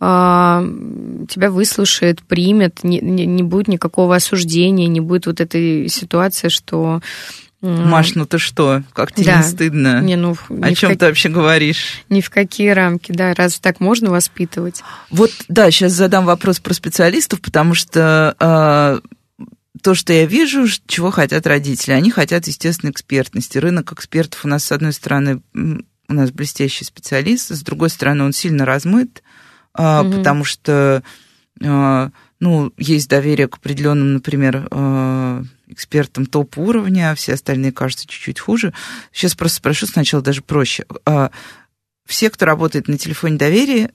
э, 0.00 0.04
тебя 1.28 1.50
выслушает, 1.50 2.22
примет, 2.22 2.84
не, 2.84 3.00
не, 3.00 3.24
не 3.24 3.42
будет 3.42 3.68
никакого 3.68 4.16
осуждения, 4.16 4.86
не 4.86 5.00
будет 5.00 5.26
вот 5.26 5.40
этой 5.40 5.88
ситуации, 5.88 6.48
что 6.48 7.00
Маш, 7.60 8.14
ну 8.14 8.24
ты 8.24 8.38
что? 8.38 8.82
Как 8.92 9.12
тебе 9.12 9.26
да. 9.26 9.38
не 9.38 9.42
стыдно? 9.42 10.00
Не, 10.00 10.14
ну, 10.14 10.36
О 10.62 10.74
чем 10.74 10.90
как... 10.90 10.98
ты 11.00 11.06
вообще 11.06 11.28
говоришь? 11.28 12.04
Ни 12.08 12.20
в 12.20 12.30
какие 12.30 12.70
рамки, 12.70 13.10
да. 13.10 13.34
Разве 13.34 13.58
так 13.60 13.80
можно 13.80 14.10
воспитывать? 14.10 14.82
Вот, 15.10 15.32
да, 15.48 15.68
сейчас 15.72 15.92
задам 15.92 16.24
вопрос 16.24 16.60
про 16.60 16.72
специалистов, 16.72 17.40
потому 17.40 17.74
что 17.74 18.36
э, 18.38 19.00
то, 19.82 19.94
что 19.94 20.12
я 20.12 20.26
вижу, 20.26 20.66
чего 20.86 21.10
хотят 21.10 21.46
родители. 21.46 21.92
Они 21.92 22.10
хотят, 22.10 22.46
естественно, 22.46 22.90
экспертности. 22.90 23.58
Рынок 23.58 23.92
экспертов 23.92 24.44
у 24.44 24.48
нас, 24.48 24.64
с 24.64 24.72
одной 24.72 24.92
стороны, 24.92 25.40
у 25.54 26.12
нас 26.12 26.30
блестящий 26.30 26.84
специалист, 26.84 27.50
с 27.50 27.62
другой 27.62 27.90
стороны, 27.90 28.24
он 28.24 28.32
сильно 28.32 28.64
размыт, 28.64 29.22
угу. 29.74 30.10
потому 30.10 30.44
что 30.44 31.02
а, 31.62 32.10
ну, 32.40 32.72
есть 32.76 33.08
доверие 33.08 33.48
к 33.48 33.56
определенным, 33.56 34.14
например, 34.14 34.68
а, 34.70 35.42
экспертам 35.66 36.26
топ-уровня, 36.26 37.10
а 37.10 37.14
все 37.14 37.34
остальные 37.34 37.72
кажутся 37.72 38.06
чуть-чуть 38.06 38.40
хуже. 38.40 38.72
Сейчас 39.12 39.34
просто 39.34 39.58
спрошу 39.58 39.86
сначала 39.86 40.22
даже 40.22 40.42
проще. 40.42 40.86
Все, 42.06 42.30
кто 42.30 42.46
работает 42.46 42.88
на 42.88 42.96
телефоне 42.96 43.36
доверия, 43.36 43.90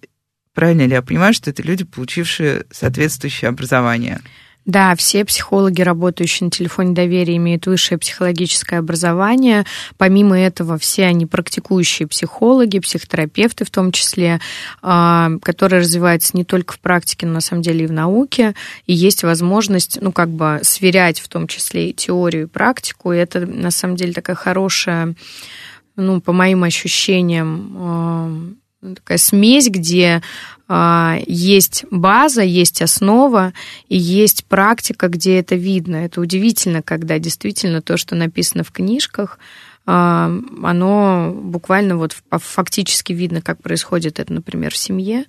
правильно 0.53 0.83
ли 0.83 0.91
я 0.91 1.01
понимаю, 1.01 1.33
что 1.33 1.49
это 1.49 1.63
люди, 1.63 1.83
получившие 1.83 2.65
соответствующее 2.69 3.49
образование? 3.49 4.21
Да, 4.65 4.95
все 4.95 5.25
психологи, 5.25 5.81
работающие 5.81 6.45
на 6.45 6.51
телефоне 6.51 6.93
доверия, 6.93 7.35
имеют 7.35 7.65
высшее 7.65 7.97
психологическое 7.97 8.77
образование. 8.77 9.65
Помимо 9.97 10.39
этого, 10.39 10.77
все 10.77 11.05
они 11.05 11.25
практикующие 11.25 12.07
психологи, 12.07 12.79
психотерапевты 12.79 13.65
в 13.65 13.69
том 13.69 13.91
числе, 13.91 14.39
а, 14.81 15.31
которые 15.41 15.81
развиваются 15.81 16.37
не 16.37 16.45
только 16.45 16.75
в 16.75 16.79
практике, 16.79 17.25
но 17.25 17.33
на 17.33 17.41
самом 17.41 17.61
деле 17.61 17.83
и 17.83 17.87
в 17.87 17.91
науке. 17.91 18.55
И 18.87 18.93
есть 18.93 19.23
возможность, 19.23 19.97
ну, 20.01 20.13
как 20.13 20.29
бы 20.29 20.59
сверять 20.63 21.19
в 21.19 21.27
том 21.27 21.47
числе 21.47 21.89
и 21.89 21.93
теорию, 21.93 22.43
и 22.43 22.47
практику. 22.47 23.11
И 23.11 23.17
это, 23.17 23.45
на 23.45 23.71
самом 23.71 23.97
деле, 23.97 24.13
такая 24.13 24.37
хорошая, 24.37 25.13
ну, 25.97 26.21
по 26.21 26.31
моим 26.31 26.63
ощущениям, 26.63 27.75
а, 27.77 28.31
такая 28.95 29.17
смесь, 29.17 29.69
где 29.69 30.21
есть 31.27 31.85
база, 31.91 32.41
есть 32.41 32.81
основа 32.81 33.53
и 33.89 33.97
есть 33.97 34.45
практика, 34.45 35.07
где 35.07 35.39
это 35.39 35.55
видно. 35.55 35.97
Это 35.97 36.19
удивительно, 36.19 36.81
когда 36.81 37.19
действительно 37.19 37.81
то, 37.81 37.97
что 37.97 38.15
написано 38.15 38.63
в 38.63 38.71
книжках, 38.71 39.37
а, 39.37 39.43
оно 39.85 41.33
буквально 41.35 41.97
вот 41.97 42.15
фактически 42.29 43.11
видно, 43.11 43.41
как 43.41 43.61
происходит 43.61 44.19
это, 44.19 44.31
например, 44.31 44.71
в 44.73 44.77
семье. 44.77 45.25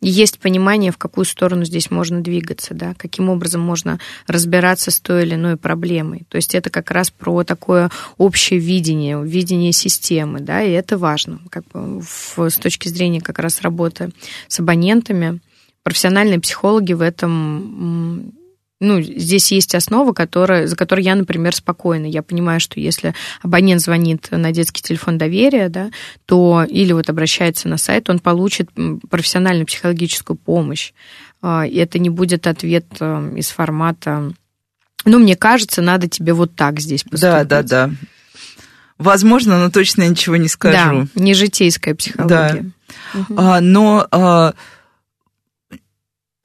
И 0.00 0.08
есть 0.08 0.38
понимание, 0.38 0.92
в 0.92 0.96
какую 0.96 1.24
сторону 1.24 1.64
здесь 1.64 1.90
можно 1.90 2.22
двигаться, 2.22 2.72
да, 2.72 2.94
каким 2.94 3.28
образом 3.28 3.60
можно 3.60 3.98
разбираться 4.26 4.90
с 4.90 5.00
той 5.00 5.24
или 5.24 5.34
иной 5.34 5.56
проблемой. 5.56 6.22
То 6.28 6.36
есть 6.36 6.54
это 6.54 6.70
как 6.70 6.90
раз 6.90 7.10
про 7.10 7.42
такое 7.42 7.90
общее 8.16 8.60
видение, 8.60 9.22
видение 9.22 9.72
системы, 9.72 10.40
да, 10.40 10.62
и 10.62 10.70
это 10.70 10.96
важно, 10.96 11.40
как 11.50 11.64
бы 11.68 12.00
в, 12.00 12.38
с 12.38 12.56
точки 12.56 12.88
зрения 12.88 13.20
как 13.20 13.40
раз 13.40 13.60
работы 13.60 14.10
с 14.46 14.60
абонентами. 14.60 15.40
Профессиональные 15.82 16.40
психологи 16.40 16.92
в 16.92 17.00
этом 17.00 18.32
ну, 18.80 19.02
здесь 19.02 19.50
есть 19.50 19.74
основа, 19.74 20.12
которая, 20.12 20.66
за 20.66 20.76
которой 20.76 21.02
я, 21.04 21.14
например, 21.16 21.54
спокойна. 21.54 22.06
Я 22.06 22.22
понимаю, 22.22 22.60
что 22.60 22.78
если 22.78 23.14
абонент 23.42 23.80
звонит 23.80 24.28
на 24.30 24.52
детский 24.52 24.82
телефон 24.82 25.18
доверия, 25.18 25.68
да, 25.68 25.90
то 26.26 26.64
или 26.68 26.92
вот 26.92 27.10
обращается 27.10 27.68
на 27.68 27.76
сайт, 27.76 28.08
он 28.08 28.20
получит 28.20 28.70
профессиональную 29.10 29.66
психологическую 29.66 30.36
помощь. 30.36 30.92
А, 31.42 31.66
и 31.66 31.76
это 31.76 31.98
не 31.98 32.10
будет 32.10 32.46
ответ 32.46 32.86
э, 33.00 33.32
из 33.36 33.50
формата 33.50 34.32
ну, 35.04 35.18
мне 35.18 35.36
кажется, 35.36 35.80
надо 35.80 36.08
тебе 36.08 36.32
вот 36.32 36.54
так 36.54 36.80
здесь 36.80 37.02
поступить. 37.02 37.22
Да, 37.22 37.44
да, 37.44 37.62
да. 37.62 37.90
Возможно, 38.98 39.58
но 39.58 39.70
точно 39.70 40.02
я 40.02 40.08
ничего 40.08 40.36
не 40.36 40.48
скажу. 40.48 41.08
Да, 41.14 41.20
не 41.20 41.34
житейская 41.34 41.94
психология. 41.94 42.72
Да. 43.14 43.20
Угу. 43.20 43.34
А, 43.36 43.60
но 43.60 44.06
а, 44.10 44.54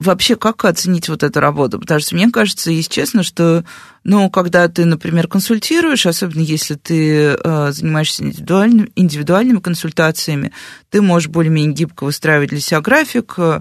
вообще 0.04 0.36
как 0.36 0.64
оценить 0.64 1.08
вот 1.08 1.22
эту 1.22 1.40
работу? 1.40 1.80
Потому 1.80 2.00
что 2.00 2.14
мне 2.14 2.30
кажется, 2.30 2.70
если 2.70 2.90
честно, 2.90 3.22
что, 3.22 3.64
ну, 4.04 4.30
когда 4.30 4.68
ты, 4.68 4.84
например, 4.84 5.26
консультируешь, 5.26 6.06
особенно 6.06 6.42
если 6.42 6.74
ты 6.74 7.36
э, 7.36 7.72
занимаешься 7.72 8.22
индивидуальными, 8.22 8.90
индивидуальными 8.94 9.58
консультациями, 9.58 10.52
ты 10.90 11.02
можешь 11.02 11.28
более-менее 11.28 11.74
гибко 11.74 12.04
выстраивать 12.04 12.50
для 12.50 12.60
себя 12.60 12.80
график, 12.80 13.34
э, 13.38 13.60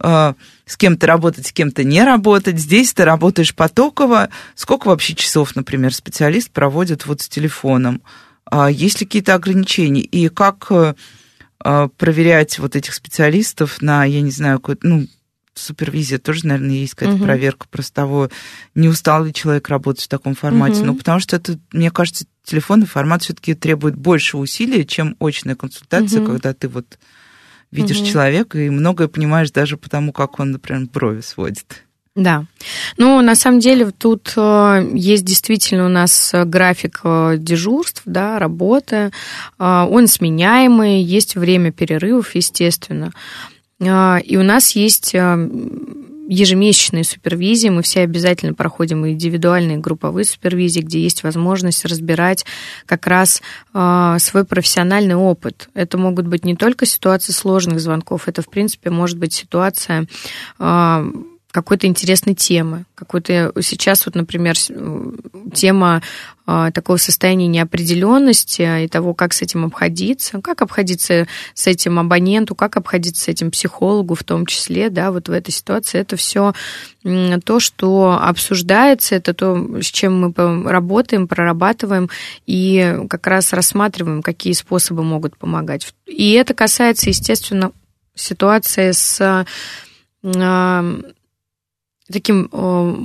э, 0.00 0.34
с 0.66 0.76
кем-то 0.76 1.06
работать, 1.06 1.46
с 1.46 1.52
кем-то 1.52 1.84
не 1.84 2.02
работать. 2.04 2.58
Здесь 2.58 2.92
ты 2.92 3.04
работаешь 3.04 3.54
потоково. 3.54 4.28
Сколько 4.54 4.88
вообще 4.88 5.14
часов, 5.14 5.56
например, 5.56 5.94
специалист 5.94 6.50
проводит 6.50 7.06
вот 7.06 7.20
с 7.20 7.28
телефоном? 7.28 8.02
А 8.44 8.70
есть 8.70 9.00
ли 9.00 9.06
какие-то 9.06 9.34
ограничения? 9.34 10.02
И 10.02 10.28
как 10.28 10.70
проверять 11.96 12.58
вот 12.58 12.76
этих 12.76 12.92
специалистов 12.92 13.80
на, 13.80 14.04
я 14.04 14.20
не 14.20 14.30
знаю, 14.30 14.62
ну, 14.82 15.06
супервизия 15.54 16.18
тоже, 16.18 16.46
наверное, 16.46 16.76
есть 16.76 16.94
какая-то 16.94 17.16
угу. 17.16 17.24
проверка 17.24 17.66
просто 17.70 17.94
того, 17.94 18.30
не 18.74 18.88
устал 18.88 19.24
ли 19.24 19.32
человек 19.32 19.68
работать 19.68 20.04
в 20.04 20.08
таком 20.08 20.34
формате. 20.34 20.78
Угу. 20.78 20.84
Ну, 20.86 20.94
потому 20.96 21.20
что 21.20 21.36
это, 21.36 21.58
мне 21.72 21.90
кажется, 21.90 22.26
телефонный 22.44 22.86
формат 22.86 23.22
все-таки 23.22 23.54
требует 23.54 23.96
больше 23.96 24.36
усилий, 24.36 24.86
чем 24.86 25.16
очная 25.20 25.54
консультация, 25.54 26.20
угу. 26.20 26.32
когда 26.32 26.52
ты 26.54 26.68
вот 26.68 26.98
видишь 27.70 28.00
угу. 28.00 28.06
человека 28.06 28.58
и 28.58 28.70
многое 28.70 29.08
понимаешь 29.08 29.50
даже 29.50 29.76
потому, 29.76 30.12
как 30.12 30.38
он, 30.40 30.52
например, 30.52 30.88
брови 30.92 31.20
сводит. 31.20 31.84
Да. 32.14 32.44
Ну, 32.96 33.20
на 33.22 33.34
самом 33.34 33.58
деле, 33.58 33.90
тут 33.90 34.34
э, 34.36 34.88
есть 34.94 35.24
действительно 35.24 35.86
у 35.86 35.88
нас 35.88 36.32
график 36.32 37.00
э, 37.02 37.34
дежурств, 37.38 38.02
да, 38.04 38.38
работы. 38.38 39.10
Э, 39.58 39.84
он 39.90 40.06
сменяемый, 40.06 41.02
есть 41.02 41.34
время 41.34 41.72
перерывов, 41.72 42.36
естественно. 42.36 43.10
И 43.80 44.36
у 44.36 44.42
нас 44.42 44.70
есть 44.72 45.14
ежемесячные 46.26 47.04
супервизии, 47.04 47.68
мы 47.68 47.82
все 47.82 48.00
обязательно 48.00 48.54
проходим 48.54 49.06
индивидуальные 49.06 49.76
групповые 49.76 50.24
супервизии, 50.24 50.80
где 50.80 51.00
есть 51.02 51.22
возможность 51.22 51.84
разбирать 51.84 52.46
как 52.86 53.06
раз 53.06 53.42
свой 53.72 54.44
профессиональный 54.44 55.16
опыт. 55.16 55.68
Это 55.74 55.98
могут 55.98 56.26
быть 56.26 56.46
не 56.46 56.56
только 56.56 56.86
ситуации 56.86 57.32
сложных 57.32 57.78
звонков, 57.78 58.26
это, 58.26 58.40
в 58.40 58.48
принципе, 58.48 58.88
может 58.88 59.18
быть 59.18 59.34
ситуация 59.34 60.06
какой-то 61.54 61.86
интересной 61.86 62.34
темы. 62.34 62.84
Какой-то 62.96 63.52
сейчас 63.62 64.06
вот, 64.06 64.16
например, 64.16 64.56
тема 65.54 66.02
а, 66.46 66.72
такого 66.72 66.96
состояния 66.96 67.46
неопределенности 67.46 68.84
и 68.84 68.88
того, 68.88 69.14
как 69.14 69.32
с 69.32 69.40
этим 69.40 69.64
обходиться, 69.64 70.40
как 70.40 70.62
обходиться 70.62 71.28
с 71.54 71.68
этим 71.68 72.00
абоненту, 72.00 72.56
как 72.56 72.76
обходиться 72.76 73.22
с 73.22 73.28
этим 73.28 73.52
психологу 73.52 74.16
в 74.16 74.24
том 74.24 74.46
числе, 74.46 74.90
да, 74.90 75.12
вот 75.12 75.28
в 75.28 75.32
этой 75.32 75.52
ситуации. 75.52 76.00
Это 76.00 76.16
все 76.16 76.54
то, 77.44 77.60
что 77.60 78.18
обсуждается, 78.20 79.14
это 79.14 79.32
то, 79.32 79.80
с 79.80 79.86
чем 79.86 80.34
мы 80.36 80.70
работаем, 80.72 81.28
прорабатываем 81.28 82.10
и 82.46 82.98
как 83.08 83.28
раз 83.28 83.52
рассматриваем, 83.52 84.22
какие 84.22 84.54
способы 84.54 85.04
могут 85.04 85.36
помогать. 85.36 85.94
И 86.06 86.32
это 86.32 86.52
касается, 86.52 87.10
естественно, 87.10 87.70
ситуации 88.16 88.90
с 88.90 89.46
а, 90.24 91.00
таким 92.12 92.48
э, 92.52 92.96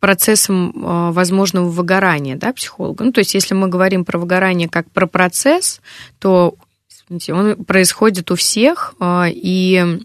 процессом 0.00 0.70
э, 0.70 1.10
возможного 1.12 1.68
выгорания 1.68 2.36
да, 2.36 2.52
психолога. 2.52 3.04
Ну, 3.04 3.12
то 3.12 3.20
есть, 3.20 3.34
если 3.34 3.54
мы 3.54 3.68
говорим 3.68 4.04
про 4.04 4.18
выгорание 4.18 4.68
как 4.68 4.90
про 4.90 5.06
процесс, 5.06 5.80
то 6.18 6.54
извините, 6.90 7.34
он 7.34 7.64
происходит 7.64 8.30
у 8.30 8.36
всех, 8.36 8.94
э, 9.00 9.24
и 9.30 10.00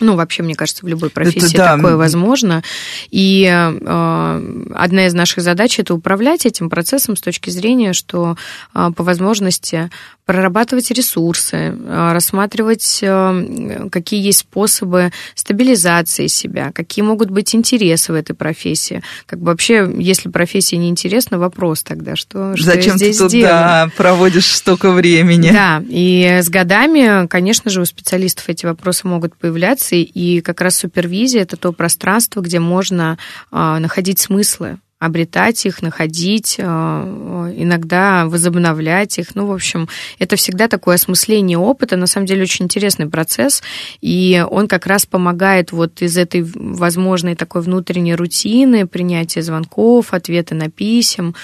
ну, 0.00 0.16
вообще, 0.16 0.42
мне 0.42 0.54
кажется, 0.54 0.84
в 0.84 0.88
любой 0.88 1.10
профессии 1.10 1.54
это, 1.54 1.56
да. 1.56 1.76
такое 1.76 1.96
возможно. 1.96 2.62
И 3.10 3.44
э, 3.44 4.64
одна 4.74 5.06
из 5.06 5.14
наших 5.14 5.42
задач 5.42 5.78
это 5.78 5.94
управлять 5.94 6.46
этим 6.46 6.70
процессом 6.70 7.16
с 7.16 7.20
точки 7.20 7.50
зрения, 7.50 7.92
что 7.92 8.36
э, 8.74 8.90
по 8.96 9.02
возможности 9.02 9.90
прорабатывать 10.28 10.90
ресурсы, 10.90 11.56
э, 11.56 12.10
рассматривать, 12.12 12.98
э, 13.00 13.88
какие 13.90 14.22
есть 14.22 14.40
способы 14.40 15.10
стабилизации 15.34 16.26
себя, 16.26 16.70
какие 16.74 17.02
могут 17.02 17.30
быть 17.30 17.54
интересы 17.54 18.12
в 18.12 18.14
этой 18.14 18.34
профессии. 18.34 19.02
Как 19.24 19.38
бы 19.38 19.46
вообще, 19.46 19.90
если 19.96 20.28
профессия 20.28 20.76
неинтересна, 20.76 21.38
вопрос 21.38 21.82
тогда, 21.82 22.14
что, 22.14 22.54
что 22.56 22.66
Зачем 22.66 22.92
я 22.92 22.98
здесь 22.98 23.16
ты 23.16 23.22
тут 23.22 23.32
делаю? 23.32 23.48
Да, 23.48 23.90
проводишь 23.96 24.54
столько 24.54 24.90
времени? 24.90 25.50
Да, 25.50 25.82
и 25.88 26.40
с 26.42 26.50
годами, 26.50 27.26
конечно 27.26 27.70
же, 27.70 27.80
у 27.80 27.86
специалистов 27.86 28.50
эти 28.50 28.66
вопросы 28.66 29.08
могут 29.08 29.34
появляться, 29.34 29.87
и 29.96 30.40
как 30.40 30.60
раз 30.60 30.76
супервизия– 30.76 31.42
это 31.42 31.56
то 31.56 31.72
пространство, 31.72 32.40
где 32.40 32.58
можно 32.60 33.18
э, 33.50 33.78
находить 33.78 34.18
смыслы 34.18 34.78
обретать 34.98 35.64
их, 35.64 35.80
находить, 35.80 36.56
э, 36.58 36.62
иногда 36.62 38.26
возобновлять 38.26 39.18
их. 39.18 39.34
Ну, 39.34 39.46
в 39.46 39.52
общем, 39.52 39.88
это 40.18 40.36
всегда 40.36 40.66
такое 40.66 40.96
осмысление 40.96 41.56
опыта. 41.56 41.96
На 41.96 42.06
самом 42.06 42.26
деле 42.26 42.42
очень 42.42 42.64
интересный 42.64 43.08
процесс, 43.08 43.62
и 44.00 44.44
он 44.50 44.66
как 44.66 44.86
раз 44.86 45.06
помогает 45.06 45.70
вот 45.70 46.02
из 46.02 46.16
этой 46.16 46.42
возможной 46.42 47.36
такой 47.36 47.62
внутренней 47.62 48.16
рутины, 48.16 48.86
принятия 48.86 49.42
звонков, 49.42 50.12
ответы 50.12 50.56
на 50.56 50.68
писем, 50.68 51.34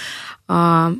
а, 0.49 0.95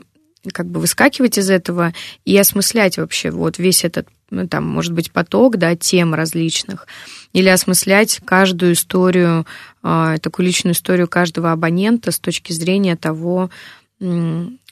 как 0.53 0.67
бы 0.67 0.81
выскакивать 0.81 1.39
из 1.39 1.51
этого 1.51 1.93
и 2.25 2.37
осмыслять 2.37 2.99
вообще 2.99 3.31
вот 3.31 3.59
весь 3.59 3.85
этот, 3.85 4.09
ну, 4.31 4.47
там, 4.49 4.65
может 4.65 4.93
быть, 4.93 5.11
поток, 5.11 5.57
да, 5.57 5.77
тем 5.77 6.15
различных, 6.15 6.87
или 7.33 7.49
осмыслять 7.49 8.21
каждую 8.25 8.75
историю, 8.75 9.47
а, 9.83 10.19
такую 10.19 10.47
личную 10.47 10.75
историю 10.75 11.09
каждого 11.09 11.53
абонента 11.53 12.11
с 12.11 12.19
точки 12.19 12.53
зрения 12.53 12.97
того, 12.97 13.51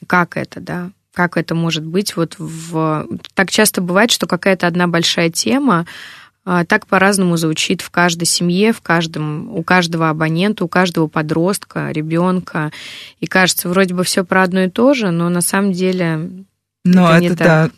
как 0.07 0.37
это, 0.37 0.59
да, 0.59 0.91
как 1.13 1.37
это 1.37 1.55
может 1.55 1.85
быть 1.85 2.15
вот 2.15 2.35
в... 2.37 3.07
Так 3.33 3.51
часто 3.51 3.81
бывает, 3.81 4.11
что 4.11 4.27
какая-то 4.27 4.67
одна 4.67 4.87
большая 4.87 5.29
тема, 5.29 5.85
так 6.43 6.87
по-разному 6.87 7.37
звучит 7.37 7.81
в 7.81 7.89
каждой 7.89 8.25
семье, 8.25 8.73
в 8.73 8.81
каждом, 8.81 9.49
у 9.55 9.63
каждого 9.63 10.09
абонента, 10.09 10.65
у 10.65 10.67
каждого 10.67 11.07
подростка, 11.07 11.89
ребенка. 11.91 12.71
И 13.19 13.27
кажется, 13.27 13.69
вроде 13.69 13.93
бы 13.93 14.03
все 14.03 14.25
про 14.25 14.43
одно 14.43 14.63
и 14.63 14.69
то 14.69 14.93
же, 14.93 15.11
но 15.11 15.29
на 15.29 15.41
самом 15.41 15.71
деле 15.71 16.45
но 16.85 17.15
это, 17.15 17.25
это 17.25 17.35
да, 17.35 17.71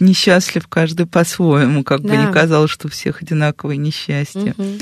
несчастлив 0.00 0.66
каждый 0.68 1.04
по-своему, 1.04 1.84
как 1.84 2.00
да. 2.02 2.08
бы 2.08 2.16
не 2.16 2.32
казалось, 2.32 2.70
что 2.70 2.86
у 2.86 2.90
всех 2.90 3.20
одинаковое 3.20 3.76
несчастье. 3.76 4.54
Угу. 4.56 4.78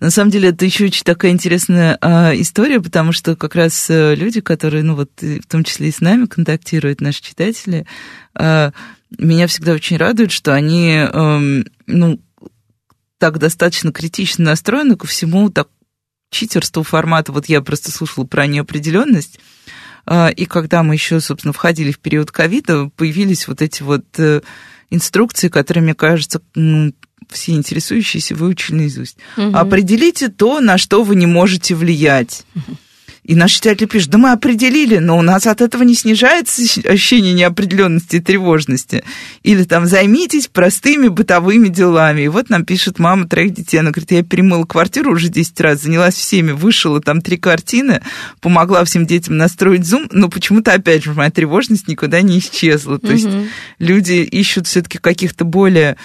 На 0.00 0.10
самом 0.10 0.30
деле 0.30 0.48
это 0.48 0.64
еще 0.64 0.86
очень 0.86 1.04
такая 1.04 1.30
интересная 1.30 1.98
а, 2.00 2.32
история, 2.34 2.80
потому 2.80 3.12
что 3.12 3.36
как 3.36 3.54
раз 3.54 3.90
э, 3.90 4.14
люди, 4.14 4.40
которые, 4.40 4.82
ну 4.82 4.94
вот, 4.94 5.10
в 5.20 5.46
том 5.46 5.64
числе 5.64 5.88
и 5.88 5.92
с 5.92 6.00
нами 6.00 6.24
контактируют, 6.24 7.02
наши 7.02 7.22
читатели, 7.22 7.86
а, 8.34 8.72
меня 9.18 9.46
всегда 9.48 9.72
очень 9.72 9.98
радует, 9.98 10.32
что 10.32 10.54
они, 10.54 10.96
а, 10.98 11.40
ну, 11.86 12.20
так 13.24 13.38
достаточно 13.38 13.90
критично 13.90 14.44
настроены 14.44 14.96
ко 14.96 15.06
всему 15.06 15.48
так 15.48 15.70
читерству 16.30 16.82
формата. 16.82 17.32
Вот 17.32 17.46
я 17.46 17.62
просто 17.62 17.90
слушала 17.90 18.26
про 18.26 18.46
неопределенность. 18.46 19.40
А, 20.04 20.28
и 20.28 20.44
когда 20.44 20.82
мы 20.82 20.92
еще, 20.92 21.20
собственно, 21.20 21.54
входили 21.54 21.90
в 21.90 22.00
период 22.00 22.30
ковида, 22.30 22.90
появились 22.94 23.48
вот 23.48 23.62
эти 23.62 23.82
вот 23.82 24.04
э, 24.18 24.42
инструкции, 24.90 25.48
которые, 25.48 25.82
мне 25.82 25.94
кажется, 25.94 26.42
все 27.30 27.52
интересующиеся 27.52 28.34
выучили 28.34 28.76
наизусть. 28.76 29.16
Угу. 29.38 29.56
Определите 29.56 30.28
то, 30.28 30.60
на 30.60 30.76
что 30.76 31.02
вы 31.02 31.16
не 31.16 31.24
можете 31.24 31.74
влиять. 31.74 32.44
Угу. 32.54 32.76
И 33.24 33.34
наш 33.34 33.52
читатель 33.52 33.86
пишет, 33.86 34.10
да 34.10 34.18
мы 34.18 34.32
определили, 34.32 34.98
но 34.98 35.16
у 35.16 35.22
нас 35.22 35.46
от 35.46 35.62
этого 35.62 35.82
не 35.82 35.94
снижается 35.94 36.62
ощущение 36.86 37.32
неопределенности 37.32 38.16
и 38.16 38.20
тревожности. 38.20 39.02
Или 39.42 39.64
там 39.64 39.86
займитесь 39.86 40.48
простыми 40.48 41.08
бытовыми 41.08 41.68
делами. 41.68 42.22
И 42.22 42.28
вот 42.28 42.50
нам 42.50 42.66
пишет 42.66 42.98
мама 42.98 43.26
троих 43.26 43.54
детей. 43.54 43.78
Она 43.78 43.92
говорит, 43.92 44.10
я 44.10 44.22
перемыла 44.22 44.64
квартиру 44.64 45.12
уже 45.12 45.30
10 45.30 45.58
раз, 45.62 45.82
занялась 45.82 46.14
всеми, 46.14 46.52
вышила 46.52 47.00
там 47.00 47.22
три 47.22 47.38
картины, 47.38 48.02
помогла 48.40 48.84
всем 48.84 49.06
детям 49.06 49.38
настроить 49.38 49.86
зум, 49.86 50.06
но 50.12 50.28
почему-то, 50.28 50.74
опять 50.74 51.04
же, 51.04 51.14
моя 51.14 51.30
тревожность 51.30 51.88
никуда 51.88 52.20
не 52.20 52.38
исчезла. 52.40 52.98
То 52.98 53.06
угу. 53.06 53.14
есть 53.14 53.28
люди 53.78 54.12
ищут 54.12 54.66
все-таки 54.66 54.98
каких-то 54.98 55.46
более 55.46 55.96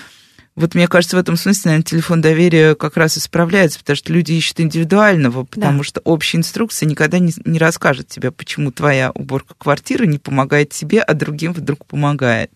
вот 0.60 0.76
мне 0.76 0.88
кажется, 0.88 1.16
в 1.16 1.20
этом 1.20 1.38
смысле, 1.38 1.62
наверное, 1.70 1.86
телефон 1.86 2.22
доверия 2.22 2.76
как 2.76 2.98
раз 2.98 3.16
и 3.16 3.22
справляется, 3.22 3.80
потому 3.80 3.96
что 3.96 4.12
люди 4.12 4.34
ищут 4.34 4.60
индивидуального, 4.60 5.46
потому 5.46 5.80
да. 5.80 5.84
что 5.86 6.02
общая 6.04 6.38
инструкция 6.38 6.86
никогда 6.86 7.18
не, 7.18 7.32
не 7.46 7.58
расскажет 7.58 8.10
тебе, 8.10 8.32
почему 8.32 8.72
твоя 8.72 9.12
уборка 9.12 9.54
квартиры 9.58 10.06
не 10.06 10.18
помогает 10.18 10.72
тебе, 10.72 11.02
а 11.02 11.14
другим 11.14 11.54
вдруг 11.54 11.86
помогает. 11.86 12.52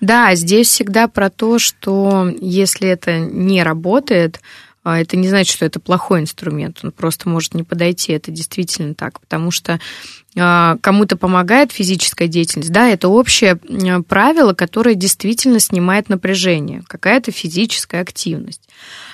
Да, 0.00 0.34
здесь 0.36 0.68
всегда 0.68 1.08
про 1.08 1.30
то, 1.30 1.58
что 1.58 2.32
если 2.40 2.88
это 2.88 3.18
не 3.18 3.62
работает, 3.62 4.40
а, 4.84 5.00
это 5.00 5.16
не 5.16 5.28
значит, 5.28 5.54
что 5.54 5.64
это 5.64 5.78
плохой 5.78 6.20
инструмент, 6.20 6.80
он 6.82 6.90
просто 6.90 7.28
может 7.28 7.54
не 7.54 7.62
подойти, 7.62 8.12
это 8.12 8.32
действительно 8.32 8.94
так, 8.94 9.20
потому 9.20 9.52
что 9.52 9.78
а, 10.36 10.76
кому-то 10.80 11.16
помогает 11.16 11.70
физическая 11.70 12.26
деятельность, 12.26 12.72
да, 12.72 12.88
это 12.88 13.08
общее 13.08 13.56
правило, 14.08 14.54
которое 14.54 14.96
действительно 14.96 15.60
снимает 15.60 16.08
напряжение, 16.08 16.82
какая-то 16.88 17.30
физическая 17.30 18.00
активность. 18.00 18.68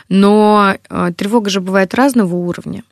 Но 0.08 0.76
а, 0.88 1.12
тревога 1.12 1.50
же 1.50 1.60
бывает 1.60 1.94
разного 1.94 2.34
уровня. 2.34 2.82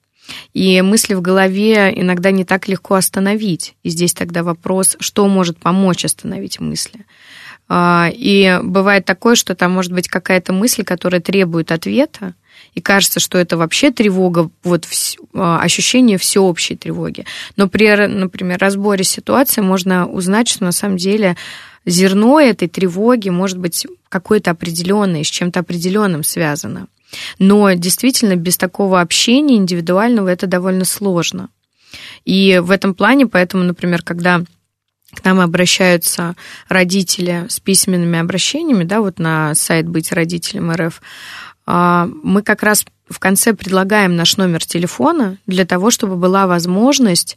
И 0.53 0.83
мысли 0.83 1.15
в 1.15 1.23
голове 1.23 1.93
иногда 1.95 2.33
не 2.33 2.45
так 2.45 2.67
легко 2.67 2.97
остановить. 2.97 3.77
И 3.85 3.91
здесь 3.91 4.13
тогда 4.13 4.43
вопрос, 4.43 4.97
что 4.99 5.29
может 5.29 5.57
помочь 5.57 6.05
остановить 6.05 6.59
мысли. 6.59 7.07
И 7.73 8.61
бывает 8.65 9.05
такое, 9.05 9.37
что 9.37 9.55
там 9.55 9.71
может 9.71 9.93
быть 9.93 10.09
какая-то 10.09 10.53
мысль, 10.53 10.83
которая 10.83 11.21
требует 11.21 11.71
ответа, 11.71 12.35
и 12.77 12.81
кажется, 12.83 13.21
что 13.21 13.39
это 13.39 13.57
вообще 13.57 13.91
тревога, 13.91 14.51
вот 14.63 14.87
а, 15.35 15.61
ощущение 15.61 16.19
всеобщей 16.19 16.77
тревоги. 16.77 17.25
Но 17.57 17.69
при, 17.69 18.07
например, 18.07 18.59
разборе 18.59 19.03
ситуации 19.03 19.63
можно 19.63 20.07
узнать, 20.07 20.47
что 20.47 20.65
на 20.65 20.73
самом 20.73 20.99
деле 20.99 21.37
зерно 21.87 22.39
этой 22.39 22.69
тревоги 22.69 23.31
может 23.31 23.59
быть 23.59 23.87
какое-то 24.11 24.51
определенное, 24.51 25.25
с 25.25 25.29
чем-то 25.29 25.61
определенным 25.61 26.23
связано. 26.23 26.87
Но 27.39 27.73
действительно 27.73 28.37
без 28.37 28.59
такого 28.59 29.01
общения 29.01 29.57
индивидуального 29.57 30.29
это 30.29 30.47
довольно 30.47 30.85
сложно. 30.85 31.49
И 32.27 32.61
в 32.63 32.71
этом 32.71 32.95
плане, 32.95 33.27
поэтому, 33.27 33.65
например, 33.65 34.03
когда 34.03 34.43
к 35.15 35.25
нам 35.25 35.41
обращаются 35.41 36.35
родители 36.69 37.47
с 37.49 37.59
письменными 37.59 38.19
обращениями, 38.19 38.85
да, 38.85 39.01
вот 39.01 39.19
на 39.19 39.55
сайт 39.55 39.89
«Быть 39.89 40.13
родителем 40.13 40.71
РФ», 40.73 41.01
мы 41.67 42.43
как 42.43 42.63
раз 42.63 42.85
в 43.09 43.19
конце 43.19 43.55
предлагаем 43.55 44.17
наш 44.17 44.37
номер 44.37 44.65
телефона 44.65 45.39
для 45.47 45.65
того, 45.65 45.91
чтобы 45.91 46.17
была 46.17 46.47
возможность 46.47 47.37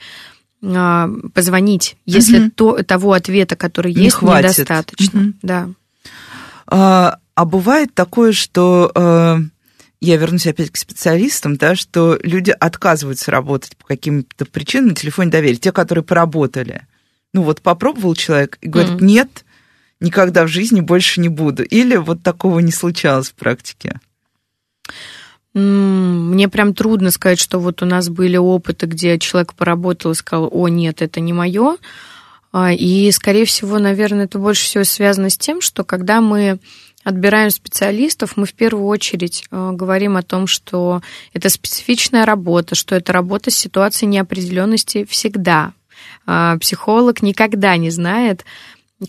а, 0.63 1.09
позвонить, 1.33 1.95
если 2.05 2.39
угу. 2.39 2.51
то, 2.55 2.83
того 2.83 3.13
ответа, 3.13 3.55
который 3.55 3.93
Не 3.93 4.05
есть, 4.05 4.17
хватит. 4.17 4.57
недостаточно. 4.57 5.21
Угу. 5.21 5.33
Да. 5.41 5.69
А, 6.67 7.17
а 7.35 7.45
бывает 7.45 7.93
такое, 7.93 8.33
что 8.33 8.91
э, 8.93 9.37
я 10.01 10.17
вернусь 10.17 10.47
опять 10.47 10.71
к 10.71 10.77
специалистам, 10.77 11.55
да, 11.55 11.75
что 11.75 12.19
люди 12.21 12.51
отказываются 12.51 13.31
работать 13.31 13.77
по 13.77 13.87
каким-то 13.87 14.45
причинам 14.45 14.89
на 14.89 14.95
телефоне 14.95 15.31
доверия, 15.31 15.55
те, 15.55 15.71
которые 15.71 16.03
поработали. 16.03 16.85
Ну 17.33 17.43
вот 17.43 17.61
попробовал 17.61 18.15
человек 18.15 18.57
и 18.61 18.67
говорит, 18.67 18.93
mm. 18.93 19.03
нет, 19.03 19.45
никогда 19.99 20.43
в 20.43 20.47
жизни 20.49 20.81
больше 20.81 21.21
не 21.21 21.29
буду. 21.29 21.63
Или 21.63 21.95
вот 21.95 22.21
такого 22.23 22.59
не 22.59 22.71
случалось 22.71 23.29
в 23.29 23.35
практике. 23.35 23.99
Мне 25.53 26.47
прям 26.47 26.73
трудно 26.73 27.09
сказать, 27.11 27.39
что 27.39 27.59
вот 27.59 27.81
у 27.81 27.85
нас 27.85 28.09
были 28.09 28.37
опыты, 28.37 28.85
где 28.85 29.17
человек 29.17 29.53
поработал 29.55 30.11
и 30.11 30.15
сказал, 30.15 30.47
о, 30.51 30.67
нет, 30.67 31.01
это 31.01 31.19
не 31.19 31.33
мое. 31.33 31.77
А, 32.51 32.71
и, 32.71 33.11
скорее 33.11 33.45
всего, 33.45 33.79
наверное, 33.79 34.25
это 34.25 34.39
больше 34.39 34.63
всего 34.63 34.83
связано 34.83 35.29
с 35.29 35.37
тем, 35.37 35.61
что 35.61 35.83
когда 35.83 36.21
мы 36.21 36.59
отбираем 37.03 37.49
специалистов, 37.49 38.37
мы 38.37 38.45
в 38.45 38.53
первую 38.53 38.85
очередь 38.85 39.45
э, 39.49 39.71
говорим 39.73 40.17
о 40.17 40.23
том, 40.23 40.47
что 40.47 41.01
это 41.33 41.49
специфичная 41.49 42.25
работа, 42.25 42.75
что 42.75 42.95
это 42.95 43.13
работа 43.13 43.51
с 43.51 43.55
ситуацией 43.55 44.09
неопределенности 44.09 45.05
всегда. 45.05 45.73
А, 46.25 46.57
психолог 46.57 47.21
никогда 47.21 47.77
не 47.77 47.89
знает, 47.89 48.45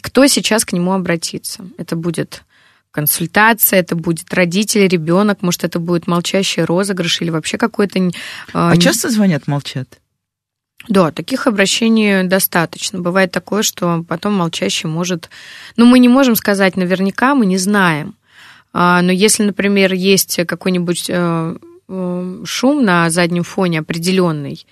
кто 0.00 0.26
сейчас 0.26 0.64
к 0.64 0.72
нему 0.72 0.92
обратится. 0.92 1.64
Это 1.76 1.96
будет 1.96 2.44
консультация, 2.90 3.80
это 3.80 3.96
будет 3.96 4.32
родители, 4.34 4.86
ребенок, 4.86 5.42
может, 5.42 5.64
это 5.64 5.78
будет 5.78 6.06
молчащий 6.06 6.64
розыгрыш 6.64 7.20
или 7.20 7.30
вообще 7.30 7.58
какой-то... 7.58 8.10
А, 8.52 8.72
а 8.72 8.76
часто 8.76 9.10
звонят, 9.10 9.46
молчат? 9.46 9.98
Да, 10.88 11.10
таких 11.10 11.46
обращений 11.46 12.24
достаточно. 12.24 12.98
Бывает 12.98 13.30
такое, 13.30 13.62
что 13.62 14.04
потом 14.08 14.34
молчащий 14.34 14.88
может... 14.88 15.28
Ну, 15.76 15.86
мы 15.86 15.98
не 15.98 16.08
можем 16.08 16.36
сказать 16.36 16.76
наверняка, 16.76 17.34
мы 17.34 17.46
не 17.46 17.58
знаем. 17.58 18.16
А, 18.72 19.02
но 19.02 19.12
если, 19.12 19.42
например, 19.42 19.92
есть 19.92 20.40
какой-нибудь 20.46 21.06
э, 21.08 21.56
шум 22.44 22.84
на 22.84 23.10
заднем 23.10 23.42
фоне 23.42 23.80
определенный, 23.80 24.64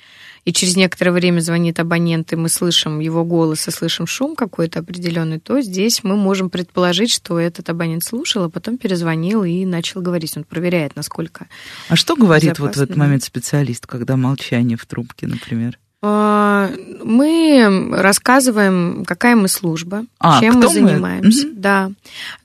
и 0.45 0.53
через 0.53 0.77
некоторое 0.77 1.11
время 1.13 1.41
звонит 1.41 1.79
абонент, 1.79 2.33
и 2.33 2.37
мы 2.37 2.49
слышим 2.49 3.01
его 3.01 3.23
голос 3.25 3.69
и 3.69 3.71
слышим 3.71 4.07
шум 4.07 4.35
какой-то 4.35 4.81
определенный, 4.81 5.41
то 5.41 5.61
здесь 5.61 6.03
мы 6.05 6.17
можем 6.17 6.49
предположить, 6.49 7.13
что 7.13 7.39
этот 7.39 7.69
абонент 7.69 8.03
слушал, 8.03 8.45
а 8.45 8.49
потом 8.49 8.79
перезвонил 8.79 9.45
и 9.45 9.67
начал 9.67 10.01
говорить. 10.01 10.37
Он 10.37 10.45
проверяет, 10.45 10.97
насколько. 10.97 11.49
А 11.89 11.97
что 11.97 12.17
говорит 12.17 12.59
вот 12.59 12.77
в 12.77 12.81
этот 12.81 12.97
момент 12.97 13.25
специалист, 13.25 13.87
когда 13.87 14.17
молчание 14.17 14.79
в 14.79 14.87
трубке, 14.87 15.27
например? 15.27 15.79
А, 16.01 16.71
мы 17.03 17.91
рассказываем, 17.93 19.05
какая 19.05 19.35
мы 19.35 19.49
служба, 19.49 20.05
а, 20.21 20.41
чем 20.41 20.55
мы 20.55 20.69
занимаемся. 20.69 21.47
Мы? 21.49 21.55
Да. 21.55 21.91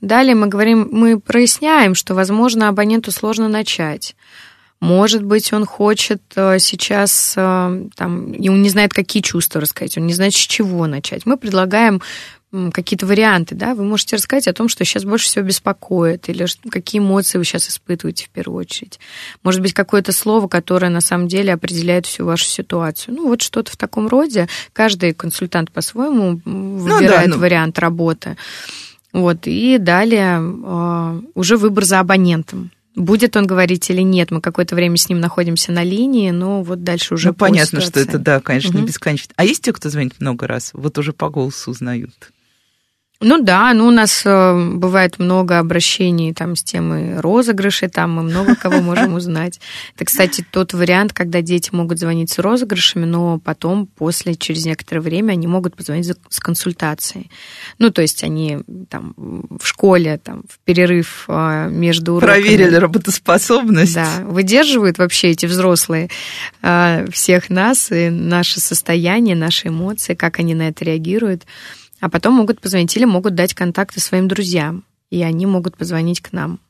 Далее 0.00 0.34
мы 0.34 0.48
говорим, 0.48 0.88
мы 0.90 1.20
проясняем, 1.20 1.94
что, 1.94 2.14
возможно, 2.14 2.68
абоненту 2.68 3.12
сложно 3.12 3.48
начать. 3.48 4.16
Может 4.84 5.24
быть, 5.24 5.52
он 5.52 5.64
хочет 5.64 6.22
э, 6.36 6.58
сейчас, 6.58 7.34
э, 7.36 7.88
там, 7.96 8.32
и 8.32 8.48
он 8.50 8.62
не 8.62 8.68
знает, 8.68 8.92
какие 8.92 9.22
чувства 9.22 9.60
рассказать, 9.60 9.96
он 9.96 10.06
не 10.06 10.12
знает, 10.12 10.34
с 10.34 10.38
чего 10.38 10.86
начать. 10.86 11.24
Мы 11.24 11.36
предлагаем 11.38 12.02
какие-то 12.72 13.06
варианты, 13.06 13.54
да, 13.54 13.74
вы 13.74 13.84
можете 13.84 14.16
рассказать 14.16 14.46
о 14.46 14.52
том, 14.52 14.68
что 14.68 14.84
сейчас 14.84 15.04
больше 15.04 15.26
всего 15.26 15.44
беспокоит, 15.44 16.28
или 16.28 16.46
какие 16.70 17.00
эмоции 17.00 17.38
вы 17.38 17.44
сейчас 17.44 17.68
испытываете 17.68 18.26
в 18.26 18.28
первую 18.28 18.60
очередь. 18.60 19.00
Может 19.42 19.60
быть, 19.60 19.72
какое-то 19.72 20.12
слово, 20.12 20.48
которое 20.48 20.88
на 20.90 21.00
самом 21.00 21.28
деле 21.28 21.52
определяет 21.52 22.06
всю 22.06 22.24
вашу 22.24 22.44
ситуацию. 22.44 23.14
Ну, 23.16 23.28
вот 23.28 23.42
что-то 23.42 23.72
в 23.72 23.76
таком 23.76 24.06
роде. 24.06 24.48
Каждый 24.72 25.14
консультант 25.14 25.72
по-своему 25.72 26.40
выбирает 26.44 27.26
ну, 27.26 27.32
да, 27.32 27.36
ну... 27.36 27.38
вариант 27.38 27.78
работы. 27.78 28.36
Вот, 29.12 29.46
и 29.46 29.78
далее 29.78 30.40
э, 30.40 31.20
уже 31.34 31.56
выбор 31.56 31.84
за 31.84 32.00
абонентом. 32.00 32.70
Будет 32.94 33.36
он 33.36 33.46
говорить 33.46 33.90
или 33.90 34.02
нет, 34.02 34.30
мы 34.30 34.40
какое-то 34.40 34.76
время 34.76 34.96
с 34.96 35.08
ним 35.08 35.18
находимся 35.18 35.72
на 35.72 35.82
линии, 35.82 36.30
но 36.30 36.62
вот 36.62 36.84
дальше 36.84 37.14
уже 37.14 37.28
Ну, 37.28 37.34
понятно, 37.34 37.80
что 37.80 37.98
это, 37.98 38.18
да, 38.18 38.40
конечно, 38.40 38.78
угу. 38.78 38.86
бесконечно. 38.86 39.32
А 39.36 39.44
есть 39.44 39.62
те, 39.62 39.72
кто 39.72 39.90
звонит 39.90 40.20
много 40.20 40.46
раз? 40.46 40.70
Вот 40.74 40.96
уже 40.98 41.12
по 41.12 41.28
голосу 41.28 41.72
узнают. 41.72 42.32
Ну 43.24 43.42
да, 43.42 43.72
ну 43.72 43.86
у 43.86 43.90
нас 43.90 44.22
э, 44.26 44.70
бывает 44.74 45.18
много 45.18 45.58
обращений 45.58 46.34
там 46.34 46.56
с 46.56 46.62
темой 46.62 47.18
розыгрышей, 47.18 47.88
там 47.88 48.12
мы 48.12 48.22
много 48.22 48.54
кого 48.54 48.82
можем 48.82 49.14
узнать. 49.14 49.60
Это, 49.96 50.04
кстати, 50.04 50.44
тот 50.50 50.74
вариант, 50.74 51.14
когда 51.14 51.40
дети 51.40 51.70
могут 51.72 51.98
звонить 51.98 52.30
с 52.30 52.38
розыгрышами, 52.38 53.06
но 53.06 53.38
потом, 53.38 53.86
после, 53.86 54.34
через 54.34 54.66
некоторое 54.66 55.00
время, 55.00 55.32
они 55.32 55.46
могут 55.46 55.74
позвонить 55.74 56.12
с 56.28 56.38
консультацией. 56.38 57.30
Ну, 57.78 57.90
то 57.90 58.02
есть 58.02 58.22
они 58.24 58.58
там 58.90 59.14
в 59.16 59.66
школе, 59.66 60.20
там, 60.22 60.42
в 60.46 60.58
перерыв 60.58 61.24
э, 61.28 61.68
между 61.70 62.16
уроками. 62.16 62.42
Проверили 62.42 62.76
работоспособность. 62.76 63.94
Да, 63.94 64.20
выдерживают 64.24 64.98
вообще 64.98 65.30
эти 65.30 65.46
взрослые 65.46 66.10
э, 66.60 67.06
всех 67.10 67.48
нас 67.48 67.90
и 67.90 68.10
наше 68.10 68.60
состояние, 68.60 69.34
наши 69.34 69.68
эмоции, 69.68 70.12
как 70.12 70.40
они 70.40 70.54
на 70.54 70.68
это 70.68 70.84
реагируют 70.84 71.44
а 72.04 72.10
потом 72.10 72.34
могут 72.34 72.60
позвонить 72.60 72.94
или 72.98 73.06
могут 73.06 73.34
дать 73.34 73.54
контакты 73.54 73.98
своим 73.98 74.28
друзьям, 74.28 74.84
и 75.08 75.22
они 75.22 75.46
могут 75.46 75.78
позвонить 75.78 76.20
к 76.20 76.32
нам. 76.32 76.60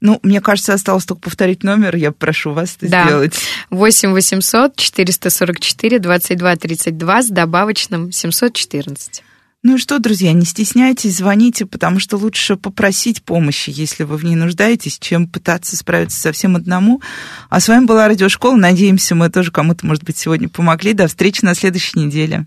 Ну, 0.00 0.18
мне 0.22 0.40
кажется, 0.40 0.72
осталось 0.72 1.04
только 1.04 1.20
повторить 1.20 1.62
номер, 1.62 1.94
я 1.94 2.10
прошу 2.10 2.54
вас 2.54 2.78
это 2.78 2.88
да. 2.90 3.04
сделать. 3.04 3.38
8 3.68 4.12
800 4.12 4.74
444 4.74 5.98
22 5.98 6.56
32 6.56 7.22
с 7.22 7.28
добавочным 7.28 8.10
714. 8.10 9.22
Ну 9.62 9.74
и 9.74 9.78
что, 9.78 9.98
друзья, 9.98 10.32
не 10.32 10.46
стесняйтесь, 10.46 11.16
звоните, 11.18 11.66
потому 11.66 12.00
что 12.00 12.16
лучше 12.16 12.56
попросить 12.56 13.22
помощи, 13.24 13.70
если 13.74 14.04
вы 14.04 14.16
в 14.16 14.24
ней 14.24 14.36
нуждаетесь, 14.36 14.98
чем 14.98 15.28
пытаться 15.28 15.76
справиться 15.76 16.18
совсем 16.18 16.56
одному. 16.56 17.02
А 17.50 17.60
с 17.60 17.68
вами 17.68 17.84
была 17.84 18.08
Радиошкола. 18.08 18.56
Надеемся, 18.56 19.14
мы 19.14 19.28
тоже 19.28 19.50
кому-то, 19.50 19.84
может 19.84 20.02
быть, 20.04 20.16
сегодня 20.16 20.48
помогли. 20.48 20.94
До 20.94 21.08
встречи 21.08 21.44
на 21.44 21.54
следующей 21.54 21.98
неделе. 21.98 22.46